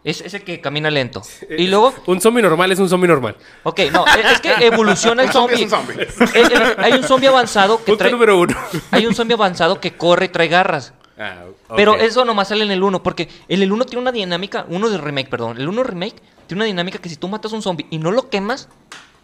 [0.05, 1.23] es ese que camina lento.
[1.57, 3.37] Y luego, Un zombie normal es un zombie normal.
[3.65, 6.03] ok, no, es, es que evoluciona el Un zombie zombie.
[6.03, 6.41] es un zombie.
[6.41, 8.55] Eh, eh, hay un zombie avanzado que Punto trae, número uno.
[8.91, 10.93] hay un zombie avanzado que corre y trae garras.
[11.19, 11.45] Ah,
[11.75, 14.91] Pero eso nomás sale en el 1, porque en el 1 tiene una dinámica, uno
[14.91, 17.87] de remake, perdón, el 1 remake tiene una dinámica que si tú matas un zombie
[17.91, 18.69] y no lo quemas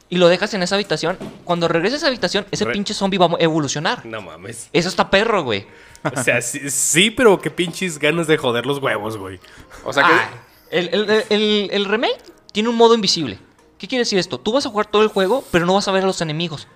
[0.09, 3.19] y lo dejas en esa habitación, cuando regreses a esa habitación, ese Re- pinche zombie
[3.19, 4.05] va a evolucionar.
[4.07, 4.69] No mames.
[4.73, 5.67] Eso está perro, güey.
[6.17, 9.39] O sea, sí, sí, pero qué pinches ganas de joder los huevos, güey.
[9.85, 10.13] O sea que.
[10.13, 10.31] Ah,
[10.71, 12.19] el, el- el- el remake
[12.53, 13.39] tiene un modo invisible.
[13.79, 14.39] ¿Qué quiere decir esto?
[14.41, 16.69] Tú vas a jugar todo el juego, pero no vas a ver a los enemigos.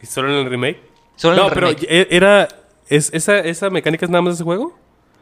[0.00, 0.80] ¿Y solo en el remake?
[1.16, 1.86] Solo en no, el pero remake.
[1.88, 2.48] e- era.
[2.94, 4.76] Es, esa, ¿Esa mecánica es nada más de ese juego?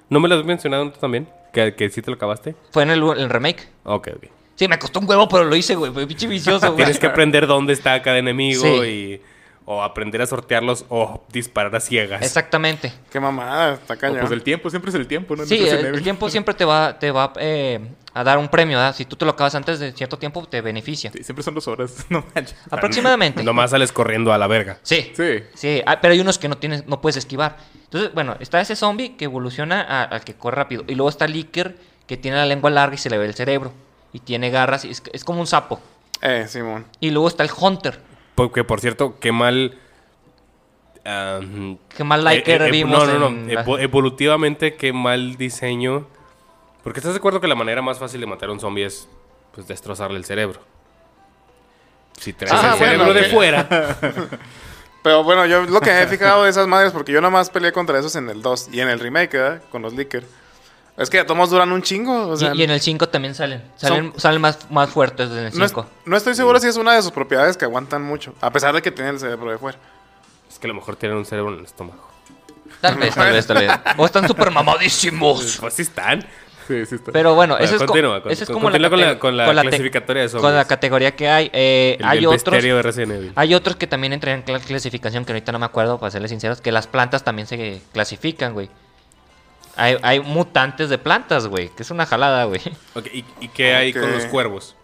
[0.08, 1.28] ¿No me la has mencionado tú también?
[1.52, 2.54] ¿Que, que sí te lo acabaste?
[2.72, 3.68] Fue en el, el remake.
[3.84, 4.24] Ok, ok.
[4.56, 5.92] Sí, me costó un huevo, pero lo hice, güey.
[5.92, 6.76] Fue pinche vicioso, güey.
[6.78, 8.68] Tienes que aprender dónde está cada enemigo Sí.
[8.68, 9.20] y.
[9.72, 12.22] O aprender a sortearlos o disparar a ciegas.
[12.22, 12.92] Exactamente.
[13.08, 14.18] Qué mamada, está O, cañón.
[14.18, 15.46] pues el tiempo, siempre es el tiempo, ¿no?
[15.46, 17.78] Sí, el, tiempo siempre te va, te va eh,
[18.12, 18.96] a dar un premio, ¿verdad?
[18.96, 21.12] Si tú te lo acabas antes de cierto tiempo, te beneficia.
[21.12, 22.04] Sí, siempre son dos horas.
[22.10, 22.56] No manches.
[22.68, 23.44] Aproximadamente.
[23.44, 24.80] Nomás sales corriendo a la verga.
[24.82, 25.12] Sí.
[25.14, 25.44] Sí.
[25.54, 27.56] Sí, ah, pero hay unos que no tienes, no puedes esquivar.
[27.84, 30.82] Entonces, bueno, está ese zombie que evoluciona al que corre rápido.
[30.88, 31.76] Y luego está el Licker
[32.08, 33.72] que tiene la lengua larga y se le ve el cerebro.
[34.12, 35.78] Y tiene garras, y es, es como un sapo.
[36.22, 36.86] Eh, Simón.
[36.98, 38.09] Y luego está el Hunter.
[38.34, 39.78] Porque, por cierto, qué mal.
[41.04, 41.40] ah,
[41.96, 43.06] Que mal liker eh, eh, vimos.
[43.06, 43.52] No, no, no.
[43.52, 46.06] la- evolutivamente, qué mal diseño.
[46.82, 49.08] Porque estás de acuerdo que la manera más fácil de matar a un zombie es
[49.52, 50.60] pues destrozarle el cerebro.
[52.18, 53.68] Si traes Ah, el bueno, cerebro de fuera.
[55.02, 57.48] Pero bueno, yo lo que me he fijado de esas madres, porque yo nada más
[57.50, 59.62] peleé contra esos en el 2 y en el remake, ¿verdad?
[59.70, 60.24] Con los Licker.
[61.00, 62.28] Es que todos duran un chingo.
[62.28, 63.62] O y- sea, y, en el 5 también salen.
[63.76, 65.86] Salen, salen más, más fuertes en el no, es- 5.
[66.04, 68.82] no estoy seguro si es una de sus propiedades que aguantan mucho, a pesar de
[68.82, 69.78] que tienen el cerebro de fuera.
[70.48, 72.06] es que a lo mejor tienen un cerebro en el estómago.
[72.80, 73.70] Tal vez, tal vez, tal vez.
[73.96, 75.56] O están súper mamadísimos.
[75.60, 76.20] Pues sí están.
[76.68, 77.10] Sí, sí está.
[77.12, 77.98] Pero bueno, Bueno, esa es, con-
[78.30, 80.54] esa es con- como continúa con la- con la clasificatoria de Con zombies.
[80.56, 81.50] la categoría que hay.
[81.52, 82.62] Eh, El, hay el otros.
[82.62, 83.32] de Resident Evil.
[83.34, 86.30] Hay otros que también entran en cla- clasificación que ahorita no me acuerdo, para serles
[86.30, 88.68] sinceros, que las plantas también se clasifican, güey.
[89.80, 92.60] Hay, hay mutantes de plantas, güey, que es una jalada, güey.
[93.12, 94.76] ¿Y, y qué hay con los cuervos?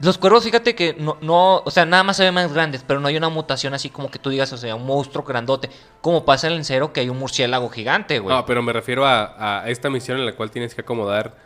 [0.00, 2.98] Los cuervos, fíjate que no, no, o sea, nada más se ven más grandes, pero
[2.98, 6.24] no hay una mutación así como que tú digas, o sea, un monstruo grandote, como
[6.24, 8.34] pasa en el cero que hay un murciélago gigante, güey.
[8.34, 11.36] No, pero me refiero a, a esta misión en la cual tienes que acomodar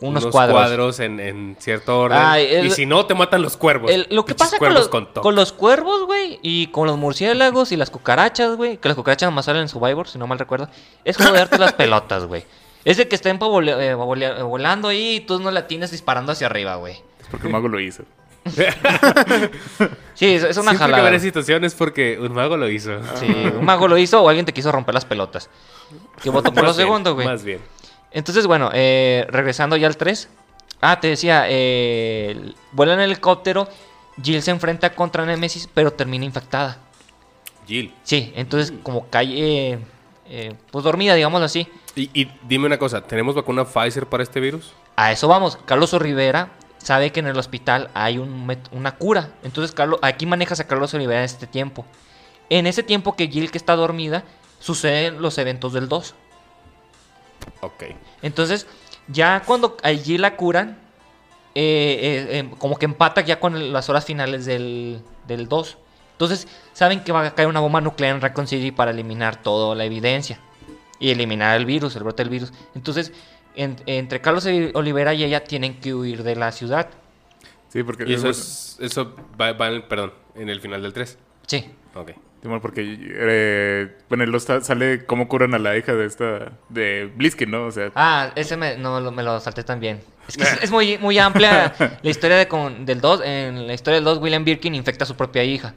[0.00, 0.98] Unos cuadros.
[1.00, 2.18] en, en cierto orden.
[2.20, 3.90] Ay, el- y si no, te matan los cuervos.
[3.90, 6.96] El- lo que pasa con cuervos los, con con los cuervos, güey, y con los
[6.96, 10.38] murciélagos y las cucarachas, güey, que las cucarachas nomás salen en Survivor, si no mal
[10.38, 10.68] recuerdo,
[11.04, 12.44] es joderte las pelotas, güey.
[12.84, 13.38] Es de que estén eh,
[13.94, 16.94] vole- volando ahí y tú no la tienes disparando hacia arriba, güey.
[17.20, 18.04] Es porque el mago lo hizo.
[20.14, 21.18] Sí, es, es una Siempre que jalada.
[21.18, 22.92] situaciones porque un mago lo hizo.
[23.16, 25.48] Sí, un mago lo hizo o alguien te quiso romper las pelotas.
[26.22, 27.26] Que votó por lo segundo, güey.
[27.26, 27.60] Más bien.
[28.12, 30.28] Entonces, bueno, eh, regresando ya al 3.
[30.80, 33.68] Ah, te decía, eh, vuela en helicóptero,
[34.22, 36.78] Jill se enfrenta contra Nemesis, pero termina infectada.
[37.66, 37.94] Jill.
[38.02, 39.78] Sí, entonces como cae, eh,
[40.28, 41.68] eh, pues dormida, digámoslo así.
[41.94, 44.72] Y, y dime una cosa, ¿tenemos vacuna Pfizer para este virus?
[44.96, 45.58] A eso vamos.
[45.66, 49.34] Carlos Rivera sabe que en el hospital hay un una cura.
[49.42, 51.84] Entonces Carlos, aquí manejas a Carlos Rivera en este tiempo.
[52.48, 54.24] En ese tiempo que Jill que está dormida,
[54.58, 56.14] suceden los eventos del 2.
[57.60, 57.84] Ok.
[58.22, 58.66] Entonces,
[59.08, 60.78] ya cuando a Jill la curan,
[61.54, 61.98] eh,
[62.32, 65.78] eh, eh, como que empata ya con las horas finales del, del 2.
[66.12, 69.74] Entonces, saben que va a caer una bomba nuclear en Raccoon City para eliminar toda
[69.74, 70.38] la evidencia.
[71.02, 72.52] y eliminar el virus, el brote del virus.
[72.74, 73.10] Entonces,
[73.56, 76.90] en- entre Carlos Olivera y ella tienen que huir de la ciudad.
[77.70, 78.04] Sí, porque...
[78.06, 78.76] Y eso es.
[78.80, 81.16] Eso va, va en el- perdón, en el final del 3.
[81.46, 81.70] Sí.
[81.94, 82.10] Ok.
[82.60, 87.66] Porque, eh, bueno, ta- sale cómo curan a la hija de esta, de Bliskin, ¿no?
[87.66, 90.00] O sea, Ah, ese me, no, lo- me lo salté también.
[90.28, 93.20] Es que es, es muy, muy amplia la historia de con- del 2.
[93.24, 95.74] En la historia del 2, William Birkin infecta a su propia hija,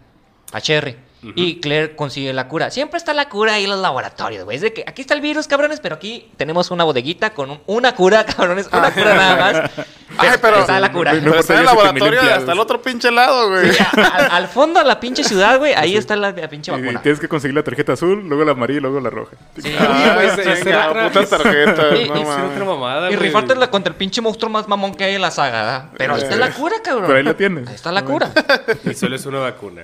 [0.53, 0.95] a Cherry.
[1.35, 2.69] Y Claire consigue la cura.
[2.71, 4.55] Siempre está la cura ahí en los laboratorios, güey.
[4.57, 7.61] Es de que aquí está el virus, cabrones, pero aquí tenemos una bodeguita con un-
[7.67, 8.67] una cura, cabrones.
[8.71, 9.71] Una cura nada más.
[10.17, 11.13] Ay, pero- está la cura.
[11.13, 13.71] No Pero está en el laboratorio hasta el otro pinche lado, güey.
[14.13, 17.01] al, al fondo de la pinche ciudad, güey, ahí está la, la pinche y vacuna.
[17.01, 19.35] tienes que conseguir la tarjeta azul, luego la amarilla y luego la roja.
[19.59, 19.73] Sí.
[19.79, 23.95] Ah, güey, esa- otra- putas tarjetas, Y- no y- otra mamada, Y rifártela contra el
[23.97, 25.85] pinche monstruo más mamón que hay en la saga, ¿verdad?
[25.97, 27.05] Pero ahí está la cura, cabrón.
[27.07, 27.67] Pero ahí la tienes.
[27.67, 28.31] Ahí está la cura.
[28.85, 29.83] Y solo es una vacuna.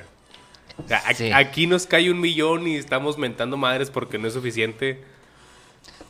[0.84, 1.32] O sea, aquí, Sí.
[1.34, 5.04] aquí nos cae un millón y estamos mentando madres porque no es suficiente.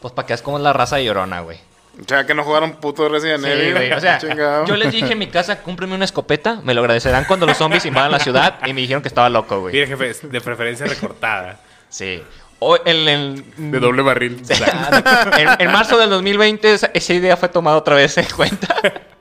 [0.02, 1.58] Pues para que es como la raza de llorona, güey.
[2.00, 3.74] O sea, que no jugaron puto Resident Sí, Evil.
[3.74, 3.92] güey.
[3.92, 4.66] O sea, Chingado.
[4.66, 6.62] yo les dije en mi casa, cómprame una escopeta.
[6.64, 8.60] Me lo agradecerán cuando los zombies invadan la ciudad.
[8.66, 9.74] Y me dijeron que estaba loco, güey.
[9.74, 11.60] Mire, jefe, de preferencia recortada.
[11.90, 12.24] Sí.
[12.60, 14.42] O en- De doble barril.
[15.38, 18.76] en- en marzo del 2020 esa, esa idea fue tomada otra vez en cuenta.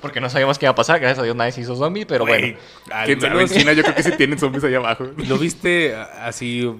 [0.00, 0.98] Porque no sabíamos qué iba a pasar.
[1.00, 2.56] Gracias a Dios nadie se hizo zombie, pero bueno.
[2.90, 5.06] al Quién sabe, en China yo creo que sí tienen zombies allá abajo.
[5.28, 6.70] ¿No viste así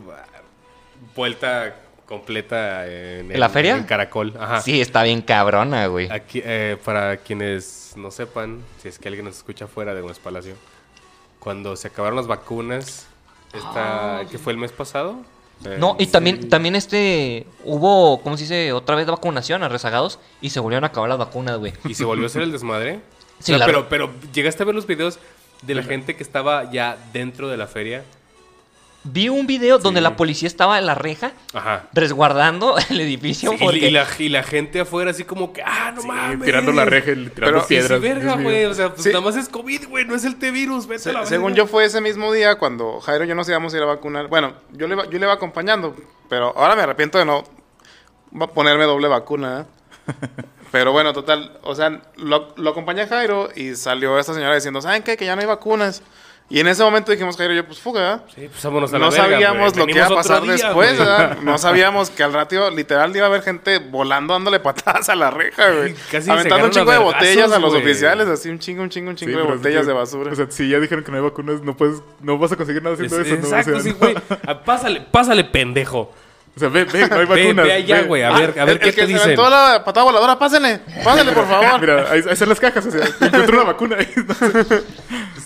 [1.15, 3.77] vuelta completa en, ¿En la el- feria?
[3.77, 4.35] En Caracol.
[4.39, 4.61] Ajá.
[4.61, 6.11] Sí, está bien cabrona, güey.
[6.11, 10.19] Aquí, eh, para quienes no sepan, si es que alguien nos escucha fuera de Gómez
[10.19, 10.55] Palacio,
[11.39, 13.07] cuando se acabaron las vacunas,
[13.53, 15.17] esta, que fue el mes pasado.
[15.79, 18.73] No, y también, también este, hubo, ¿cómo se dice?
[18.73, 21.73] Otra vez vacunación a rezagados y se volvieron a acabar las vacunas, güey.
[21.87, 23.01] Y se volvió a hacer el desmadre.
[23.41, 25.19] Sí, O sea, la- pero, pero llegaste a ver los videos
[25.63, 28.05] de la gente que estaba ya dentro de la feria.
[29.03, 30.03] Vi un video donde Sí.
[30.05, 31.85] la policía estaba en la reja Ajá.
[31.95, 33.79] resguardando el edificio Sí, y- porque...
[33.89, 36.45] y, la, y la gente afuera así como que, ah, no Sí, mames.
[36.45, 37.99] tirando la reja, y tirando Pero- piedras.
[38.01, 38.65] sí, verga, güey.
[38.67, 39.09] O sea, pues Sí.
[39.09, 40.05] nada más es COVID, güey.
[40.05, 40.87] No es el T-virus.
[41.01, 43.83] Se- según yo fue ese mismo día cuando Jairo y yo nos íbamos a ir
[43.83, 44.29] a vacunar.
[44.29, 45.97] Bueno, yo le, iba- yo le iba acompañando,
[46.29, 47.45] pero ahora me arrepiento de no
[48.55, 49.67] ponerme doble vacuna.
[50.11, 50.13] ¿eh?
[50.73, 54.81] pero bueno, total, o sea, lo, lo acompañé a Jairo y salió esta señora diciendo,
[54.83, 55.17] ¿saben qué?
[55.17, 56.03] Que ya no hay vacunas.
[56.53, 58.25] Y en ese momento dijimos, Jairo yo, pues fuga.
[58.35, 59.79] Sí, pues vámonos a la No verga, sabíamos güey.
[59.79, 60.99] lo que iba a Venimos otro pasar día, después, güey.
[61.09, 61.39] ¿verdad?
[61.43, 65.31] No sabíamos que al ratio, literal, iba a haber gente volando, dándole patadas a la
[65.31, 65.95] reja, güey.
[66.11, 67.83] Casi se Aventando un chingo a de vergazos, botellas a los güey.
[67.85, 70.33] oficiales, así un chingo, un chingo, un Sí, chingo de pero botellas que- de basura.
[70.33, 72.83] O sea, si ya dijeron que no hay vacunas, no puedes, no vas a conseguir
[72.83, 73.43] nada haciendo Es- eso, ¿no?
[73.47, 74.15] Exacto, o sea, sí, güey.
[74.47, 76.13] Ah, Pásale, pásale, pendejo.
[76.57, 77.65] O sea, ve, ve, no hay Ve, vacunas.
[77.67, 78.23] ve allá, güey.
[78.23, 79.23] A Ah, ver, a ver el- qué el que te se dicen.
[79.23, 81.81] aventó la patada voladora, pásenle, pásenle, por favor.
[81.81, 82.85] Mira, ahí, ahí están las cajas.
[82.87, 84.09] O sea, encontré una vacuna ahí.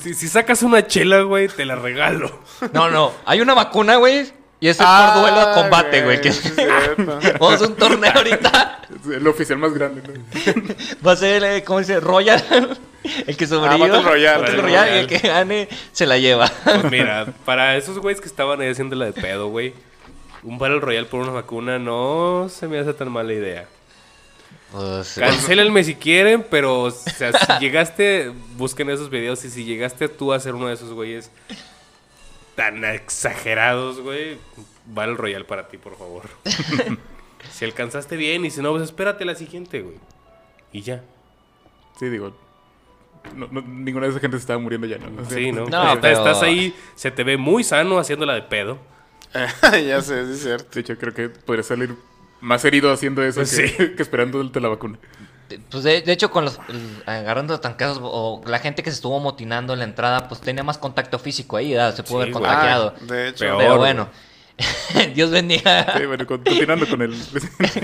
[0.03, 2.41] Si, si sacas una chela, güey, te la regalo.
[2.73, 4.31] No, no, hay una vacuna, güey,
[4.61, 6.21] y es el por duelo de combate, güey.
[6.21, 7.19] que- Ah.
[7.41, 8.81] Vamos a hacer un torneo ahorita.
[9.03, 10.75] Es el oficial más grande, ¿no?
[11.07, 12.01] Va a ser, eh, ¿cómo se dice?
[12.01, 12.79] Royal.
[13.27, 13.87] El que sobreviva.
[13.87, 14.39] Ah, Battle Royale.
[14.41, 16.51] Battle Battle Royale, y el que gane se la lleva.
[16.65, 19.73] Pues mira, para esos güeyes que estaban ahí haciéndola de pedo, güey,
[20.45, 23.67] un Battle Royale por una vacuna no se me hace tan mala idea.
[24.73, 30.09] Pues, Cancélenme si quieren, pero o sea, si llegaste, busquen esos videos y si llegaste
[30.09, 31.31] tú a ser uno de esos güeyes
[32.57, 34.39] tan exagerados, güey,
[34.87, 36.25] Battle Royale para ti, por favor.
[37.53, 39.97] si alcanzaste bien y si no, pues espérate la siguiente, güey.
[40.73, 41.03] Y ya.
[41.99, 42.35] Sí, digo.
[43.35, 45.23] no- no- ninguna de esa gente se estaba muriendo ya, ¿no?
[45.23, 45.67] O sea, Sí, ¿no?
[45.71, 48.79] No, pero- Estás ahí, se te ve muy sano haciéndola de pedo.
[49.87, 50.69] ya sé, sí es cierto.
[50.73, 51.95] De hecho, creo que podría salir
[52.41, 53.75] más herido haciendo eso Pues que, sí.
[53.97, 54.99] que esperándote la vacuna.
[55.71, 56.59] pues de, de hecho, con los
[57.07, 60.79] agarrando tancazos o la gente que se estuvo motinando en la entrada, pues tenía más
[60.79, 61.95] contacto físico ahí, ¿verdad?
[61.95, 62.95] se pudo Sí, haber contagiado.
[62.97, 63.45] Ah, de hecho.
[63.45, 63.59] Peor.
[63.59, 64.09] Pero bueno,
[65.15, 65.95] Dios bendiga.
[65.99, 67.15] Sí, bueno, con- continuando con el.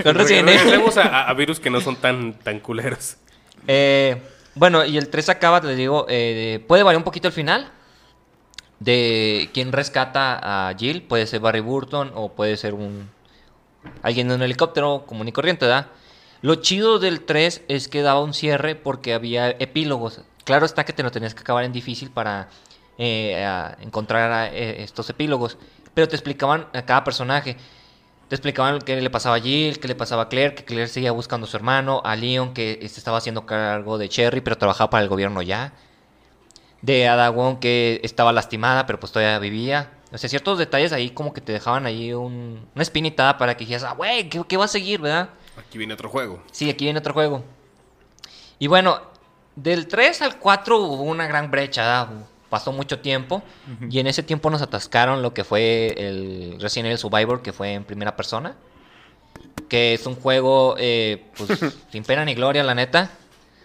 [0.03, 0.15] Con.
[0.15, 3.17] Regresemos a, a- a virus que no son tan, tan culeros.
[3.67, 4.21] Eh,
[4.55, 7.71] bueno, y el 3 acaba, les digo, eh, puede variar un poquito el final.
[8.81, 11.03] De quién rescata a Jill.
[11.03, 13.11] Puede ser Barry Burton o puede ser un
[14.01, 15.85] alguien en un helicóptero común y corriente, ¿verdad?
[16.41, 20.21] Lo chido del 3 es que daba un cierre porque había epílogos.
[20.45, 22.49] Claro está que te lo tenías que acabar en difícil para
[22.97, 23.45] eh,
[23.81, 25.59] encontrar a, eh, estos epílogos.
[25.93, 27.57] Pero te explicaban a cada personaje.
[28.29, 31.11] Te explicaban qué le pasaba a Jill, qué le pasaba a Claire, que Claire seguía
[31.11, 35.03] buscando a su hermano, a Leon, que estaba haciendo cargo de Cherry, pero trabajaba para
[35.03, 35.73] el gobierno ya.
[36.81, 39.91] De Ada Wong, que estaba lastimada, pero pues todavía vivía.
[40.11, 43.65] O sea, ciertos detalles ahí como que te dejaban ahí un, una espinita para que
[43.65, 45.29] dijeras, ah, güey, ¿qué, qué va a seguir, verdad?
[45.57, 46.41] Aquí viene otro juego.
[46.51, 47.43] Sí, aquí viene otro juego.
[48.59, 49.01] Y bueno,
[49.55, 52.27] del 3 al 4 hubo una gran brecha, ¿verdad?
[52.51, 53.41] pasó mucho tiempo
[53.89, 57.73] y en ese tiempo nos atascaron lo que fue el Resident Evil Survivor, que fue
[57.73, 58.57] en primera persona.
[59.69, 61.57] que es un juego, eh, pues,
[61.91, 63.09] sin pena ni gloria, la neta.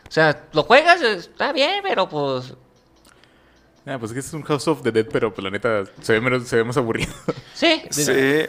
[0.08, 2.54] O sea, lo juegas, está bien, pero pues...
[3.86, 6.14] Ah, pues es que es un House of the Dead, pero pues la neta se
[6.14, 7.12] ve, menos, se ve más aburrido.
[7.54, 7.82] Sí.
[7.90, 8.04] Sí,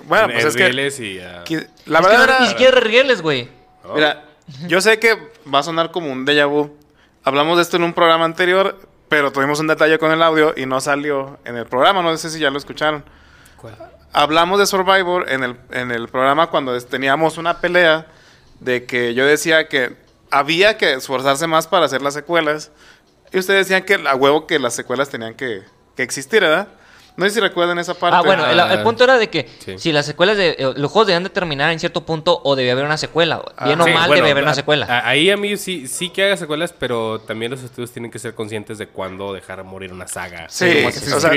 [0.05, 2.39] bueno, pues es que, Rieles y, ah, que- la Es que verdad no- era...
[2.41, 3.47] Ni siquiera rieles, güey.
[3.85, 3.93] ¿no?
[3.93, 4.25] Mira,
[4.67, 5.15] yo sé que
[5.53, 6.75] va a sonar como un déjà vu.
[7.23, 8.77] Hablamos de esto en un programa anterior,
[9.09, 12.01] pero tuvimos un detalle con el audio y no salió en el programa.
[12.01, 13.03] No sé si ya lo escucharon.
[13.57, 13.75] ¿Cuál?
[14.13, 18.07] Hablamos de Survivor en el, en el programa cuando teníamos una pelea
[18.59, 19.95] de que yo decía que
[20.31, 22.71] había que esforzarse más para hacer las secuelas.
[23.31, 25.63] Y ustedes decían que a huevo que las secuelas tenían que,
[25.95, 26.67] que existir, ¿verdad?
[27.17, 28.15] No sé si recuerdan esa parte.
[28.15, 29.77] Ah, bueno, el, el punto era de que Sí.
[29.79, 30.49] si las secuelas de...
[30.51, 33.37] eh, Los juegos debían de terminar en cierto punto o debía haber una secuela.
[33.65, 34.85] Bien Ah, o Sí, mal bueno, debe haber una secuela.
[34.87, 38.19] a- Ahí a mí sí, sí que haga secuelas, pero también los estudios tienen que
[38.19, 40.45] ser conscientes de cuándo dejar morir una saga.
[40.47, 41.31] Sí, o sea,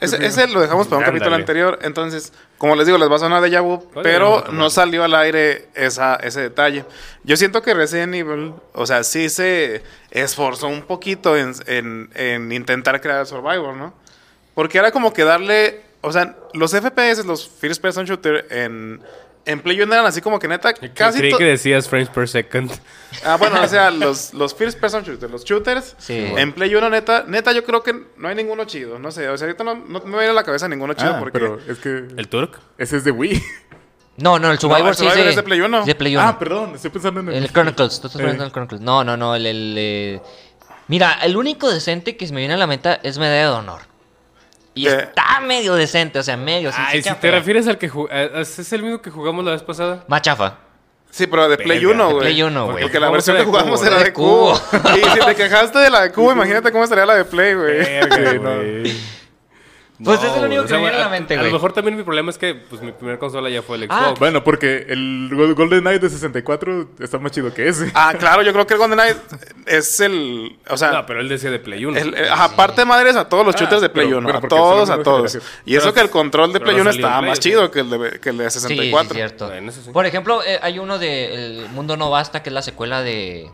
[0.00, 1.18] ese, ese lo dejamos para un Ándale.
[1.20, 1.78] capítulo anterior.
[1.82, 3.50] Entonces, como les digo, les va a sonar de
[3.92, 6.84] Pues, pero no salió al aire esa, ese detalle.
[7.22, 12.50] Yo siento que Resident Evil, o sea, sí se esforzó un poquito en, en- en
[12.50, 13.94] intentar crear Survivor, ¿no?
[14.54, 19.00] Porque era como que darle, o sea, los FPS, los First Person Shooter en,
[19.46, 21.30] en Play 1 eran así como que neta, Creí casi...
[21.30, 22.70] to- que decías frames per second.
[23.24, 26.14] Ah, bueno, o sea, los, los First Person Shooters, los shooters, Sí.
[26.36, 28.98] en Play 1, neta, neta, yo creo que no hay ninguno chido.
[28.98, 31.18] No sé, o sea, ahorita no, no me viene a la cabeza ninguno chido Ah,
[31.18, 31.38] porque.
[31.38, 32.58] pero es que ¿El Turk?
[32.78, 33.42] ese es de Wii.
[34.16, 35.80] No, no, el Survivor, el sí Survivor es es de Play uno.
[35.80, 36.26] es de Play 1.
[36.28, 37.34] Ah, perdón, estoy pensando en el...
[37.44, 38.22] El Chronicles, tú estás Eh.
[38.24, 38.80] hablando del Chronicles.
[38.82, 39.46] No, no, no, el...
[39.46, 40.20] el, eh,
[40.88, 43.80] Mira, el único decente que se me viene a la mente es Medalla de Honor.
[44.80, 45.00] Y Eh.
[45.00, 46.72] está medio decente, o sea, medio.
[46.72, 47.90] sin- Ay, si te refieres al que
[48.36, 50.04] ¿Es el mismo que jugamos la vez pasada?
[50.08, 50.58] Más chafa.
[51.10, 52.20] Sí, pero de Play Verga, 1, de güey.
[52.24, 52.82] Play 1, güey.
[52.84, 54.52] Porque la versión que de jugamos era de cubo.
[54.52, 54.80] cubo.
[54.96, 57.78] y si te quejaste de la de cubo, imagínate cómo estaría la de Play, güey.
[57.78, 58.54] Verga, Sí, no.
[58.56, 58.96] güey.
[60.02, 61.36] Pues No, es el único o que sea, me viene a la a- mente, A
[61.38, 61.50] güey.
[61.50, 64.04] lo mejor también mi problema es que pues mi primera consola ya fue el Ah,
[64.06, 64.18] Xbox.
[64.18, 67.90] Bueno, porque el Go- Golden Knight de 64 está más chido que ese.
[67.94, 69.16] Ah, claro, yo creo que el Golden Knight
[69.66, 70.58] es el.
[70.70, 71.98] O sea, no, pero él decía de Play 1.
[71.98, 74.48] El, eh, aparte madres a todos los Ah, shooters de Play pero- 1, pero a
[74.48, 75.32] todos, a todos.
[75.32, 75.42] generación.
[75.66, 77.70] Y eso que el control de Play no 1 salió en estaba Play, más chido
[77.70, 79.08] que el de, que el de Sí, 64.
[79.10, 79.48] sí, cierto.
[79.48, 79.90] Bueno, sí.
[79.92, 83.50] Por ejemplo, eh, hay uno de El Mundo No Basta, que es la secuela de...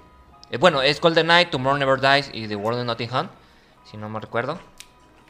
[0.52, 3.30] eh, bueno, es Golden Knight, Tomorrow Never Dies y The World of Nottingham,
[3.90, 4.60] si no me recuerdo.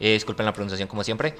[0.00, 1.36] Eh, disculpen la pronunciación como siempre.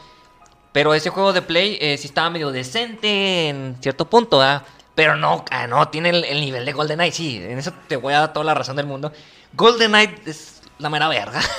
[0.73, 4.65] Pero ese juego de Play eh, sí estaba medio decente en cierto punto, ¿ah?
[4.95, 7.97] Pero no, ah, no, tiene el, el nivel de Golden Knight, sí, en eso te
[7.97, 9.13] voy a dar toda la razón del mundo.
[9.53, 11.41] Golden Knight es la mera verga.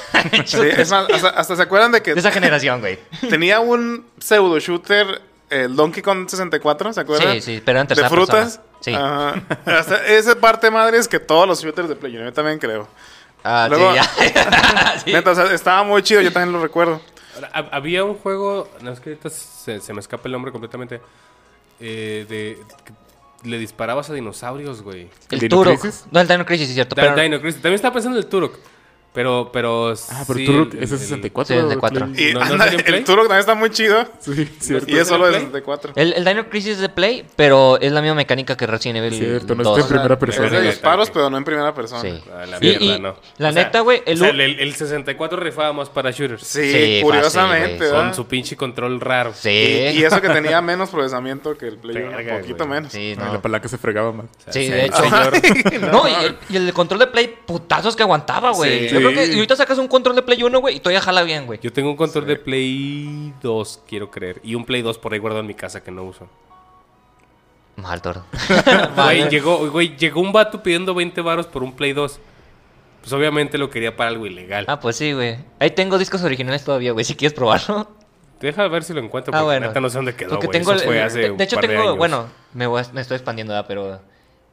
[0.45, 2.99] Sí, es más, hasta, hasta se acuerdan de que de esa generación, güey.
[3.29, 7.33] tenía un pseudo shooter, el Donkey Kong 64, ¿se acuerdan?
[7.35, 8.57] Sí, sí, pero en De tercera frutas.
[8.57, 8.63] persona.
[8.81, 8.93] Sí.
[8.93, 9.79] Ajá.
[9.79, 12.87] Hasta esa parte madre es que todos los shooters de Play 1, yo también creo.
[13.49, 14.99] Ah, Luego- sí, ya.
[15.05, 15.13] Sí.
[15.13, 16.99] Neta, o sea, estaba muy chido, yo también lo recuerdo.
[17.71, 20.99] Había un juego, no es que ahorita se, se me escapa el nombre completamente,
[21.79, 25.07] eh, de que le disparabas a dinosaurios, güey.
[25.29, 25.85] El ¿Dino Turok.
[26.11, 26.95] No, el Dino Crisis, es cierto.
[26.95, 27.61] Da- Pero, Dino Crisis.
[27.61, 28.55] También estaba pensando en el Turok,
[29.17, 31.55] pero, pero Ah, pero sí, Turok, es el- 64.
[31.55, 32.05] Sí, el de cuatro.
[32.05, 32.29] Play.
[32.29, 32.83] Y ¿No- no anda, Play?
[32.99, 34.05] el Turok también está muy chido.
[34.19, 34.85] Sí, cierto.
[34.91, 35.41] Y es solo de Play?
[35.45, 35.93] 64.
[35.95, 39.17] el, el Dino Crisis es de Play, pero es la misma mecánica que Resident Evil
[39.17, 39.79] Cierto, no 2.
[39.79, 40.45] está en primera persona.
[40.45, 42.01] Es de disparos, pero no en primera persona.
[42.01, 42.21] Sí.
[42.31, 43.15] Ah, la Y- mierda, y no.
[43.39, 46.43] la O sea, neta, güey, el o sea, el, el 64 rifaba más para shooters.
[46.45, 47.95] Sí, Sí, curiosamente, fácil.
[47.95, 49.33] Con su pinche control raro.
[49.33, 49.49] Sí.
[49.49, 52.69] Y, y eso que tenía menos procesamiento que el Play 1, Verga, un poquito güey.
[52.79, 52.91] menos.
[52.93, 53.33] Sí, Ay, no.
[53.33, 54.25] La palanca se fregaba más.
[54.49, 54.97] Sí, de hecho.
[55.03, 58.87] señor, No, y el, y el control de Play, putazos que aguantaba, güey.
[59.13, 61.59] Creo que ahorita sacas un control de Play 1, güey, y todavía jala bien, güey.
[61.61, 64.39] Yo tengo un control de Play 2, quiero creer.
[64.43, 66.27] Y un Play 2 por ahí guardado en mi casa que no uso.
[67.75, 68.23] Mal, toro.
[68.95, 72.19] Güey, llegó, güey, llegó un vato pidiendo 20 varos por un Play 2.
[73.01, 74.65] Pues obviamente lo quería para algo ilegal.
[74.67, 75.37] Ah, pues sí, güey.
[75.59, 77.87] Ahí tengo discos originales todavía, güey, si quieres probarlo.
[78.41, 79.67] Deja ver si lo encuentro, Ah, porque bueno.
[79.67, 80.59] neta no sé dónde quedó, Porque güey.
[80.59, 81.97] tengo Eso el- fue el- hace de, hecho par de tengo, años.
[81.97, 83.65] bueno, me, voy a- me estoy expandiendo, ¿verdad?
[83.67, 84.01] pero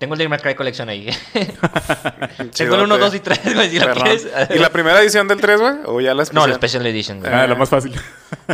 [0.04, 1.06] tengo el Devil May Cry Collection ahí.
[2.56, 4.02] tengo el 1, 2 y 3, güey, si lo Perrón.
[4.04, 4.28] quieres.
[4.54, 5.72] ¿Y la primera edición del 3, güey?
[5.86, 6.42] ¿O ya la especial?
[6.42, 7.32] No, la Special Edition, güey.
[7.32, 7.92] Ah, la más fácil.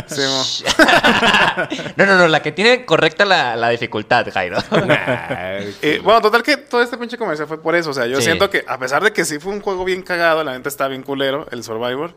[0.07, 0.63] Sí.
[1.97, 4.57] No, no, no, la que tiene correcta la, la dificultad, Jairo.
[4.85, 7.89] Nah, Y, bueno, total que todo este pinche comercial fue por eso.
[7.89, 8.23] O sea, yo Sí.
[8.23, 10.87] siento que a pesar de que sí fue un juego bien cagado, la neta está
[10.87, 12.11] bien culero, el Survivor.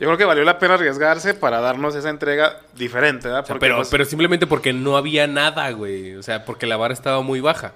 [0.00, 3.42] Yo creo que valió la pena arriesgarse para darnos esa entrega diferente, ¿verdad?
[3.42, 6.14] o sea, Porque, pero, pues, pero simplemente porque no había nada, güey.
[6.16, 7.72] O sea, porque la vara estaba muy baja.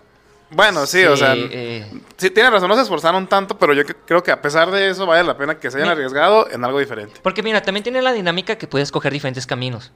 [0.51, 1.85] Bueno, sí, o sea, eh,
[2.17, 5.05] sí, tiene razón, no se esforzaron tanto, pero yo creo que a pesar de eso
[5.05, 7.21] vale la pena que se hayan Mi- arriesgado en algo diferente.
[7.23, 9.93] Porque mira, también tiene la dinámica que puedes coger diferentes caminos.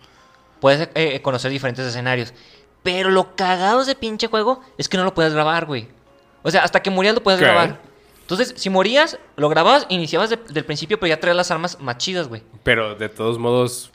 [0.60, 2.34] Puedes eh, conocer diferentes escenarios.
[2.82, 5.88] Pero lo cagado de ese pinche juego es que no lo puedes grabar, güey.
[6.42, 7.44] O sea, hasta que morías lo puedes ¿Qué?
[7.46, 7.78] grabar.
[8.22, 11.98] Entonces, si morías, lo grababas, iniciabas de- del principio, pero ya traías las armas más
[11.98, 12.42] chidas, güey.
[12.62, 13.90] Pero de todos modos,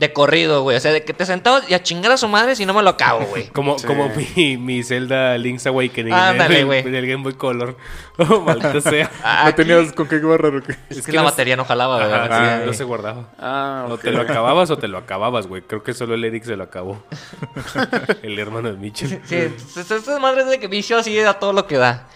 [0.00, 0.76] de corrido, güey.
[0.76, 2.82] O sea, de que te sentabas y a chingar a su madre si no me
[2.82, 3.48] lo acabo, güey.
[3.52, 3.86] Como, Sí.
[3.86, 6.78] como mi, mi Zelda Link's Awakening Ándale, en, el, güey.
[6.80, 7.76] en el Game Boy Color.
[8.22, 9.10] Oh, maldita sea.
[9.24, 10.76] Ah, ¿No tenías con qué barrar o qué?
[10.90, 13.30] Es que la batería no jalaba, de- no se guardaba.
[13.38, 14.02] Ah, O ok.
[14.02, 15.62] te lo acababas o te lo acababas, güey.
[15.62, 17.02] Creo que solo el Eric se lo acabó.
[18.22, 19.20] el hermano de Mitchell.
[19.24, 22.08] Sí, estas madres de que vicio así a todo lo que da.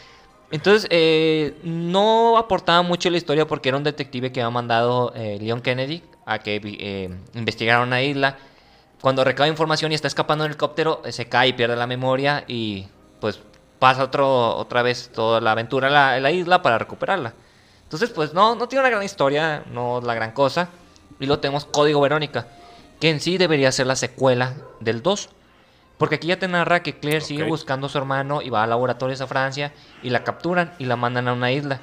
[0.51, 5.39] Entonces, eh, no aportaba mucho la historia porque era un detective que había mandado eh,
[5.41, 8.39] Leon Kennedy a que eh, investigara una isla.
[9.01, 11.87] Cuando recaba información y está escapando en el helicóptero, eh, se cae y pierde la
[11.87, 12.87] memoria y
[13.21, 13.41] pues
[13.79, 17.35] pasa otro, otra vez toda la aventura en la, en la isla para recuperarla.
[17.83, 20.69] Entonces, pues no, no tiene una gran historia, no es la gran cosa.
[21.21, 22.49] Y luego tenemos Código Verónica,
[22.99, 25.29] que en sí debería ser la secuela del 2.
[25.99, 28.67] Porque aquí ya te narra que Claire sigue buscando a su hermano y va a
[28.67, 29.73] laboratorios a Francia
[30.03, 31.81] y la capturan y la mandan a una isla.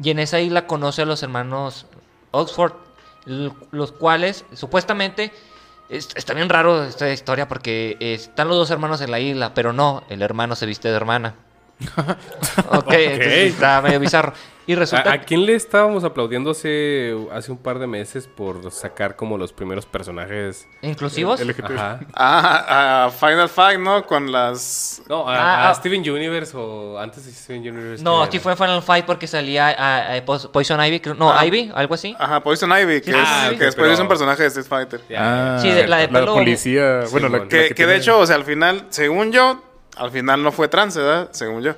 [0.00, 1.86] Y en esa isla conoce a los hermanos
[2.30, 2.74] Oxford,
[3.26, 5.32] los cuales supuestamente
[5.88, 9.72] es- está bien raro esta historia porque están los dos hermanos en la isla, pero
[9.72, 11.34] no, el hermano se viste de hermana.
[12.70, 14.32] Ok, entonces está medio bizarro.
[14.68, 18.72] Y resulta ¿A, a quién le estábamos aplaudiendo hace, hace un par de meses por
[18.72, 20.66] sacar como los primeros personajes?
[20.82, 21.40] inclusivos.
[21.40, 22.00] Ajá.
[22.14, 24.04] Ah, a Final Fight, ¿no?
[24.04, 25.02] Con las...
[25.08, 25.74] No, a, Ah, a ah.
[25.76, 28.02] Steven Universe o antes de Steven Universe.
[28.02, 28.42] No, ¿quién aquí era?
[28.42, 31.46] fue Final Fight porque salía a, a Pos- Poison Ivy, creo- no, Ah.
[31.46, 32.16] Ivy, algo así.
[32.18, 34.66] Ajá, Poison Ivy, que, Sí, es- ah, que después pero- es un personaje de Street
[34.66, 35.00] Fighter.
[35.16, 37.02] Ah, Sí, de- la de pelo- policía.
[37.12, 37.40] Bueno, la, Simón.
[37.42, 39.62] la Que, que de hecho, o sea, al final, según yo,
[39.96, 41.28] al final no fue trans, ¿verdad?
[41.32, 41.74] Según yo.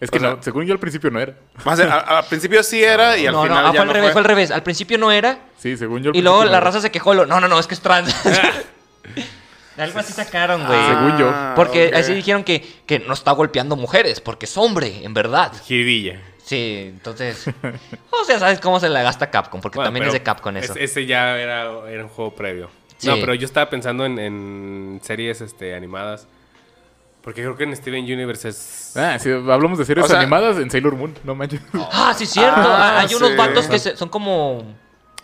[0.00, 1.34] Es que o sea- no, según yo al principio no era.
[1.64, 3.80] Más de- a- al principio sí era y al no, no, final ah, ya fue
[3.82, 4.12] al no revés, fue.
[4.12, 4.50] fue al revés.
[4.50, 6.60] Al principio no era Sí, según yo al y luego la no era.
[6.60, 7.14] raza se quejó.
[7.14, 8.12] lo- No, no, no, es que es trans.
[9.78, 10.86] Algo así sacaron, güey.
[10.86, 11.30] Según yo.
[11.32, 15.50] Ah, porque así dijeron que, que no está golpeando mujeres, porque es hombre, en verdad.
[15.64, 16.20] Jiribilla.
[16.44, 17.46] Sí, entonces.
[18.10, 20.74] o sea, sabes cómo se la gasta Capcom, porque Bueno, también es de Capcom eso.
[20.74, 22.68] es- ese ya era, era un juego previo.
[22.98, 23.08] Sí.
[23.08, 26.28] No, pero yo estaba pensando en, en series este, animadas.
[27.22, 28.92] Porque creo que en Steven Universe es.
[28.96, 31.60] Ah, sí, hablamos de series O sea- animadas en Sailor Moon, no manches.
[31.92, 32.60] Ah, sí, cierto.
[32.60, 34.64] Ah, Hay unos vatos que se- son como.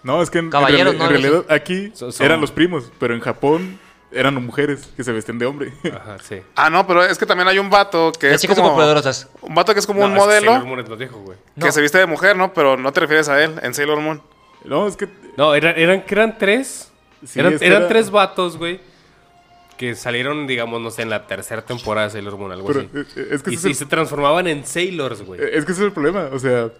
[0.04, 1.04] No, es que en, en Caballeros, reali- ¿no?
[1.04, 3.80] en realidad aquí Son- son- eran los primos, pero en Japón
[4.12, 5.72] eran mujeres que se vestían de hombre.
[5.92, 6.36] Ajá, sí.
[6.54, 8.62] Ah, no, pero es que también hay un vato que Las es como...
[8.68, 9.28] superpoderosas.
[9.42, 11.18] Un vato que es como No, un es que Sailor modelo Moon es más viejo,
[11.18, 11.36] güey.
[11.58, 11.72] que No.
[11.72, 12.54] se viste de mujer, ¿no?
[12.54, 14.22] Pero no te refieres a él en Sailor Moon.
[14.64, 16.92] no, es que No, eran, eran, que eran tres.
[17.26, 18.80] Sí, eran era- tres vatos, güey.
[19.78, 22.90] Que salieron, digamos, no sé, en la tercera temporada de Sailor Moon, algo pero, así.
[23.30, 25.40] es que Y, se el- transformaban en Sailors, güey.
[25.40, 26.70] es que ese es el problema, o sea,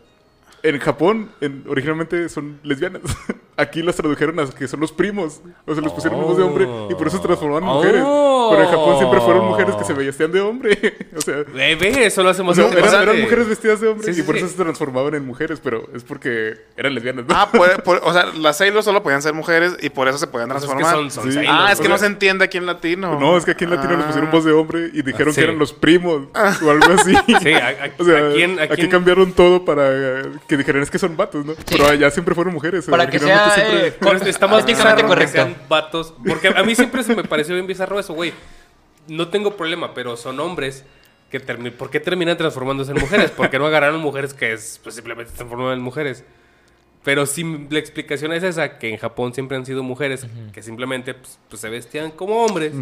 [0.63, 3.03] en Japón en- originalmente son lesbianas.
[3.57, 5.41] Aquí las tradujeron a que son los primos.
[5.67, 8.03] O sea, les pusieron voz de hombre y por eso se transformaron en mujeres.
[8.07, 8.51] Oh.
[8.53, 10.79] Pero en Japón siempre fueron mujeres que se vestían de hombre.
[11.17, 14.21] o sea, ve, eso lo hacemos no, más eran, mujeres vestidas de hombre Sí, sí,
[14.21, 14.43] y por sí.
[14.45, 17.27] eso se transformaban en mujeres, pero es porque eran lesbianas.
[17.27, 17.35] ¿no?
[17.37, 20.51] Ah, puede- o sea, las Sailor solo podían ser mujeres y por eso se podían
[20.51, 21.11] Pues es que transformar.
[21.11, 21.33] son, son.
[21.33, 23.19] Sailors, ah, es que no se entiende aquí en latino.
[23.19, 24.33] No, es que aquí en latino les pusieron Ah.
[24.33, 25.41] voz de hombre y dijeron Sí.
[25.41, 26.29] que eran los primos
[26.65, 27.13] o algo así.
[27.43, 30.57] Sí, a- a- O sea, aquí en- aquí aquí en- cambiaron todo para eh, que
[30.57, 31.55] dijeran es que son vatos, ¿no?
[31.69, 32.87] Pero allá siempre fueron mujeres.
[32.87, 36.15] Para que sea siempre- eh, está más bizarro que sean vatos.
[36.27, 38.33] Porque a mí siempre se me pareció bien bizarro eso, güey.
[39.07, 40.85] No tengo problema, pero son hombres
[41.31, 43.31] que termi- ¿Por qué terminan transformándose en mujeres?
[43.31, 46.25] ¿Por qué no agarraron mujeres que es, pues, simplemente se transforman en mujeres?
[47.05, 51.15] Pero si la explicación es esa, que en Japón siempre han sido mujeres que simplemente
[51.15, 52.73] pues, pues, se vestían como hombres.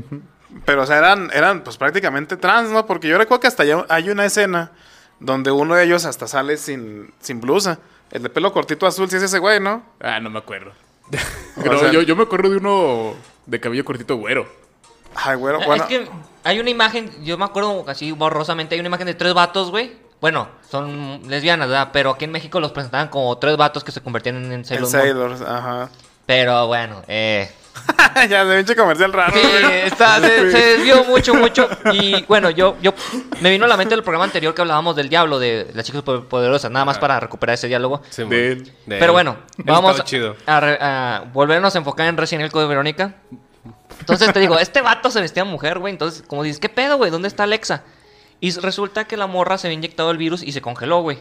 [0.65, 2.87] Pero, o sea, eran, eran pues prácticamente trans, ¿no?
[2.87, 4.73] Porque yo recuerdo que hasta allá hay una escena
[5.21, 7.79] donde uno de ellos hasta sale sin, sin blusa.
[8.11, 9.83] El de pelo cortito azul, sí es ese güey, ¿no?
[10.01, 10.73] Ah, no me acuerdo.
[11.59, 13.15] O Pero sea- yo, yo me acuerdo de uno
[13.47, 14.47] de cabello cortito güero.
[15.15, 15.83] Ay, güero, Eh, bueno.
[15.85, 16.07] Es que
[16.45, 19.97] hay una imagen, yo me acuerdo así borrosamente, hay una imagen de tres vatos, güey.
[20.21, 21.91] Bueno, son lesbianas, ¿verdad?
[21.93, 24.93] Pero aquí en México los presentaban como tres vatos que se convertían en, Sailor Moon.
[24.93, 25.91] Sailors, ajá.
[26.27, 27.51] Pero bueno, eh...
[28.29, 29.33] ya, de pinche comercial raro.
[29.35, 29.41] Sí,
[29.85, 31.69] está, se, se desvió mucho, mucho.
[31.93, 32.95] Y bueno, yo, yo
[33.41, 36.03] me vino a la mente el programa anterior que hablábamos del diablo, de las chicas
[36.03, 38.03] poderosas, nada más para recuperar ese diálogo.
[38.11, 38.41] Sí, De güey.
[38.41, 38.73] él.
[38.87, 40.01] De Pero bueno, vamos
[40.47, 43.15] a, volvernos a enfocar en Resident Evil Code Verónica.
[44.01, 45.93] Entonces te digo, este vato se vestía mujer, güey.
[45.93, 47.11] Entonces, como dices, ¿qué pedo, güey?
[47.11, 47.83] ¿Dónde está Alexa?
[48.41, 51.19] Y resulta que la morra se había inyectado el virus y se congeló, güey.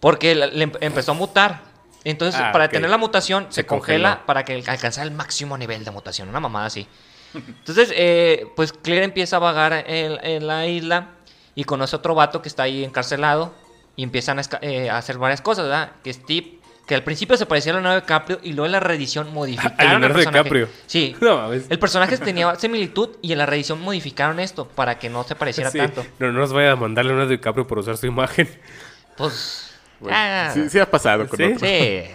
[0.00, 1.60] Porque le em- empezó a mutar.
[2.08, 2.70] Entonces, Ah, para ok.
[2.70, 4.26] tener la mutación, se, Se congela congeló.
[4.26, 6.28] para que alcanzara el máximo nivel de mutación.
[6.28, 6.86] Una mamada así.
[7.34, 11.08] Entonces, eh, pues Claire empieza a vagar en, en la isla
[11.54, 13.52] y conoce a otro vato que está ahí encarcelado
[13.96, 15.92] y empiezan a, eh, a hacer varias cosas, ¿verdad?
[16.04, 19.34] Que Steve, que al principio se parecía a Leonardo DiCaprio y luego en la reedición
[19.34, 20.18] modificaron al Leonardo.
[20.30, 20.68] DiCaprio.
[20.86, 21.16] Sí.
[21.20, 21.52] No.
[21.52, 25.70] El personaje tenía similitud y en la reedición modificaron esto para que no se pareciera
[25.72, 26.06] Sí, tanto.
[26.20, 28.48] No, no nos vaya a mandarle una DiCaprio por usar su imagen.
[29.16, 29.65] Pues
[30.00, 30.14] güey.
[30.16, 30.50] Ah.
[30.54, 31.44] sí, sí ha pasado con ¿Sí?
[31.44, 31.60] otros.
[31.60, 32.02] Sí.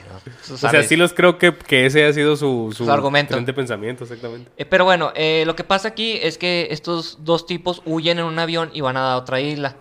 [0.54, 3.40] O sea, sí los creo que, que ese ha sido su, su, Su argumento.
[3.40, 4.52] de pensamiento, exactamente.
[4.56, 8.26] Eh, pero bueno, eh, lo que pasa aquí es que estos dos tipos huyen en
[8.26, 9.76] un avión y van a otra isla.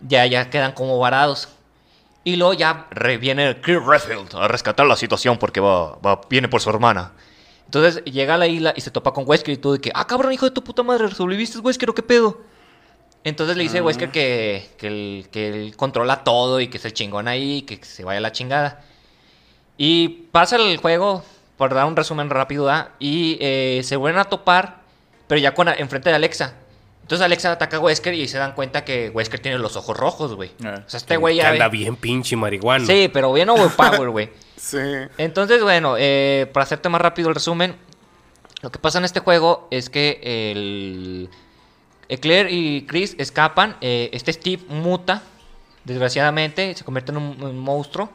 [0.00, 1.48] Ya, ya quedan como varados.
[2.22, 2.86] Y luego ya
[3.20, 7.12] viene Kirk Redfield a rescatar la situación porque va, va- viene por su hermana.
[7.64, 10.06] Entonces llega a la isla y se topa con Wesker y todo de que, ah,
[10.06, 12.38] cabrón, hijo de tu puta madre, ¿sobreviviste, Wesker o qué pedo?
[13.24, 16.92] Entonces le dice Wesker que, que, él, que él controla todo y que es el
[16.92, 18.82] chingón ahí, que se vaya a la chingada.
[19.76, 21.24] Y pasa el juego,
[21.56, 24.82] por dar un resumen rápido, y eh, se vuelven a topar,
[25.26, 26.54] pero ya con enfrente de Alexa.
[27.02, 30.34] Entonces Alexa ataca a Wesker y se dan cuenta que Wesker tiene los ojos rojos,
[30.34, 30.50] güey.
[30.62, 30.82] Ah.
[30.86, 31.48] O sea, este güey ya...
[31.48, 32.86] anda bien pinche marihuano.
[32.86, 34.30] Sí, pero bien overpower, güey.
[34.58, 34.76] Sí.
[35.18, 37.76] Entonces, bueno, eh, para hacerte más rápido el resumen,
[38.60, 41.30] lo que pasa en este juego es que el,
[42.16, 43.76] Claire y Chris escapan.
[43.82, 45.22] eh, este Steve muta,
[45.84, 48.08] desgraciadamente, se convierte en un, monstruo.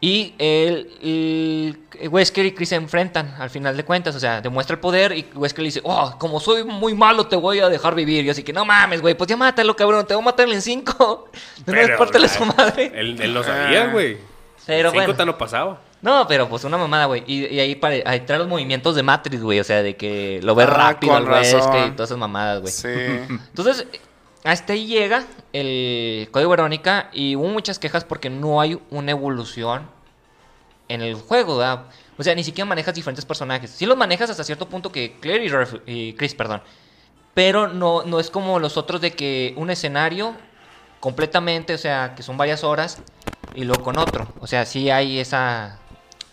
[0.00, 4.16] Y el, el- Wesker y Chris se enfrentan al final de cuentas.
[4.16, 7.36] O sea, demuestra el poder y Wesker le dice, oh, como soy muy malo te
[7.36, 8.24] voy a dejar vivir.
[8.24, 10.60] Y así que no mames, güey, pues ya mátalo, cabrón, te voy a matar en
[10.60, 11.28] cinco.
[11.64, 12.90] De vez Pero, pártele ah, su madre.
[12.94, 13.92] Él, él no sabía, Ah.
[13.92, 14.31] güey.
[14.66, 15.24] Pero Cinco bueno.
[15.26, 15.80] no pasaba.
[16.02, 17.22] No, pero pues una mamada, güey.
[17.26, 19.60] Y, y ahí, ahí trae los movimientos de Matrix, güey.
[19.60, 21.60] O sea, de que lo ves Ah, rápido al razón.
[21.88, 22.72] y todas esas mamadas, güey.
[22.72, 22.88] Sí.
[23.28, 23.86] Entonces,
[24.44, 29.88] hasta ahí llega el Código Verónica y hubo muchas quejas porque no hay una evolución
[30.88, 31.84] en el juego, ¿verdad?
[32.18, 33.70] O sea, ni siquiera manejas diferentes personajes.
[33.70, 36.62] Sí los manejas hasta cierto punto que Claire y, Ref- y Chris, perdón.
[37.34, 40.34] Pero no, no es como los otros de que un escenario
[41.00, 42.98] completamente, o sea, que son varias horas
[43.54, 44.28] y luego con otro.
[44.40, 45.78] O sea, sí hay esa...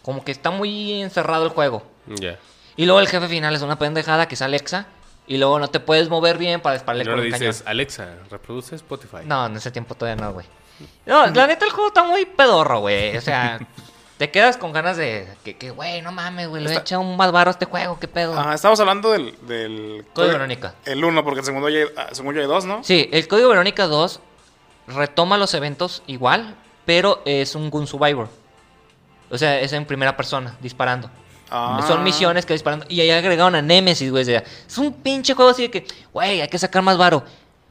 [0.02, 1.84] Como que está muy encerrado el juego.
[2.08, 2.38] Ya.
[2.76, 4.88] Y luego el jefe final es una pendejada que es Alexa.
[5.28, 7.50] Y luego no te puedes mover bien para dispararle no con le cañón.
[7.50, 9.18] dices, Alexa, reproduce Spotify.
[9.26, 10.48] No, en ese tiempo todavía no, güey.
[11.06, 13.16] No, la neta el juego está muy pedorro, güey.
[13.16, 13.60] O sea,
[14.18, 17.16] te quedas con ganas de que, que, güey, no mames, güey, le he echado un
[17.16, 18.38] más a este juego, qué pedo.
[18.38, 19.36] Ajá, estamos hablando del...
[19.48, 20.76] del Código Verónica.
[20.86, 22.84] El 1, porque el segundo ya, ah, según yo hay dos, ¿no?
[22.84, 24.20] Sí, el Código Verónica 2
[24.88, 26.56] retoma los eventos igual,
[26.90, 28.28] pero es un Gun Survivor.
[29.30, 31.08] O sea, es en primera persona, disparando.
[31.52, 31.86] Ah.
[31.88, 32.88] Son misiones que disparando.
[32.90, 34.24] Y ahí agregaron a Nemesis, güey.
[34.24, 37.24] o sea, es un pinche juego así de que, güey, hay que sacar más varo.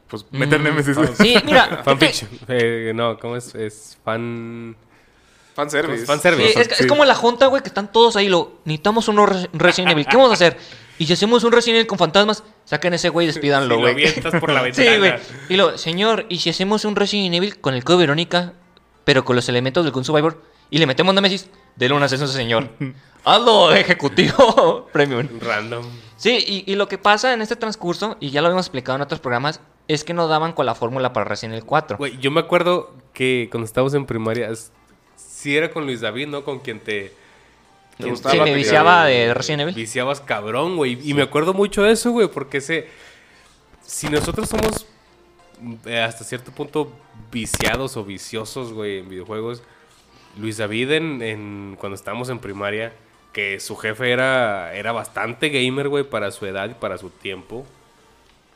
[0.07, 0.95] Pues meter Mm, Nemesis.
[0.95, 1.09] güey.
[1.17, 1.81] Sí, mira.
[1.83, 2.29] Fanfiction.
[2.47, 3.53] Eh, no, ¿cómo es?
[3.55, 4.77] Es fan...
[5.53, 6.05] Fanservice.
[6.05, 6.53] Fanservice.
[6.53, 6.87] Sí, es, es Sí.
[6.87, 8.29] como la junta, güey, que están todos ahí.
[8.29, 10.05] Lo, necesitamos un Re- Resident Evil.
[10.05, 10.55] ¿Qué vamos a hacer?
[10.97, 13.91] Y si hacemos un Resident Evil con fantasmas, saquen ese güey y despídanlo, lo güey.
[13.95, 14.89] avientas por la ventana.
[14.93, 15.13] sí, güey.
[15.49, 18.53] Y lo, señor, ¿y si hacemos un Resident Evil con el código Verónica,
[19.09, 20.39] pero con los elementos del Gun Survivor,
[20.69, 21.49] y le metemos Nemesis?
[21.75, 22.69] Dele un ascenso a ese señor.
[23.25, 25.27] Hazlo ejecutivo premium.
[25.41, 25.83] Random.
[26.15, 29.01] Sí, y, y lo que pasa en este transcurso, y ya lo habíamos explicado en
[29.01, 31.97] otros programas, es que no daban con la fórmula para Resident Evil 4.
[31.97, 34.71] Güey, yo me acuerdo que cuando estábamos en primaria, es-
[35.15, 36.43] sí era con Luis David, ¿no?
[36.43, 37.11] Con quien te...
[37.97, 39.73] ¿Te gustaba Sí, me viciaba de Resident Evil.
[39.73, 40.99] Viciabas cabrón, güey.
[41.03, 42.87] Y me acuerdo mucho de eso, güey, porque ese...
[43.81, 44.85] Si nosotros somos
[46.03, 46.91] hasta cierto punto
[47.31, 49.61] viciados o viciosos, güey, en videojuegos,
[50.37, 52.93] Luis David en, en- cuando estábamos en primaria,
[53.33, 57.65] que su jefe era, era bastante gamer, güey, para su edad y para su tiempo.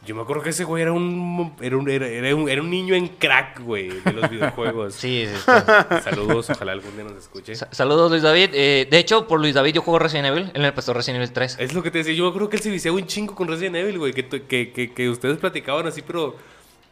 [0.05, 2.69] Yo me acuerdo que ese güey era un, era un, era, era un, era un
[2.69, 4.93] niño en crack, güey, de los videojuegos.
[4.99, 6.01] Sí, sí, sí.
[6.03, 7.55] Saludos, ojalá algún día nos escuche.
[7.55, 8.49] Sa- Saludos Luis David.
[8.53, 10.51] Eh, de hecho, por Luis David yo juego Resident Evil.
[10.53, 11.55] Él me prestó Resident Evil 3.
[11.57, 13.47] Es lo que te decía, yo me acuerdo que él se viciaba un chingo con
[13.47, 16.35] Resident Evil, güey, que, que, que ustedes platicaban así, pero,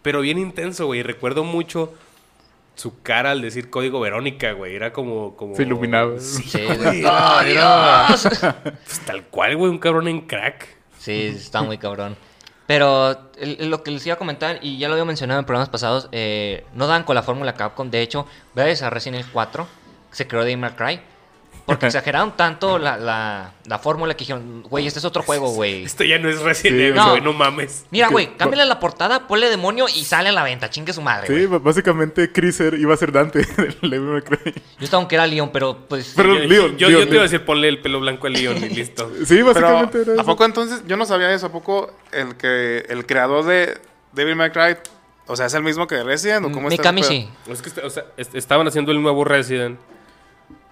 [0.01, 1.03] pero bien intenso, güey.
[1.03, 1.93] Recuerdo mucho
[2.75, 4.75] su cara al decir código Verónica, güey.
[4.75, 5.35] Era como...
[5.35, 5.55] como...
[5.55, 6.19] Se iluminaba.
[6.19, 8.27] Sí, Sí, güey, ¡Oh, Dios!
[8.63, 10.67] pues, tal cual, güey, un cabrón en crack.
[10.97, 12.15] Sí, está muy cabrón.
[12.67, 15.69] Pero el- lo que les iba a comentar, y ya lo había mencionado en programas
[15.69, 17.89] pasados, eh, no dan con la fórmula Capcom.
[17.91, 18.25] De hecho,
[18.55, 19.67] gracias a Resident Evil 4
[20.11, 21.01] se creó Devil May Cry.
[21.74, 25.84] Porque exageraron tanto la, la, la fórmula que dijeron, güey, este es otro juego, güey.
[25.84, 27.09] Esto ya no es Resident Sí, Evil, no.
[27.09, 27.86] güey, no mames.
[27.91, 30.69] Mira, güey, cámbiale la portada, ponle demonio y sale a la venta.
[30.69, 31.59] Chingue su madre, Sí, güey.
[31.59, 33.76] básicamente Chris iba a ser Dante del.
[33.82, 36.13] Yo estaba que era Leon, pero pues...
[36.15, 38.30] Pero yo, Leon, yo, Leon, yo te iba a decir ponle el pelo blanco a
[38.30, 39.09] Leon y listo.
[39.26, 40.84] Sí, Pero, básicamente era ¿a poco entonces?
[40.88, 41.47] Yo no sabía eso.
[41.47, 43.80] ¿A poco el que el creador de
[44.13, 44.78] Devil May Cry,
[45.28, 46.45] o sea, es el mismo que Resident?
[46.45, 47.09] ¿O cómo está ese Mikami pedo?
[47.09, 47.30] sí.
[47.51, 49.78] Es que o sea, est- estaban haciendo el nuevo Resident.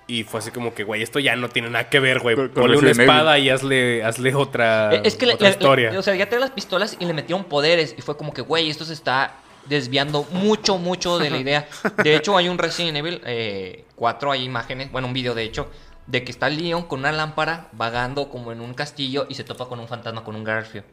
[0.09, 2.35] Y fue así como que, güey, esto ya no tiene nada que ver, güey.
[2.35, 5.91] Con- Ponle una espada y hazle, hazle otra, Eh, Es que otra le- historia.
[5.91, 7.93] le- o sea, ya trae las pistolas y le metieron poderes.
[7.97, 9.35] Y fue como que, güey, esto se está
[9.65, 11.67] desviando mucho, mucho de la idea.
[12.03, 15.69] De hecho, hay un Resident Evil eh, 4, hay imágenes, bueno, un video de hecho,
[16.07, 19.67] de que está Leon con una lámpara vagando como en un castillo y se topa
[19.67, 20.83] con un fantasma, con un Garfio.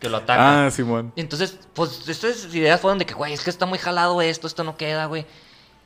[0.00, 0.66] Que lo ataca.
[0.66, 1.12] Ah, Simón.
[1.14, 4.64] Entonces, pues estas ideas fueron de que, güey, es que está muy jalado esto, esto
[4.64, 5.26] no queda, güey.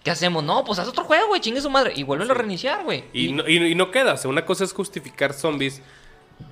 [0.07, 0.45] ¿Qué hacemos?
[0.45, 1.93] No, pues haz otro juego, güey, chingue su madre.
[1.97, 3.03] Y vuelve a reiniciar, güey.
[3.13, 4.13] Y, no, y- y no queda.
[4.13, 5.83] O sea, una cosa es justificar zombies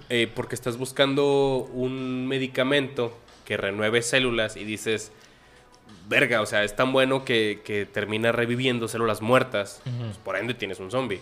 [0.09, 5.13] eh, porque estás buscando un medicamento que renueve células y dices,
[6.09, 9.81] verga, o sea, es tan bueno que, que termina reviviendo células muertas.
[9.85, 11.21] pues, por ende tienes un zombie.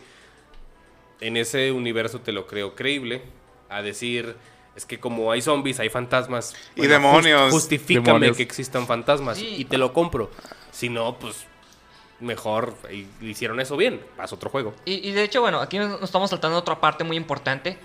[1.20, 3.20] En ese universo te lo creo creíble.
[3.68, 4.37] A decir,
[4.74, 6.55] es que como hay zombies, hay fantasmas.
[6.76, 7.53] Y demonios.
[7.53, 8.37] justifícame Demonios.
[8.39, 9.55] que existan fantasmas Sí.
[9.59, 10.30] y te lo compro.
[10.70, 11.47] Si no, pues
[12.21, 14.01] mejor y- hicieron eso bien.
[14.19, 14.75] Haz otro juego.
[14.85, 17.79] Y, y de hecho, bueno, aquí nos estamos saltando otra parte muy importante.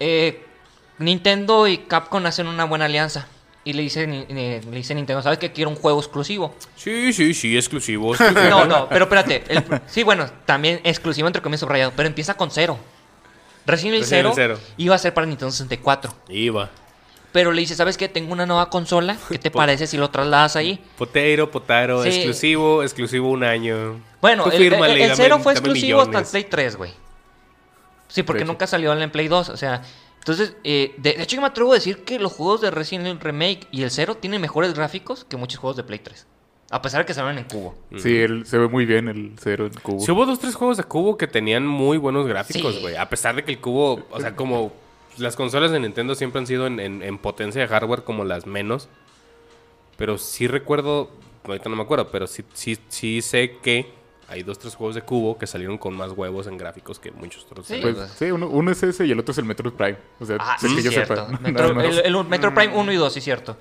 [0.00, 0.44] Eh,
[0.98, 3.26] Nintendo y Capcom hacen una buena alianza.
[3.64, 6.52] Y le dice, le dice Nintendo, ¿sabes que quiero un juego exclusivo?
[6.74, 8.14] Sí, sí, sí, exclusivo.
[8.50, 9.44] No, no, pero espérate.
[9.48, 12.76] el- sí, bueno, también exclusivo entre comillas subrayado, pero empieza con cero.
[13.64, 14.74] Resident Evil Resident 0 Evil 0.
[14.78, 16.12] iba a ser para Nintendo 64.
[16.28, 16.70] Iba.
[17.32, 18.08] Pero le dice, ¿sabes qué?
[18.08, 19.16] Tengo una nueva consola.
[19.28, 20.78] ¿Qué te parece si lo trasladas ahí?
[20.98, 22.10] Potero, potaro, Sí.
[22.10, 24.00] exclusivo, exclusivo un año.
[24.20, 26.24] Bueno, el, fírmale el- y el dame- cero fue dame exclusivo hasta el.
[26.26, 26.92] Play 3, güey.
[28.08, 29.48] Sí, porque nunca salió en el Play 2.
[29.48, 29.82] O sea,
[30.18, 33.06] entonces, eh, de, de hecho, yo me atrevo a decir que los juegos de Resident
[33.06, 36.26] Evil Remake y el cero tienen mejores gráficos que muchos juegos de Play 3.
[36.70, 37.74] A pesar de que salieron en cubo.
[37.98, 40.00] Sí, él, se ve muy bien el cero en cubo.
[40.00, 42.80] Sí hubo dos, tres juegos de cubo que tenían muy buenos gráficos, Sí.
[42.80, 42.96] güey.
[42.96, 44.72] A pesar de que el cubo, o sea, como
[45.18, 48.46] las consolas de Nintendo siempre han sido en, en- en potencia de hardware como las
[48.46, 48.88] menos.
[49.96, 51.10] Pero sí recuerdo,
[51.44, 53.92] ahorita no me acuerdo, pero sí, sí, sí sé que
[54.28, 57.44] hay dos, tres juegos de cubo que salieron con más huevos en gráficos que muchos
[57.44, 57.66] otros.
[57.66, 57.78] Sí.
[57.82, 59.98] Pues, sí, uno, uno es ese y el otro es el Metroid Prime.
[60.20, 61.14] O sea, Ah, es sí, que yo cierto.
[61.28, 61.38] sepa.
[61.40, 63.58] Metro, el, el Metro Prime 1 y 2, sí, cierto.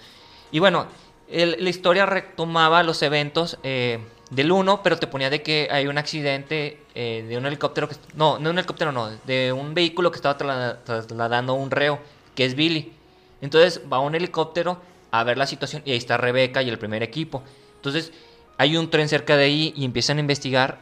[0.52, 0.88] Y bueno,
[1.28, 3.99] el- la historia retomaba los eventos eh,
[4.32, 7.96] del 1, pero te ponía de que hay un accidente eh, de un helicóptero que...
[8.16, 9.10] No, no un helicóptero, no.
[9.26, 12.00] De un vehículo que estaba trasla- trasladando un reo,
[12.34, 12.94] que es Billy.
[13.42, 17.04] Entonces va un helicóptero a ver la situación y ahí está Rebeca y el primer
[17.04, 17.44] equipo.
[17.76, 18.12] Entonces
[18.58, 20.78] hay un tren cerca de ahí y empiezan a investigar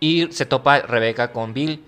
[0.00, 1.84] y se topa Rebeca con Bill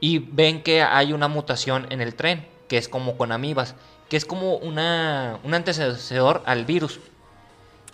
[0.00, 3.74] y ven que hay una mutación en el tren, que es como con amibas,
[4.08, 7.00] que es como una, un antecedor al virus.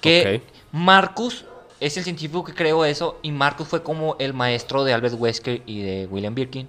[0.01, 0.43] Que.
[0.71, 1.47] Marcus
[1.87, 5.62] es el científico que creó eso y Marcus fue como el maestro de Albert Wesker
[5.66, 6.66] y de William Birkin.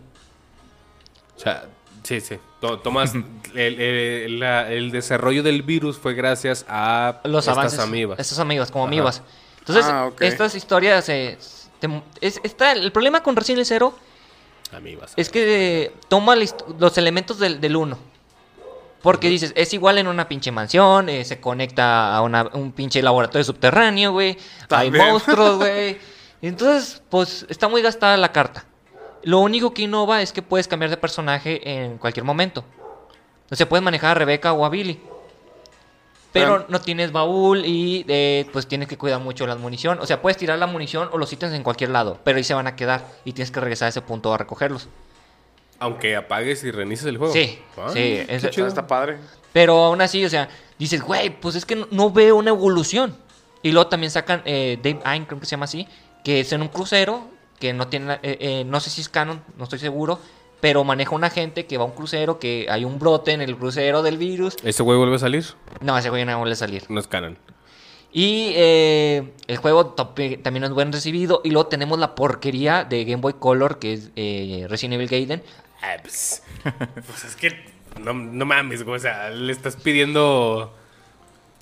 [1.35, 1.65] O sea,
[2.03, 2.37] sí, sí.
[2.61, 3.13] To- Tomas,
[3.53, 7.79] el, el- la- el desarrollo del virus fue gracias a Los estas avances.
[7.79, 8.19] amibas.
[8.19, 8.89] Estas amibas, como Ajá.
[8.93, 9.21] amibas.
[9.59, 11.07] Entonces, Ah, estas historias...
[11.09, 11.37] eh,
[11.79, 13.95] te- es- está, el problema con Resident Evil 0
[14.71, 15.13] Amibas.
[15.15, 17.97] Es que eh, toma los elementos del, del 1.
[19.05, 23.03] Porque dices, es igual en una pinche mansión, eh, se conecta a una- un pinche
[23.03, 24.35] laboratorio subterráneo, güey.
[24.71, 25.99] Hay monstruos, güey.
[26.41, 28.65] Entonces, pues está muy gastada la carta.
[29.21, 32.65] Lo único que innova es que puedes cambiar de personaje en cualquier momento.
[33.51, 34.99] O sea, puedes manejar a Rebeca o a Billy.
[36.33, 39.99] Pero Pero- no tienes baúl y eh, pues tienes que cuidar mucho la munición.
[40.01, 42.55] O sea, puedes tirar la munición o los ítems en cualquier lado, pero ahí se
[42.55, 44.89] van a quedar y tienes que regresar a ese punto a recogerlos.
[45.79, 47.33] Aunque apagues y reinicies el juego.
[47.33, 48.67] Sí, Ah, sí, qué eso- chido.
[48.67, 49.17] Está padre.
[49.53, 50.49] Pero aún así, o sea,
[50.79, 53.15] dices, güey, pues es que no, no veo una evolución.
[53.61, 55.87] Y luego también sacan eh, Dave Ayn, creo que se llama así,
[56.23, 57.27] que es en un crucero,
[57.59, 60.19] que no tiene, eh, eh, no sé si es canon, no estoy seguro,
[60.61, 63.55] pero maneja una gente que va a un crucero, que hay un brote en el
[63.57, 64.55] crucero del virus.
[64.63, 65.45] ¿Ese güey vuelve a salir?
[65.81, 66.83] No, ese güey no vuelve a salir.
[66.89, 67.37] No es canon.
[68.11, 71.41] Y eh, el juego también es buen recibido.
[71.43, 75.43] Y luego tenemos la porquería de Game Boy Color, que es eh, Resident Evil Gaiden.
[76.01, 77.51] Pues, es que
[77.99, 78.97] no, no mames, güey.
[78.97, 80.73] O sea, le estás pidiendo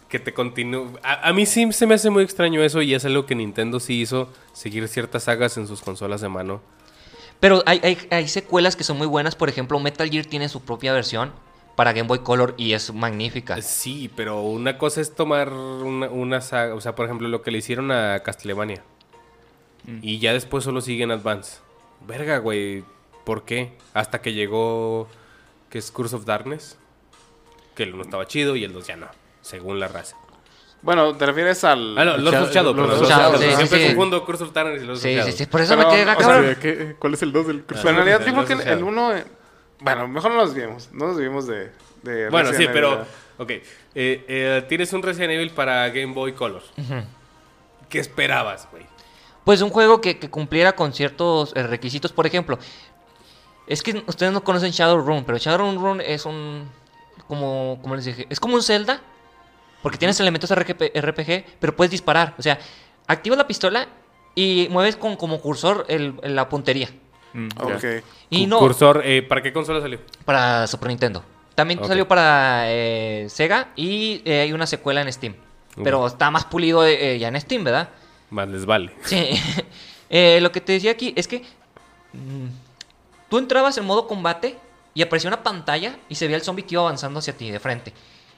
[0.09, 0.99] que te continúe.
[1.03, 3.79] A, a mí sí se me hace muy extraño eso y es algo que Nintendo
[3.79, 6.61] sí hizo, seguir ciertas sagas en sus consolas de mano.
[7.39, 9.35] Pero hay, hay, hay secuelas que son muy buenas.
[9.35, 11.33] Por ejemplo, Metal Gear tiene su propia versión
[11.75, 13.61] para Game Boy Color y es magnífica.
[13.61, 17.51] Sí, pero una cosa es tomar una, una saga, o sea, por ejemplo, lo que
[17.51, 18.83] le hicieron a Castlevania.
[20.01, 21.57] Y ya después solo siguen Advance.
[22.07, 22.85] Verga, güey.
[23.23, 23.73] ¿Por qué?
[23.93, 25.07] Hasta que llegó,
[25.69, 26.77] que es Curse of Darkness.
[27.75, 29.07] Que el uno estaba chido y el dos ya no,
[29.41, 30.15] según la raza.
[30.83, 31.97] Bueno, te refieres al.
[31.97, 33.85] Ah, no, Lord of Shadow, Lord of of Shadow, sí, sí, Siempre sí.
[33.87, 35.31] confundo Curse of Darkness y Lord of Sí, Shadow.
[35.31, 35.45] sí, sí.
[35.45, 36.49] Por eso Pero, me quedé sea, cabrón.
[36.49, 38.85] Sí, ¿qué- ¿Cuál es el 2 del Pero en realidad creo que el- el Asociado.
[38.85, 39.13] 1.
[39.79, 40.89] Bueno, mejor no nos vimos.
[40.91, 41.71] No nos vimos de.
[42.03, 43.05] de Bueno, sí, Evil, pero...
[43.37, 43.49] Ok.
[43.49, 43.63] Eh,
[43.95, 46.61] eh, tienes un Resident Evil para Game Boy Color.
[47.89, 48.85] ¿Qué esperabas, güey?
[49.45, 52.11] Pues un juego que, que cumpliera con ciertos eh, requisitos.
[52.13, 52.59] Por ejemplo,
[53.67, 56.69] es que ustedes no conocen Shadowrun, pero Shadowrun es un.
[57.27, 59.01] Como, como les dije, es como un Zelda.
[59.81, 62.35] Porque tienes elementos RPG, pero puedes disparar.
[62.37, 62.57] O sea,
[63.07, 63.87] activas la pistola
[64.33, 66.89] y mueves con como cursor el- la puntería.
[67.33, 67.49] Mm.
[68.29, 69.99] Y no, Cursor, eh, ¿para qué consola salió?
[70.23, 71.23] para Super Nintendo.
[71.55, 75.35] También salió para eh, Sega y eh, hay una secuela en Steam.
[75.83, 77.89] Pero está más pulido eh, ya en Steam, ¿verdad?
[78.29, 78.91] Más les vale.
[79.03, 79.31] Sí.
[80.15, 81.39] Eh, lo que te decía aquí es que
[82.13, 82.45] mm,
[83.33, 84.59] tú entrabas en modo combate
[84.93, 87.59] y aparecía una pantalla y se veía el zombie que iba avanzando hacia ti de
[87.59, 87.91] frente.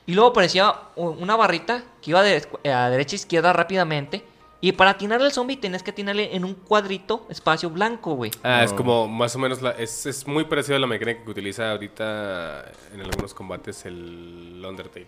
[0.06, 4.24] Y luego aparecía una barrita que iba de escu- a derecha e izquierda rápidamente.
[4.62, 8.32] Y para atinarle al zombie tenías que atinarle en un cuadrito espacio blanco, güey.
[8.42, 11.30] Ah, es como más o menos, la, es, es muy parecido a la mecánica que
[11.30, 15.08] utiliza ahorita en algunos combates el Undertale.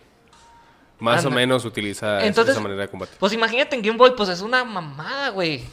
[1.00, 3.14] Más o menos utiliza esa- Entonces- esa manera de combate.
[3.20, 5.64] Pues imagínate en Game Boy, pues es una mamada, güey.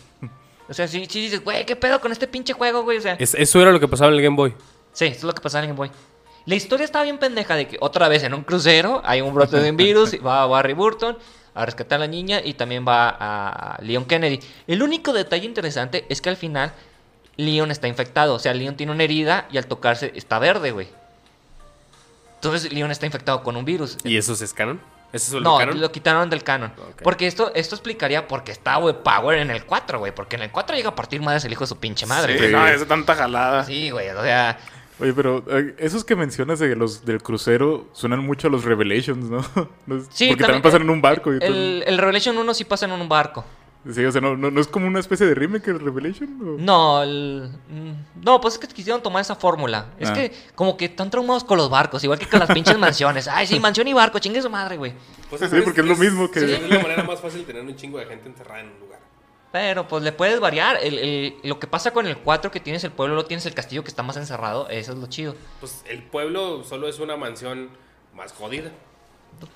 [0.68, 2.98] O sea, si, si dices, güey, ¿qué pedo con este pinche juego, güey?
[2.98, 4.54] O sea, Es- eso era lo que pasaba en el Game Boy.
[4.92, 5.90] Sí, eso es lo que pasaba en Game Boy.
[6.46, 9.58] La historia estaba bien pendeja de que otra vez en un crucero hay un brote
[9.60, 11.16] de un virus, y va Barry Burton
[11.54, 14.40] a rescatar a la niña y también va a Leon Kennedy.
[14.66, 16.72] El único detalle interesante es que al final
[17.36, 20.88] Leon está infectado, o sea, Leon tiene una herida y al tocarse está verde, güey.
[22.36, 23.96] Entonces Leon está infectado con un virus.
[24.04, 24.80] ¿Y eso es canon?
[25.14, 25.80] ¿Eso es el No, canon?
[25.80, 26.72] lo quitaron del canon.
[27.02, 30.14] Porque esto, esto explicaría por qué está güey, Power en el 4, güey.
[30.14, 32.38] Porque en el 4 llega a partir madres el hijo de su pinche madre, Sí,
[32.40, 32.52] güey.
[32.52, 33.64] no, es tanta jalada.
[33.64, 34.58] Sí, güey, o sea...
[35.00, 39.28] Oye, pero eh, esos que mencionas de los del crucero suenan mucho a los Revelations,
[39.28, 39.40] ¿no?
[40.10, 41.32] Sí, Porque también pasan en un barco.
[41.34, 41.38] Y.
[41.40, 43.44] El, el Revelation 1 sí pasa en un barco.
[43.92, 46.38] Sí, o sea, ¿no, no, no es como una especie de remake el Revelation?
[46.42, 46.56] ¿O?
[46.58, 49.88] No, el- mm, no, pues es que quisieron tomar esa fórmula.
[49.98, 50.14] Es Ah.
[50.14, 53.28] que como que están traumados con los barcos, igual que con las pinches mansiones.
[53.28, 54.94] Ay, sí, mansión y barco, chingue su madre, güey.
[55.28, 57.76] Pues Sí, porque es lo mismo que- Es la manera más fácil de tener un
[57.76, 59.00] chingo de gente encerrada en un lugar.
[59.52, 60.78] Pero pues le puedes variar.
[60.82, 63.54] El- el- lo que pasa con el 4 que tienes el pueblo, lo tienes el
[63.54, 65.36] castillo que está más encerrado, eso es lo chido.
[65.60, 67.68] Pues el pueblo solo es una mansión
[68.14, 68.70] más jodida.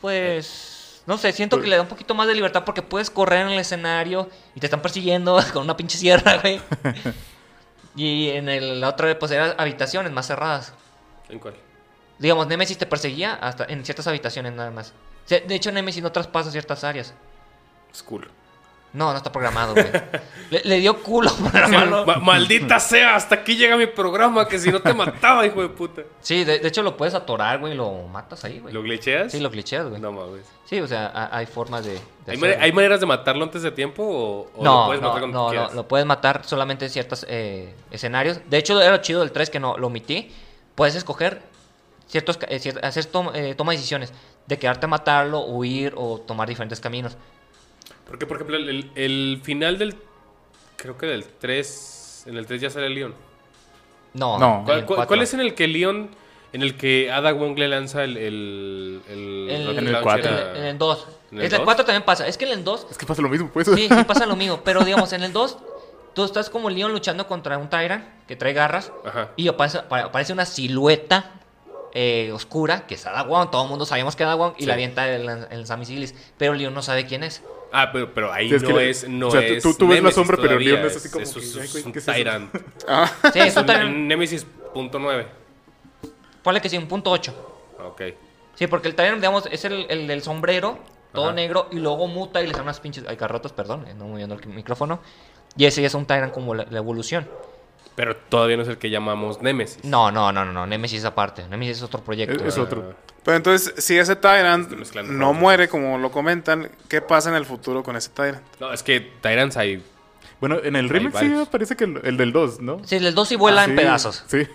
[0.02, 0.77] Pues
[1.09, 3.52] no sé, siento que le da un poquito más de libertad porque puedes correr en
[3.52, 6.61] el escenario y te están persiguiendo con una pinche sierra, güey.
[7.96, 10.74] y en el, la otra pues eran habitaciones más cerradas.
[11.30, 11.54] ¿En cuál?
[12.18, 14.92] Digamos, Nemesis te perseguía hasta en ciertas habitaciones nada más.
[15.28, 17.14] De hecho, Nemesis no traspasa ciertas áreas.
[17.90, 18.30] Es cool.
[18.93, 19.86] No, no está programado, güey.
[20.51, 22.07] le, le dio culo programarlo.
[22.07, 25.68] Ma- maldita sea, hasta aquí llega mi programa, que si no te mataba, hijo de
[25.68, 26.03] puta.
[26.20, 28.72] Sí, de, de hecho lo puedes atorar, güey, y lo matas ahí, güey.
[28.72, 29.30] ¿Lo glitcheas?
[29.32, 30.01] Sí, lo glitcheas, güey.
[30.01, 30.47] No mames.
[30.64, 32.01] Sí, o sea, ha- hay formas de...
[32.26, 35.20] de ¿Hay, maneras de matarlo antes de tiempo o, o no, lo puedes no, matar
[35.20, 38.41] cuando no, no, lo puedes matar solamente en ciertos eh, escenarios.
[38.49, 40.32] De hecho, era lo chido del 3 que no lo omití.
[40.74, 41.43] Puedes escoger
[42.07, 44.12] ciertos, eh, hacer tom- eh, toma decisiones
[44.47, 47.18] de quedarte a matarlo, huir o tomar diferentes caminos.
[48.09, 49.94] Porque, por ejemplo, el, final del...
[50.76, 52.24] Creo que del 3...
[52.26, 53.14] En el 3 ya sale Leon.
[54.14, 54.62] No, No.
[54.64, 55.06] ¿Cuál, el cuál- 4.
[55.09, 56.11] cuál es en el que Leon...
[56.50, 58.16] En el que Ada Wong le lanza el...
[58.16, 60.30] el, el En el launcher cuatro.
[60.30, 61.06] a- En el 2.
[61.32, 61.61] ¿En el En el dos?
[61.64, 62.26] 4 también pasa.
[62.26, 63.66] Es que en el 2 Es que pasa lo mismo, pues.
[63.74, 64.61] Sí, sí pasa lo mismo.
[64.64, 65.59] Pero digamos, en el 2,
[66.14, 68.90] tú estás como Leon luchando contra un Tyrant que trae garras.
[69.04, 69.28] Ajá.
[69.36, 71.32] Y aparece, apa- aparece una silueta
[71.92, 73.50] eh, oscura que es Ada Wong.
[73.50, 74.54] Todo el mundo sabemos que es Ada Wong.
[74.56, 74.66] Y Sí.
[74.68, 76.14] la avienta el, el Samisilis.
[76.38, 77.42] Pero Leon no sabe quién es.
[77.72, 79.08] Ah, pero, pero ahí Sí, es no que le- es...
[79.08, 81.10] No o sea, tú- es tú- tú ves la sombra, pero todavía, Leon es así
[81.10, 82.12] como eso que, es, un ¿qué es eso?
[82.16, 82.54] Tyrant.
[82.88, 83.96] Ah, Sí, es Es un un Tyrant.
[83.96, 85.26] Nemesis punto nueve.
[86.42, 87.34] Ponle que sí, un punto 8.
[87.86, 88.02] Ok.
[88.54, 90.78] Sí, porque el Tyrant, digamos, es el, el del sombrero,
[91.12, 91.34] todo Ajá.
[91.34, 91.68] negro.
[91.70, 93.04] Y luego muta y le salen unas pinches.
[93.06, 93.86] Ay, carrotas, perdón.
[93.86, 95.00] eh, No moviendo el micrófono.
[95.56, 97.28] Y ese ya es un Tyrant como la, la evolución.
[97.94, 99.84] Pero todavía no es el que llamamos Nemesis.
[99.84, 100.66] No, no, no, no, no.
[100.66, 101.46] Nemesis aparte.
[101.48, 102.36] Nemesis es otro proyecto.
[102.44, 102.94] Es- es Ah, otro.
[103.28, 104.72] Pero entonces, si ese Tyrant
[105.04, 108.40] no muere, como lo comentan, ¿qué pasa en el futuro con ese Tyrant?
[108.58, 109.84] No, es que Tyrants hay...
[110.40, 112.80] Bueno, en el remake sí parece que el, el del 2, ¿no?
[112.86, 114.24] Sí, el 2 sí vuela Ah, en sí, pedazos.
[114.28, 114.48] Sí.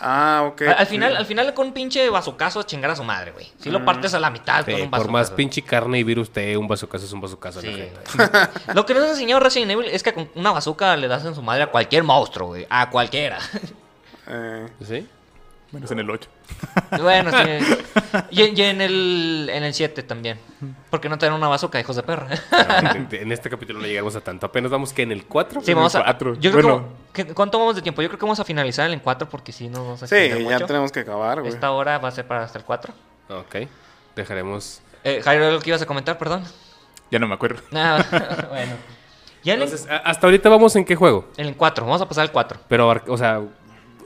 [0.00, 0.62] Ah, ok.
[0.62, 3.52] Al, al final, al final con un pinche bazucazo a chingar a su madre, güey.
[3.60, 5.36] Si lo partes a la mitad Sí, con un por más bazucazo.
[5.36, 7.60] pinche carne y virus te un bazucazo es un bazucazo.
[7.60, 7.68] Sí.
[8.74, 11.36] Lo que nos ha enseñado Resident Evil es que con una bazooka le das en
[11.36, 12.66] su madre a cualquier monstruo, güey.
[12.68, 13.38] A cualquiera.
[14.26, 15.06] Eh, ¿Sí?
[15.70, 16.28] Menos en el 8.
[17.02, 17.76] bueno, sí.
[18.30, 20.38] Y, en- y en el en el 7 también.
[20.88, 22.28] Porque no te dan una bazooka, hijos de perra.
[22.82, 24.46] No, en este capítulo no llegamos a tanto.
[24.46, 25.60] Apenas vamos que en el 4.
[25.60, 26.04] Sí, el vamos a.
[26.04, 26.34] cuatro.
[26.36, 26.88] Yo creo Bueno.
[27.12, 28.00] que, ¿Cuánto vamos de tiempo?
[28.00, 30.36] Yo creo que vamos a finalizar en 4 porque si no vamos a sí, ya
[30.38, 30.66] mucho.
[30.66, 31.52] tenemos que acabar, güey.
[31.52, 32.94] Esta hora va a ser para hasta el 4.
[33.28, 33.56] Ok.
[34.16, 34.80] Dejaremos...
[35.04, 36.16] Eh, Jairo, ¿lo que ibas a comentar?
[36.18, 36.44] Perdón.
[37.10, 37.60] Ya no me acuerdo.
[37.74, 38.02] Ah,
[38.50, 38.72] bueno.
[39.44, 41.28] Ya el, Entonces, hasta ahorita vamos en qué juego.
[41.36, 41.84] en el 4.
[41.84, 42.60] Vamos a pasar al 4.
[42.68, 43.40] Pero, o sea,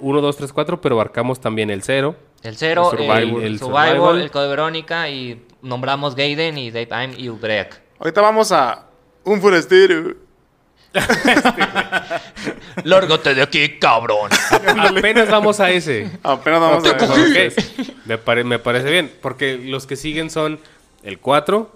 [0.02, 2.14] 1, 2, 3, 4, pero abarcamos también el 0.
[2.42, 3.22] El 0, El Survival.
[3.22, 4.20] el El Survival, Survival.
[4.20, 7.80] el Code Verónica y nombramos Gaiden y Daytime y Ubreak.
[8.00, 8.86] Ahorita vamos a
[9.24, 10.14] un forastero.
[12.84, 14.30] Lárgate de aquí, cabrón.
[14.78, 16.10] Apenas vamos a ese.
[16.22, 17.52] Apenas vamos a Ok.
[18.04, 19.10] Me, pare- me parece bien.
[19.22, 20.58] Porque los que siguen son
[21.02, 21.70] el 4.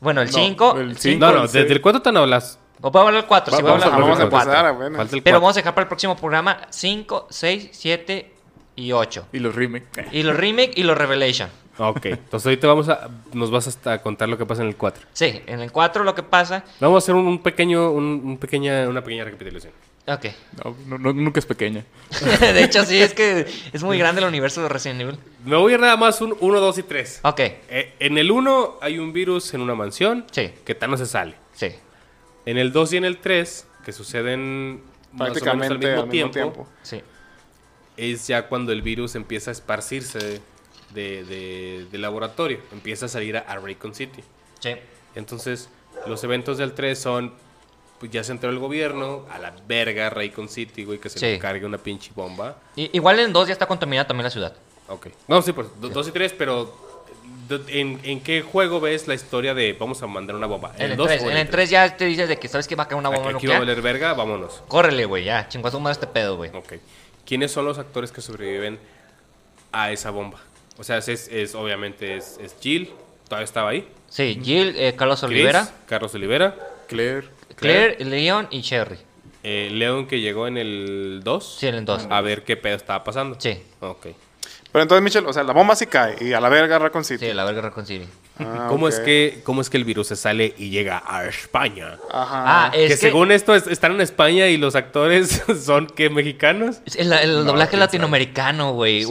[0.00, 0.76] Bueno, el No, 5.
[0.78, 1.26] el El cinco.
[1.26, 2.59] No, no, desde el 4 tan hablas.
[2.82, 4.76] O puedo hablar el 4, si Va- voy a vamos vamos a el empezar
[5.10, 5.40] Pero 4.
[5.40, 8.32] vamos a dejar para el próximo programa 5, 6, 7
[8.76, 9.26] y 8.
[9.32, 9.86] Y los remake.
[9.98, 11.50] Eh, Y los remake y los revelation.
[11.78, 15.02] Ok, entonces ahorita vamos a, nos vas a contar lo que pasa en el 4.
[15.12, 16.64] Sí, en el 4 lo que pasa.
[16.78, 19.72] Vamos a hacer un, un pequeño, un, un pequeña, una pequeña recapitulación.
[20.06, 20.26] Ok.
[20.64, 21.84] No, no- no- nunca es pequeña.
[22.40, 25.18] de hecho, sí, es que es muy grande el universo de Resident Evil.
[25.44, 27.20] Me voy a ir nada más un 1, 2 y 3.
[27.24, 30.50] Ok, en el 1 hay un virus en una mansión Sí.
[30.64, 31.34] que Thanos se sale.
[31.52, 31.68] sí.
[32.46, 36.30] En el 2 y en el 3, que suceden más o menos Prácticamente al mismo
[36.30, 36.68] tiempo.
[36.82, 37.02] Sí.
[37.96, 40.40] es ya cuando el virus empieza a esparcirse de,
[40.94, 42.58] de- de- del laboratorio.
[42.72, 44.22] Empieza a salir a, a Raycon City.
[44.60, 44.70] Sí.
[45.14, 45.68] Entonces,
[46.06, 47.34] los eventos del 3 son,
[47.98, 51.38] pues ya se entró el gobierno, a la verga Raycon City, güey, que se Sí.
[51.38, 52.56] cargue una pinche bomba.
[52.76, 54.56] I- igual en el 2 ya está contaminada también la ciudad.
[54.88, 55.08] Ok.
[55.28, 56.74] No, sí, pues 2 y 3, pero
[57.68, 60.72] ¿en, en qué juego ves la historia de vamos a mandar una bomba?
[60.78, 62.74] En el, dos 3, o en el 3 ya te dices de que sabes que
[62.76, 64.62] va a caer una bomba Aquí, aquí va a valer verga, vámonos.
[64.68, 65.48] Córrele, güey, ya.
[65.48, 66.50] Chingó a este pedo, güey.
[66.54, 66.74] Ok.
[67.24, 68.78] ¿Quiénes son los actores que sobreviven
[69.72, 70.40] a esa bomba?
[70.78, 72.90] O sea, es, es- obviamente es, es Jill,
[73.24, 73.86] todavía estaba ahí.
[74.08, 76.56] Sí, Jill, eh, Carlos Chris, Olivera, Carlos Olivera.
[76.88, 77.28] Claire.
[77.56, 78.96] Claire, Leon y Cherry.
[79.44, 81.56] eh, Leon que llegó en el 2.
[81.60, 82.08] Sí, en el 2.
[82.10, 83.36] A ver qué pedo estaba pasando.
[83.38, 83.62] Sí.
[83.80, 84.06] Ok.
[84.72, 87.26] Pero entonces, Michelle, o sea, la bomba sí cae y a la verga Raccoon City.
[87.26, 88.08] Sí, la verga Raccoon City.
[88.40, 91.98] Ah, ¿Cómo, es que, ¿Cómo es que el virus se sale y llega a España?
[92.12, 92.42] Ajá.
[92.66, 96.10] Ah, es que, que, según esto es- están en España y los actores son que
[96.10, 96.80] mexicanos.
[96.96, 99.04] el, el doblaje latinoamericano, güey.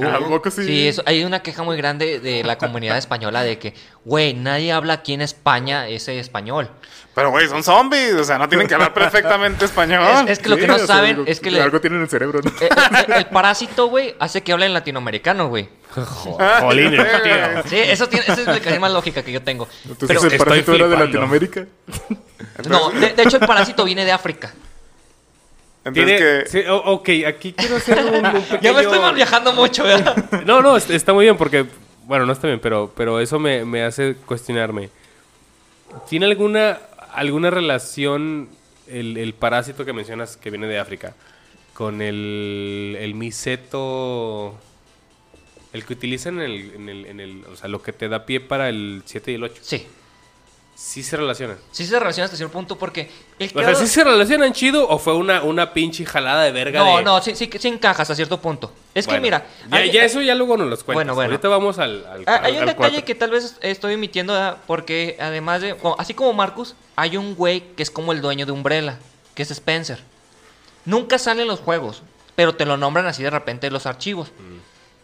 [0.51, 3.73] Sí, eso- hay una queja muy grande de la comunidad española de que,
[4.05, 6.69] güey, nadie habla aquí en España ese español.
[7.15, 8.13] Pero, güey, son zombies.
[8.13, 10.03] O sea, no tienen que hablar perfectamente español.
[10.25, 12.03] Es, es que lo Sí, que no saben algo- es que le- Algo tienen en
[12.03, 12.49] el cerebro, ¿no?
[12.61, 12.69] eh,
[13.07, 15.67] el, el parásito, güey, hace que hablen latinoamericano, güey.
[15.89, 17.63] Jolín, Sí, tío.
[17.67, 19.67] Sí, eso tiene, esa es la explicación más lógica que yo tengo.
[19.83, 20.97] Entonces Pero, el estoy parásito era de.
[20.97, 21.65] Latinoamérica.
[22.69, 24.53] no, de, de hecho el parásito viene de África.
[25.85, 26.69] Entonces, Tiene- que...
[26.69, 28.61] ok, aquí quiero hacer un, un pequeño...
[28.61, 30.43] Ya me estoy mal viajando mucho, ¿verdad?
[30.45, 31.65] No, no, est- está muy bien porque,
[32.03, 34.89] bueno, no está bien, pero, pero eso me, me hace cuestionarme.
[36.07, 36.77] ¿Tiene alguna,
[37.13, 38.49] alguna relación
[38.87, 41.13] el, el parásito que mencionas que viene de África
[41.73, 44.53] con el, el miseto,
[45.73, 48.25] el que utilizan en el, en el, en el- o sea, lo que te da
[48.25, 49.61] pie para el 7 y el 8?
[49.61, 49.87] Sí.
[50.75, 51.57] Sí se relacionan.
[51.71, 54.87] Sí se relaciona hasta cierto punto porque el O sea, creador- ¿sí se relacionan chido
[54.87, 58.01] o fue una, una pinche jalada de verga No, de- no, sí, sí, sí encaja
[58.03, 58.71] hasta cierto punto.
[58.95, 60.95] Es que mira, Ya, hay, ya eso ya luego nos los cuentas.
[60.95, 61.31] Bueno, bueno.
[61.31, 62.05] Ahorita vamos al...
[62.05, 63.05] al- ah, hay al- un al detalle cuatro.
[63.05, 64.57] que tal vez estoy omitiendo ¿verdad?
[64.67, 68.53] porque además de, así como Marcus, hay un güey que es como el dueño de
[68.53, 68.99] Umbrella,
[69.35, 69.99] que es Spencer.
[70.85, 72.03] Nunca salen los juegos,
[72.37, 74.29] pero te lo nombran así de repente en los archivos.
[74.39, 74.58] Mm.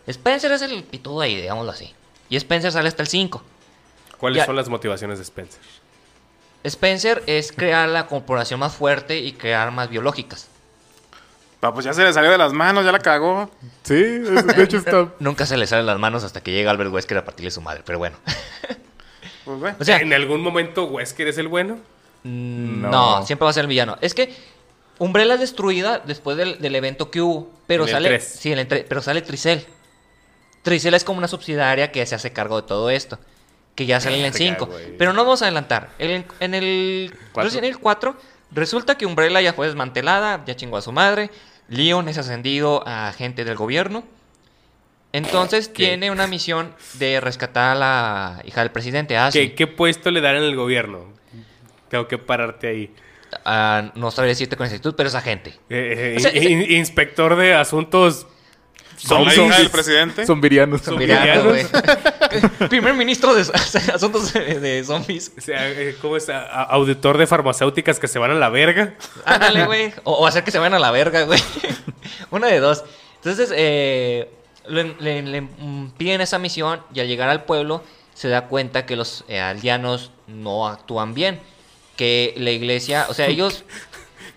[0.07, 1.93] Spencer es el pitudo ahí, digámoslo así.
[2.29, 3.41] Y Spencer sale hasta el 5.
[4.17, 4.45] ¿Cuáles Ya.
[4.45, 5.61] son las motivaciones de Spencer?
[6.63, 10.47] Spencer es crear la corporación más fuerte y crear armas biológicas.
[11.61, 13.49] Ah, pues ya se le salió de las manos, ya la cagó.
[13.83, 15.09] Sí, es- de hecho está...
[15.19, 17.81] Nunca se le salen las manos hasta que llega Albert Wesker a partirle su madre,
[17.85, 18.17] pero bueno.
[19.45, 19.75] Pues.
[19.79, 21.75] O sea, ¿En algún momento Wesker es el bueno?
[22.23, 23.19] Mm, No.
[23.19, 23.25] No.
[23.27, 23.95] siempre va a ser el villano.
[24.01, 24.33] Es que
[24.97, 27.51] Umbrella es destruida después del, del evento que hubo.
[27.67, 28.19] Pero En el sale.
[28.21, 29.67] Sí, en el pero sale Tricel.
[30.65, 33.17] Tricel es como una subsidiaria que se hace cargo de todo esto.
[33.75, 34.65] Que ya sale en el Verga, 5.
[34.65, 34.97] güey.
[34.97, 35.91] Pero no vamos a adelantar.
[35.99, 37.13] En, en el.
[37.31, 37.43] ¿Cuatro?
[37.43, 38.17] Resident Evil 4.
[38.51, 40.43] Resulta que Umbrella ya fue desmantelada.
[40.45, 41.29] Ya chingó a su madre.
[41.69, 44.03] Leon es ascendido a agente del gobierno.
[45.13, 49.49] Entonces tiene una misión de rescatar a la hija del presidente, Ashley.
[49.49, 51.05] ¿Qué, qué puesto le dan en el gobierno?
[51.89, 52.93] Tengo que pararte ahí.
[53.45, 55.51] Ah, no sabría decirte con exactitud, pero es agente.
[55.69, 58.27] Eh, eh, O sea, in- in- inspector de asuntos
[59.07, 59.37] Con la zombies.
[59.53, 60.25] hija del presidente.
[60.25, 60.81] Son virianos.
[60.81, 61.71] Son Viriano, villanos.
[61.71, 62.69] güey.
[62.69, 63.41] Primer ministro de
[63.93, 65.31] asuntos de, de zombies.
[65.37, 66.29] O sea, eh, ¿cómo es?
[66.29, 68.95] A- a- auditor de farmacéuticas que se van a la verga.
[69.25, 69.93] Ándale, güey.
[70.03, 71.39] O, o hacer que se vayan a la verga, güey.
[72.31, 72.83] Una de dos.
[73.17, 74.29] Entonces, eh,
[74.67, 78.85] le, le- le, mm, piden esa misión y al llegar al pueblo se da cuenta
[78.85, 81.39] que los eh, aldeanos no actúan bien.
[81.97, 83.63] Que la iglesia, o sea, ellos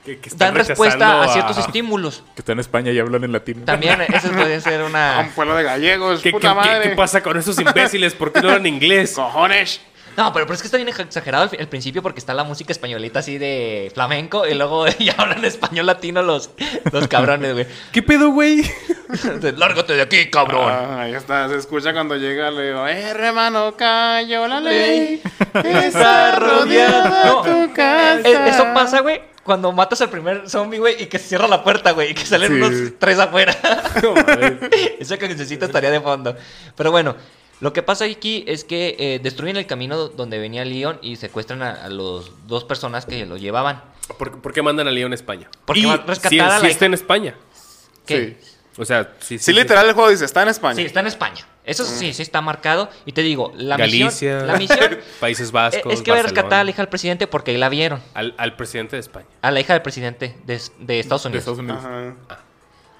[0.08, 2.24] Que, que están dan respuesta a ciertos estímulos.
[2.34, 3.64] Que están en España y hablan en latín.
[3.66, 5.30] También, eso puede ser A un una...
[5.34, 6.90] pueblo de gallegos, ¿Qué, puta qué- qué- madre.
[6.90, 8.14] qué pasa con esos imbéciles?
[8.14, 9.12] ¿Por qué no hablan inglés?
[9.14, 9.82] Cojones.
[10.16, 13.20] No, pero, pero es que está bien exagerado al, principio porque está la música españolita
[13.20, 16.50] así de flamenco y luego ya hablan español latino los,
[16.90, 17.66] los cabrones, güey.
[17.92, 18.64] ¿Qué pedo, güey?
[19.56, 20.72] Lárgate de aquí, cabrón.
[20.72, 25.22] Ah, ahí está, se escucha cuando llega, le digo, eh, hermano, cayó la ley.
[25.54, 28.28] Está rodeada No, tu casa.
[28.28, 31.64] Eh, Eso pasa, güey, cuando matas al primer zombie, güey, y que se cierra la
[31.64, 32.54] puerta, güey, y que salen Sí.
[32.62, 33.56] unos tres afuera.
[34.02, 34.14] No.
[35.00, 36.36] Esa cancioncita estaría de fondo.
[36.76, 37.16] Pero bueno,
[37.60, 41.62] lo que pasa aquí es que eh, destruyen el camino donde venía Leon y secuestran
[41.62, 43.82] a, a los dos personas que lo llevaban.
[44.18, 45.48] ¿Por, por qué mandan a León a España?
[45.64, 47.34] Porque y va a rescatar sí, a la está en España.
[48.06, 48.36] ¿Qué?
[48.40, 48.48] Sí.
[48.78, 50.76] O sea, sí, Sí, literal, el juego dice, está en España.
[50.76, 51.46] Sí, está en España.
[51.64, 52.88] Eso sí, sí está marcado.
[53.04, 54.46] Y te digo, la Galicia, misión...
[54.46, 55.92] La misión Países Vascos.
[55.92, 58.00] es que voy a rescatar a la hija del presidente porque ahí la vieron.
[58.14, 59.26] Al, al presidente de España.
[59.42, 61.42] A la hija del presidente de, de Estados De Unidos.
[61.42, 61.78] Estados Unidos.
[61.84, 62.38] Ajá.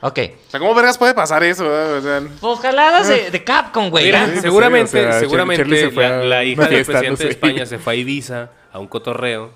[0.00, 0.18] Ok.
[0.46, 1.64] O sea, ¿cómo vergas puede pasar eso?
[1.64, 1.98] eh?
[1.98, 4.04] O sea, Pues de, de Capcom, güey.
[4.06, 4.30] Mira, ¿eh?
[4.34, 7.24] sí, seguramente, o sea, seguramente Charlie se fue la, a la una hija del presidente
[7.24, 7.30] de.
[7.30, 9.50] España se fue a Ibiza a un cotorreo.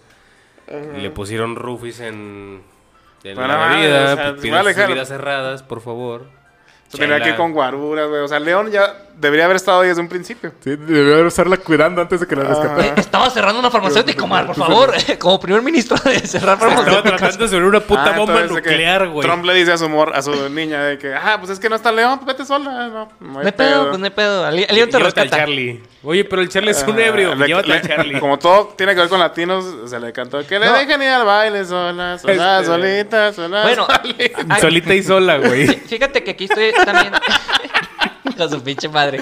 [0.96, 2.62] Y le pusieron rufis en,
[3.22, 4.12] Bueno, la mames, bebida.
[4.12, 4.86] o sea, pues, se va a pidan sus alejar.
[4.88, 6.26] bebidas cerradas, por favor.
[6.90, 8.20] tenía que ir con guaruras, güey.
[8.22, 10.52] O sea, León ya debería haber estado ahí desde un principio.
[10.62, 12.94] Sí, debió estarla cuidando antes de que la Eh, rescatara.
[12.96, 14.92] Estaba cerrando una farmacéutica, Omar, por favor.
[15.18, 17.18] Como primer ministro de cerrar Estaba farmacéuticas.
[17.20, 19.26] tratando sobre una puta Ah, bomba de nuclear, güey.
[19.26, 21.68] Trump le dice a su, mor- a su niña de que, ah, pues es que
[21.68, 22.88] no está León, pues vete sola.
[22.88, 24.48] No, no hay No hay pedo, pues no hay pedo.
[24.48, 25.36] El León te al rescata.
[25.38, 25.82] Charlie.
[26.04, 27.32] Oye, pero el Charlie es un ebrio.
[27.32, 28.18] Ah, le- Llévate al le- Charlie.
[28.20, 30.72] Como todo tiene que ver con latinos, se le cantó que le No.
[30.74, 33.62] dejen ir al baile sola, sola, Este- solita, sola.
[33.62, 33.86] Bueno,
[34.60, 34.94] solita.
[34.94, 35.66] y sola, güey.
[35.68, 37.12] fí- fíjate que aquí estoy también.
[38.36, 39.20] Con su pinche madre.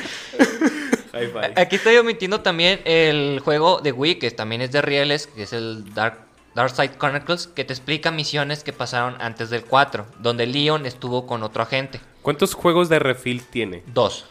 [1.57, 5.53] Aquí estoy omitiendo también el juego de Wii, que también es de rieles, que es
[5.53, 6.19] el Dark,
[6.55, 11.27] Dark Side Chronicles, que te explica misiones que pasaron antes del 4, donde Leon estuvo
[11.27, 12.01] con otro agente.
[12.23, 13.83] ¿Cuántos juegos de refill tiene?
[13.87, 14.27] Dos.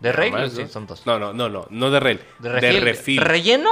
[0.00, 0.32] ¿De Rey?
[0.70, 1.04] Son dos.
[1.06, 2.20] No, no, no, no, no de rel.
[2.38, 2.82] ¿De De refil?
[2.82, 3.20] refill.
[3.20, 3.70] ¿Relleno?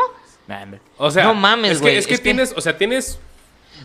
[0.99, 3.19] O sea, No mames, es que- güey, Es que, es que- tienes, o sea, tienes.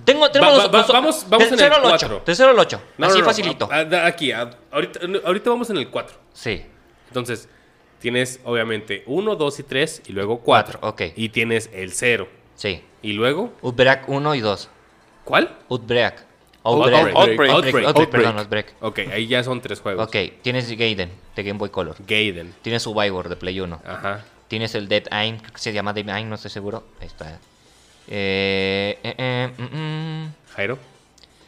[0.05, 1.89] Tengo, tenemos Va- los- va- los- vamos- vamos del en el 0 al 8.
[2.07, 2.23] cuatro.
[2.25, 2.81] Del 0 al 8.
[2.97, 3.69] No, Así no, no, facilito.
[3.71, 6.17] a- a- aquí, a- ahorita, ahorita vamos en el 4.
[6.33, 6.65] Sí.
[7.07, 7.47] Entonces,
[7.99, 10.79] tienes obviamente 1, 2 y 3 y luego 4.
[10.81, 11.13] Cuatro, ok.
[11.15, 12.27] Y tienes el 0.
[12.55, 12.83] Sí.
[13.01, 14.69] Y luego, Outbreak 1 y 2.
[15.23, 15.55] ¿cuál?
[15.69, 16.25] Outbreak.
[16.65, 16.93] Outbreak.
[16.93, 17.15] Outbreak.
[17.15, 17.51] Outbreak.
[17.51, 18.09] Outbreak, Outbreak.
[18.09, 18.73] perdón, Outbreak.
[18.81, 20.07] Ok, ahí ya son tres juegos.
[20.07, 21.95] Ok, tienes Gaiden de Game Boy Color.
[22.07, 22.53] Gaiden.
[22.61, 23.81] Tienes Survivor de Play 1.
[23.85, 24.23] Ajá.
[24.47, 26.85] Tienes el Dead Aim, creo que se llama Dead Aim, no estoy seguro.
[27.01, 27.39] Ahí está.
[28.07, 29.77] Eh, eh, eh, mm,
[30.25, 30.33] mm.
[30.55, 30.77] Jairo.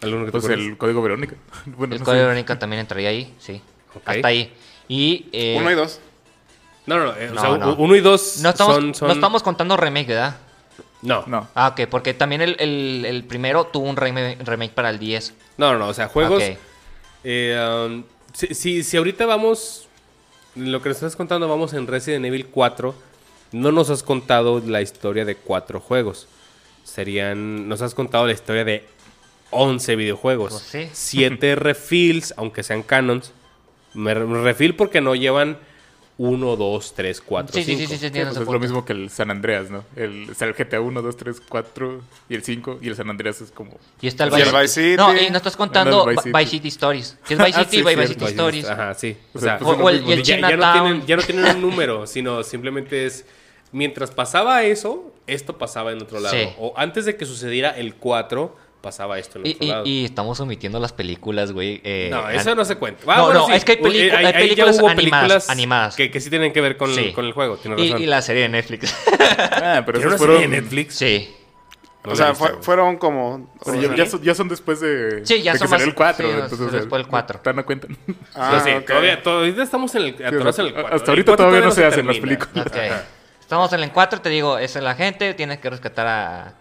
[0.02, 1.36] ¿Alguno que Pues el código Verónica.
[1.66, 2.12] Bueno, El no sé.
[2.14, 3.62] Verónica también entraría ahí, sí.
[4.06, 4.54] Hasta ahí.
[4.88, 5.28] Y.
[5.32, 6.00] eh, Uno y dos.
[6.86, 7.16] No, no, no.
[7.18, 7.76] eh, No, o sea, no.
[7.76, 10.38] uno y dos No estamos, son, son- no estamos contando remake, ¿verdad?
[11.02, 11.22] No.
[11.22, 11.42] no.
[11.42, 11.48] No.
[11.56, 15.34] Ah, ok, porque también el, el- el primero tuvo un remake, remake para el 10.
[15.58, 16.44] No, no, o sea, juegos.
[16.44, 16.58] Ok.
[17.24, 18.04] eh, um,
[18.34, 19.88] si, si, si ahorita vamos.
[20.56, 22.96] Lo que nos estás contando, vamos en Resident Evil 4.
[23.52, 26.28] No nos has contado la historia de cuatro juegos.
[26.86, 27.68] Serían.
[27.68, 28.86] Nos has contado la historia de
[29.50, 30.54] 11 videojuegos.
[30.54, 30.90] Pues sí.
[30.94, 33.34] 7 refills, aunque sean canons.
[33.94, 35.58] Me refill porque no llevan
[36.18, 37.80] 1, 2, 3, 4, Sí, sí, 5.
[37.80, 39.84] sí, sí, sí, Sí, pues es lo mismo que el San Andreas, ¿no?
[39.98, 42.80] El, está el GTA 1, 2, 3, 4 y el 5.
[42.82, 43.78] Y el San Andreas es como.
[44.02, 44.96] Y está el Vice, Vice City.
[44.98, 46.68] No, y no estás contando Vice City, City.
[46.70, 47.18] Stories.
[47.28, 47.78] ¿Qué es Vice Ah, City?
[47.84, 48.14] Vice cierto.
[48.14, 48.66] City Stories.
[48.70, 49.18] Ajá, sí.
[49.34, 51.16] O O sea, sea, pues, O, o el, y el ya, ya no tienen, ya
[51.18, 53.26] no tienen un número, sino simplemente es.
[53.76, 56.34] Mientras pasaba eso, esto pasaba en otro lado.
[56.36, 56.48] Sí.
[56.58, 59.84] O antes de que sucediera el 4, pasaba esto en Y, otro y- lado.
[59.86, 61.82] y estamos omitiendo las películas, güey.
[61.84, 63.04] eh, no, eso no se cuenta.
[63.18, 65.96] No, no, es que hay hay ya películas hubo animadas- animadas.
[65.96, 67.12] Que, que sí tienen que ver con, Sí.
[67.12, 67.58] con el juego.
[67.58, 68.02] Tienes y, razón.
[68.04, 68.96] y la serie de Netflix.
[69.38, 70.42] Ah, pero ¿Tiene una esos serie fueron.
[70.42, 70.96] de Netflix?
[70.96, 71.36] sí.
[72.06, 73.50] No o sea, visto, fue- fueron como...
[73.66, 75.26] o ya, sea, ya son, ya son después de.
[75.26, 76.28] Sí, ya de que son salió más- el 4.
[76.28, 77.40] sí, entonces, después o sea, del 4.
[77.40, 77.98] todavía no cuentan.
[78.36, 78.86] ah, sí, ok.
[78.86, 80.98] todavía, todavía estamos en el, atorados en el hasta 4.
[81.04, 82.68] El ahorita 4 todavía no se hacen las películas.
[82.68, 82.76] Ok.
[83.46, 86.54] Estamos en el 4, te digo, es la gente, tienes que rescatar a...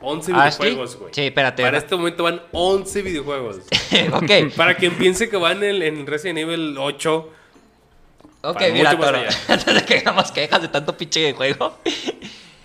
[0.00, 0.70] 11 Ashley.
[0.70, 1.14] videojuegos, güey.
[1.14, 1.62] Sí, espérate.
[1.62, 3.58] Para este momento van 11 videojuegos.
[4.12, 7.30] ok, Para quien piense que van en, en Resident Evil 8.
[8.42, 9.28] ok, mira, allá.
[9.46, 11.78] antes de que hagamos quejas de tanto pinche juego.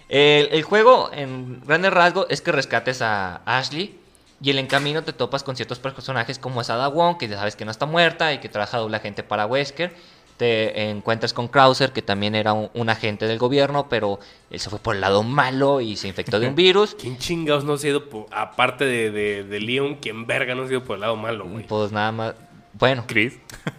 [0.09, 3.95] El, el juego, en grandes rasgos, es que rescates a Ashley
[4.41, 7.37] y en el camino te topas con ciertos personajes como es Ada Wong, que ya
[7.37, 9.93] sabes que no está muerta y que trabaja doble agente para Wesker.
[10.37, 14.19] Te encuentras con Krauser, que también era un, un agente del gobierno, pero
[14.51, 16.95] él se fue por el lado malo y se infectó de un virus.
[16.99, 20.63] ¿Quién chingados no se ha ido por, aparte de, de, de Leon, quien verga no
[20.63, 21.65] se ha ido por el lado malo, güey?
[21.65, 22.35] Pues nada más.
[22.73, 23.33] Bueno, Chris.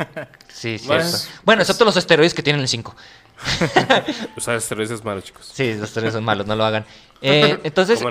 [0.49, 0.87] sí, sí.
[0.89, 1.09] Bueno,
[1.45, 2.97] Bueno, excepto los esteroides que tienen el 5.
[4.37, 5.49] Usar esteroides es malo, chicos.
[5.53, 6.85] Sí, los esteroides son malos, no lo hagan.
[7.21, 8.03] Eh, entonces,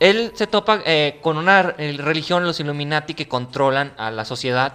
[0.00, 4.74] él se topa eh, con una eh, religión, los Illuminati, que controlan a la sociedad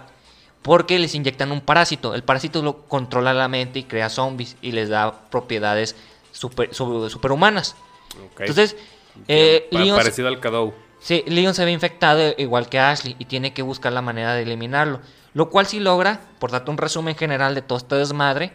[0.64, 2.14] porque les inyectan un parásito.
[2.14, 5.94] El parásito lo controla la mente y crea zombies y les da propiedades
[6.32, 7.76] super, su- superhumanas.
[8.38, 8.74] Entonces,
[9.28, 10.72] eh, Pa- Leon, parecido al Cadou.
[11.00, 14.42] sí, Leon se ve infectado igual que Ashley y tiene que buscar la manera de
[14.42, 15.00] eliminarlo.
[15.34, 18.52] Lo cual sí logra, por darte un resumen general de todo este desmadre.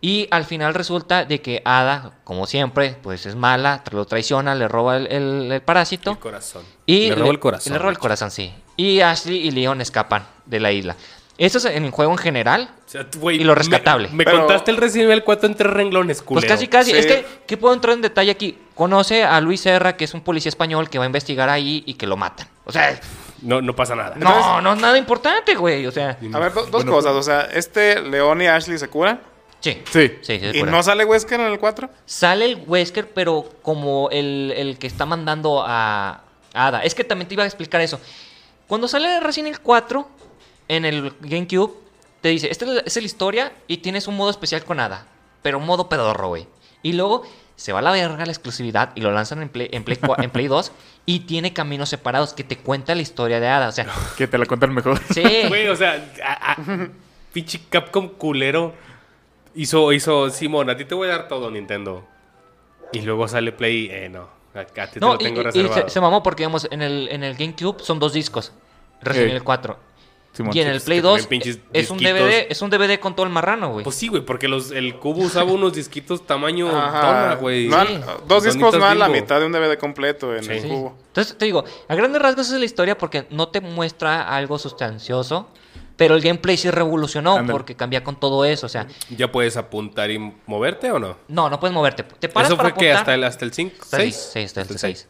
[0.00, 4.68] Y al final resulta de que Ada, como siempre, pues es mala, lo traiciona, le
[4.68, 6.10] roba el, el- el parásito.
[6.10, 6.62] El corazón.
[6.84, 7.72] Y Le roba el corazón.
[7.72, 8.52] Le roba el corazón, sí.
[8.76, 10.96] Y Ashley y Leon escapan de la isla.
[11.36, 12.70] Eso es en el juego en general.
[12.86, 14.08] O sea, Y lo rescatable.
[14.08, 16.46] Me, me Pero- contaste el Resident Evil 4 en tres renglones, culero.
[16.46, 16.90] Pues casi, casi.
[16.92, 16.96] Sí.
[16.98, 18.56] Es que, ¿qué puedo entrar en detalle aquí?
[18.74, 21.94] Conoce a Luis Serra, que es un policía español que va a investigar ahí y
[21.94, 22.46] que lo matan.
[22.64, 22.98] O sea,
[23.42, 24.14] No, no pasa nada.
[24.16, 25.86] No, no es nada importante, güey.
[25.86, 27.12] O sea, A ver, do- dos cosas.
[27.12, 29.20] O sea, este León y Ashley se curan.
[29.60, 29.82] sí.
[29.90, 30.12] Sí.
[30.22, 31.90] Sí, sí, se ¿Y no sale Wesker en el 4?
[32.06, 36.20] Sale el Wesker, pero como el, el que está mandando a
[36.56, 36.84] a Ada.
[36.84, 38.00] Es que también te iba a explicar eso.
[38.68, 40.08] Cuando sale recién el 4
[40.68, 41.72] en el GameCube,
[42.20, 45.06] te dice, esta es la- historia y tienes un modo especial con Ada.
[45.42, 46.46] Pero un modo pedorro, güey.
[46.82, 47.22] Y luego
[47.56, 50.22] se va a la verga la exclusividad y lo lanzan en Play, en Play, cua-
[50.24, 50.72] en Play 2
[51.06, 53.68] y tiene caminos separados que te cuenta la historia de Ada.
[53.68, 53.86] O sea,
[54.16, 54.98] Que te la cuentan mejor.
[55.12, 55.22] sí.
[55.48, 56.88] Güey, o sea, a- a-
[57.32, 58.74] pinche Capcom culero
[59.54, 62.04] hizo, hizo, Simón, a ti te voy a dar todo, Nintendo.
[62.92, 65.44] Y luego sale Play, eh, no, acá te, te No, lo y, tengo y- y
[65.44, 65.82] reservado.
[65.88, 68.52] se, se mamó porque, digamos, en el, en el GameCube son dos discos.
[69.02, 69.30] Resident Eh.
[69.32, 69.78] Evil 4.
[70.34, 71.98] Simón, y en el Play que 2 también pinches es un.
[71.98, 73.84] DVD, es un DVD con todo el marrano, güey.
[73.84, 76.66] Pues sí, güey, porque los, el cubo usaba unos disquitos tamaño
[77.40, 77.68] güey.
[77.68, 78.00] No, Sí.
[78.26, 80.50] Dos discos dan la mitad de un DVD completo en Sí.
[80.52, 80.68] el Sí.
[80.68, 80.96] cubo.
[81.06, 84.58] Entonces te digo, a grandes rasgos esa es la historia porque no te muestra algo
[84.58, 85.48] sustancioso,
[85.96, 90.10] pero el gameplay sí revolucionó porque cambia con todo eso, o sea, ¿Ya puedes apuntar
[90.10, 91.16] y moverte o no?
[91.28, 92.02] no, no puedes moverte.
[92.02, 93.00] Te paras Eso para fue que apuntar.
[93.02, 94.14] hasta el, hasta el 5, Hasta el 6.
[94.14, 95.08] seis, sí, hasta el Hasta el seis.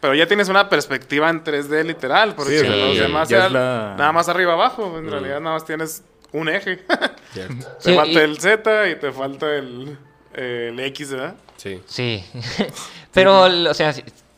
[0.00, 3.28] Pero ya tienes una perspectiva en 3D literal, porque Sí, o sea, los ya- demás
[3.28, 4.96] ya ya es la- nada más arriba abajo.
[4.98, 6.76] En realidad nada más tienes un eje.
[7.34, 7.48] te
[7.80, 9.98] Sí, falta y- el Z y te falta el,
[10.34, 11.34] el X, ¿verdad?
[11.56, 11.82] Sí.
[11.86, 12.24] Sí,
[13.12, 13.92] pero, o sea,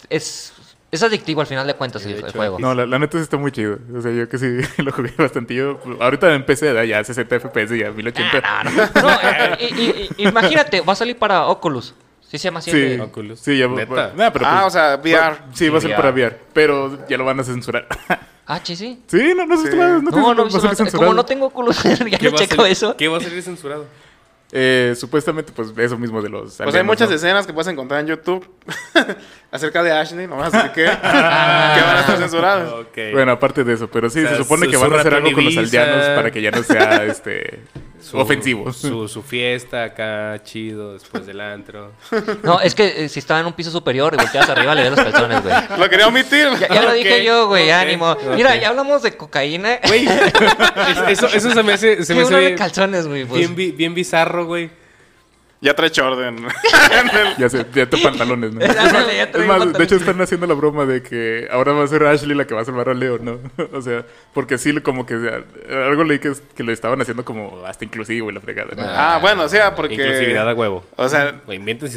[0.08, 0.52] es,
[0.90, 2.58] es adictivo al final de cuentas de el hecho, juego.
[2.58, 3.78] No, la, la neta sí está muy chido.
[3.94, 4.46] O sea, yo que sí
[4.82, 5.54] lo jugué bastante.
[5.54, 8.40] Yo, ahorita en PC da ya 60 FPS, ya 1080.
[8.42, 9.02] Ah, no, no.
[9.02, 11.94] No, eh, y- y- y- imagínate, va a salir para Oculus.
[12.30, 12.70] Sí se llama así.
[12.70, 13.40] Sí, Oculus.
[13.40, 14.12] sí, ya Neta.
[14.16, 15.36] nah, pero ah, pues, o sea, VR.
[15.52, 16.38] Sí, va a ser para VR.
[16.52, 17.86] Pero ya lo van a censurar.
[18.52, 19.00] Ah, sí, sí.
[19.06, 19.70] sí, no, no sé.
[19.70, 19.76] Sí.
[19.76, 20.98] No, No, no, va a no, ser censurado.
[20.98, 21.80] como no tengo Oculus,
[22.10, 22.96] ya ¿Qué no va a checo eso.
[22.96, 23.86] ¿Qué va a salir censurado?
[24.50, 26.56] Eh, supuestamente, pues eso mismo de los.
[26.56, 27.14] Pues hay muchas ¿no?
[27.14, 28.44] escenas que puedes encontrar en YouTube
[29.52, 30.96] acerca de Ashley, nomás así que, que van
[31.96, 32.72] a estar censuradas.
[32.72, 32.98] Ok.
[33.12, 35.14] Bueno, aparte de eso, pero sí, O sea, se supone su- que van a hacer
[35.14, 37.60] algo con los aldeanos para que ya no sea este
[38.02, 38.72] Su- ofensivo.
[38.72, 41.92] Su, su fiesta acá, chido, después del antro.
[42.42, 44.90] No, es que eh, si estaba en un piso superior y volteas arriba le ves
[44.92, 45.54] los calzones, güey.
[45.78, 46.48] Lo quería omitir.
[46.60, 48.16] Ya, ya lo dije yo, güey, ánimo.
[48.34, 49.78] Mira, ya hablamos de cocaína.
[49.86, 50.06] Güey,
[50.88, 53.24] es- eso, eso se me hace, se ¿Qué me hace de calzones, güey?
[53.24, 54.70] Pues, bien, bi- bien bizarro, güey.
[55.62, 56.36] Ya trae Jordan.
[57.38, 58.64] Ya se, ya te pantalones, ¿no?
[58.64, 61.84] Ándale, ya Es trae más, de hecho están haciendo la broma de que ahora va
[61.84, 63.38] a ser Ashley la que va a salvar a Leo, ¿no?
[63.72, 65.14] O sea, porque sí, como que
[65.70, 68.82] algo leí que, que lo estaban haciendo como hasta inclusivo y la fregada, ¿no?
[68.84, 69.94] ah, bueno, o sea, porque...
[69.94, 70.84] Inclusividad a huevo.
[70.96, 71.40] O sea,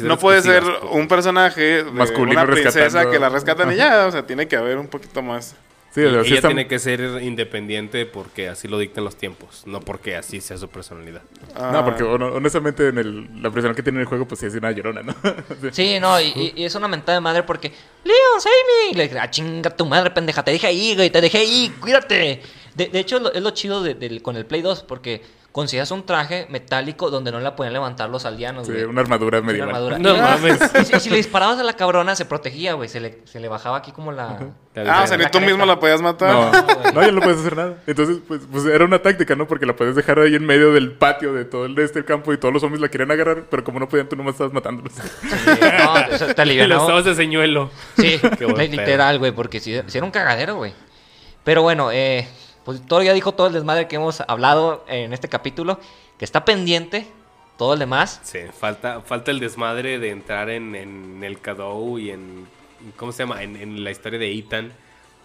[0.02, 3.10] no puede ser un personaje de Masculino una princesa rescatando.
[3.10, 4.06] que la rescatan y ya.
[4.06, 5.56] O sea, tiene que haber un poquito más.
[5.94, 9.80] Sí, sea, sí Ella tiene que ser independiente porque así lo dictan los tiempos, no
[9.80, 11.22] porque así sea su personalidad.
[11.54, 14.40] ah, No, porque hon- honestamente en el, la persona que tiene en el juego pues
[14.40, 15.14] sí es una llorona, ¿no?
[15.62, 15.68] Sí.
[15.70, 17.68] Sí, no, y, y- y es una mentada de madre porque,
[18.02, 18.54] Leon, save
[18.86, 18.90] me.
[18.92, 21.72] Y le dije, ah, chinga tu madre, pendeja, te dejé ahí, güey, te dejé ahí,
[21.80, 22.42] cuídate.
[22.74, 25.22] De, de hecho, es lo, es lo chido de- con el Play 2 porque
[25.52, 28.84] consigues un traje metálico donde no la podían levantar los aldeanos, Sí, güey.
[28.86, 29.68] una armadura medieval.
[29.68, 29.98] una armadura.
[30.00, 30.58] No Y- mames.
[30.80, 32.88] Y, si- si le disparabas a la cabrona, se protegía, güey.
[32.88, 34.36] Se le, se le bajaba aquí como la.
[34.88, 35.40] Ah, o sea, ni tú careta.
[35.40, 36.34] mismo la podías matar.
[36.52, 36.92] No, güey.
[36.92, 37.76] no, ya no puedes hacer nada.
[37.86, 39.46] Entonces, pues, pues era una táctica, ¿no?
[39.46, 42.32] Porque la puedes dejar ahí en medio del patio de todo el de este campo
[42.32, 44.92] y todos los zombies la querían agarrar, pero como no podían, tú nomás estabas matándolos.
[44.94, 46.86] Sí, no, eso te Y los alivianó.
[46.86, 47.70] ojos de señuelo.
[47.96, 50.72] Sí, Qué literal, güey, porque si, si era un cagadero, güey.
[51.44, 52.26] Pero bueno, eh,
[52.64, 55.78] pues todo ya dijo todo el desmadre que hemos hablado en este capítulo,
[56.18, 57.06] que está pendiente,
[57.56, 58.20] todo el demás.
[58.22, 62.46] Sí, falta, falta el desmadre de entrar en, en el Cadou y en.
[62.96, 63.42] ¿Cómo se llama?
[63.42, 64.72] En, en la historia de Ethan.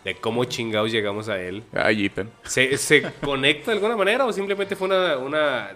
[0.03, 1.63] De cómo chingados llegamos a él.
[1.73, 2.29] Ahí Ethan.
[2.43, 5.17] ¿Se, se conecta de alguna manera o simplemente fue una.
[5.17, 5.69] una...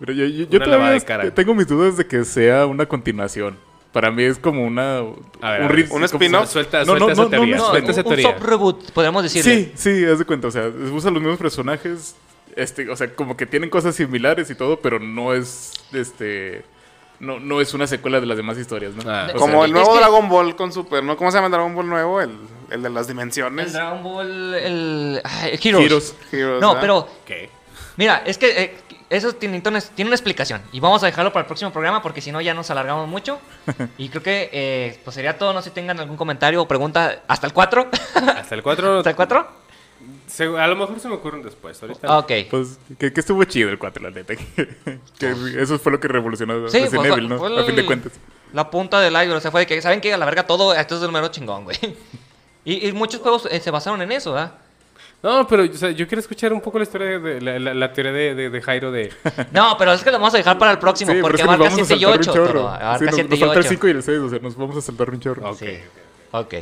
[0.00, 3.58] Pero yo, yo, yo todavía tengo mis dudas de que sea una continuación.
[4.00, 4.98] Para mí es como una...
[5.40, 6.48] A ver, un Un como- spin-off.
[6.50, 7.56] Suelta, No, suelta no, esa no, teoría.
[7.56, 8.30] no, suelta un, esa un teoría.
[8.32, 9.54] soft reboot, podríamos decirle.
[9.54, 10.46] Sí, sí, haz de cuenta.
[10.48, 12.14] O sea, usa los mismos personajes.
[12.54, 15.72] Este, o sea, como que tienen cosas similares y todo, pero no es...
[15.92, 16.64] Este...
[17.20, 19.02] No, no es una secuela de las demás historias, ¿no?
[19.10, 19.24] Ah.
[19.26, 21.16] O sea, Como el es nuevo que- Dragon Ball con Super, ¿no?
[21.16, 22.20] ¿Cómo se llama el Dragon Ball nuevo?
[22.20, 22.30] El,
[22.70, 23.72] el de las El dimensiones.
[23.72, 25.20] Dragon Ball, el.
[25.24, 25.84] ay, Heroes.
[25.84, 26.16] Heroes.
[26.30, 26.80] Heroes, No, ¿verdad?
[26.80, 27.50] pero ¿Qué?
[27.96, 28.76] Mira, es que eh,
[29.10, 30.60] eso tiene, entonces, tiene una explicación.
[30.72, 33.40] Y vamos a dejarlo para el próximo programa porque si no ya nos alargamos mucho.
[33.98, 35.52] Y creo que eh, pues sería todo.
[35.52, 37.22] No sé si tengan algún comentario o pregunta.
[37.28, 37.88] ¿Hasta el 4?
[38.14, 38.98] Hasta el 4.
[38.98, 39.68] ¿Hasta el 4?
[40.58, 41.82] a lo mejor se me ocurren después.
[41.82, 42.18] Ahorita.
[42.18, 42.32] Ok.
[42.50, 44.34] Pues que, que estuvo chido el 4, la neta.
[45.18, 47.38] que eso fue lo que revolucionó Sí, Resident pues, Evil, ¿no?
[47.38, 48.12] fue A fin de el- cuentas.
[48.52, 49.36] La punta del iceberg.
[49.36, 50.12] O sea, fue de que, ¿saben qué?
[50.14, 50.74] A la verga todo.
[50.74, 51.76] Esto es el mero chingón, güey.
[52.64, 54.52] Y, y muchos juegos eh, se basaron en eso, ¿verdad?
[55.22, 57.92] No, pero o sea, yo quiero escuchar un poco la historia de la, la- la
[57.92, 59.12] teoría de, de- de Jairo de.
[59.52, 61.80] No, pero es que lo vamos a dejar para el próximo Sí, porque abarca vamos
[61.80, 62.32] a 7 y saltar un 8.
[62.32, 62.60] chorro.
[62.60, 63.68] todo, Abarca Sí, nos, 7 nos y falta el 8.
[63.70, 65.50] 5 y el 6, o sea, nos vamos a saltar un chorro.
[65.50, 65.58] Ok.
[65.58, 65.78] Sí.
[66.30, 66.54] Ok.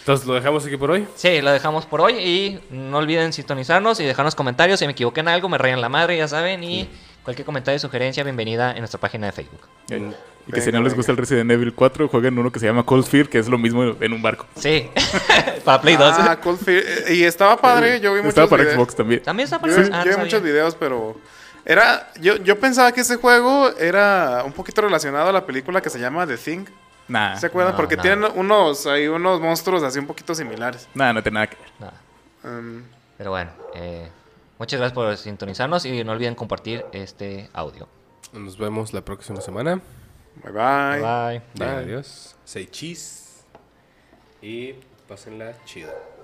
[0.00, 1.06] Entonces, ¿lo dejamos aquí por hoy?
[1.16, 4.78] Sí, lo dejamos por hoy y no olviden sintonizarnos y dejarnos comentarios.
[4.78, 6.62] Si me equivoqué en algo, me rayan la madre, ya saben.
[6.62, 6.88] Y
[7.24, 9.60] cualquier comentario, sugerencia, bienvenida en nuestra página de Facebook.
[10.46, 10.96] Y que si Venga, no les venga.
[10.98, 13.58] gusta el Resident Evil 4, jueguen uno que se llama Cold Fear, que es lo
[13.58, 14.46] mismo en un barco.
[14.54, 14.88] Sí,
[15.64, 16.14] para Play 2.
[16.18, 16.82] Ah, Cold Fear.
[17.08, 18.76] Eh, Y estaba padre, yo vi muchos Estaba para videos.
[18.76, 19.22] Xbox también.
[19.22, 20.24] También está para Yo, ah, no yo vi sabía.
[20.24, 21.16] muchos videos, pero
[21.64, 25.90] era yo, yo pensaba que ese juego era un poquito relacionado a la película que
[25.90, 26.64] se llama The Thing.
[27.08, 27.72] Nah, ¿Se acuerdan?
[27.72, 30.88] no, Porque tienen unos hay unos monstruos así un poquito similares.
[30.94, 31.68] nah, no tiene nada que ver.
[31.80, 31.94] Nada.
[32.44, 32.82] Um,
[33.18, 34.08] Pero bueno, eh,
[34.58, 37.88] muchas gracias por sintonizarnos y no olviden compartir este audio.
[38.32, 39.80] Nos vemos la próxima semana.
[40.42, 41.00] Bye bye.
[41.00, 41.42] Bye.
[41.54, 41.84] Bye.
[41.84, 42.34] Adiós.
[42.44, 43.44] Say cheese.
[44.42, 44.74] Y
[45.08, 46.15] pásenla chido.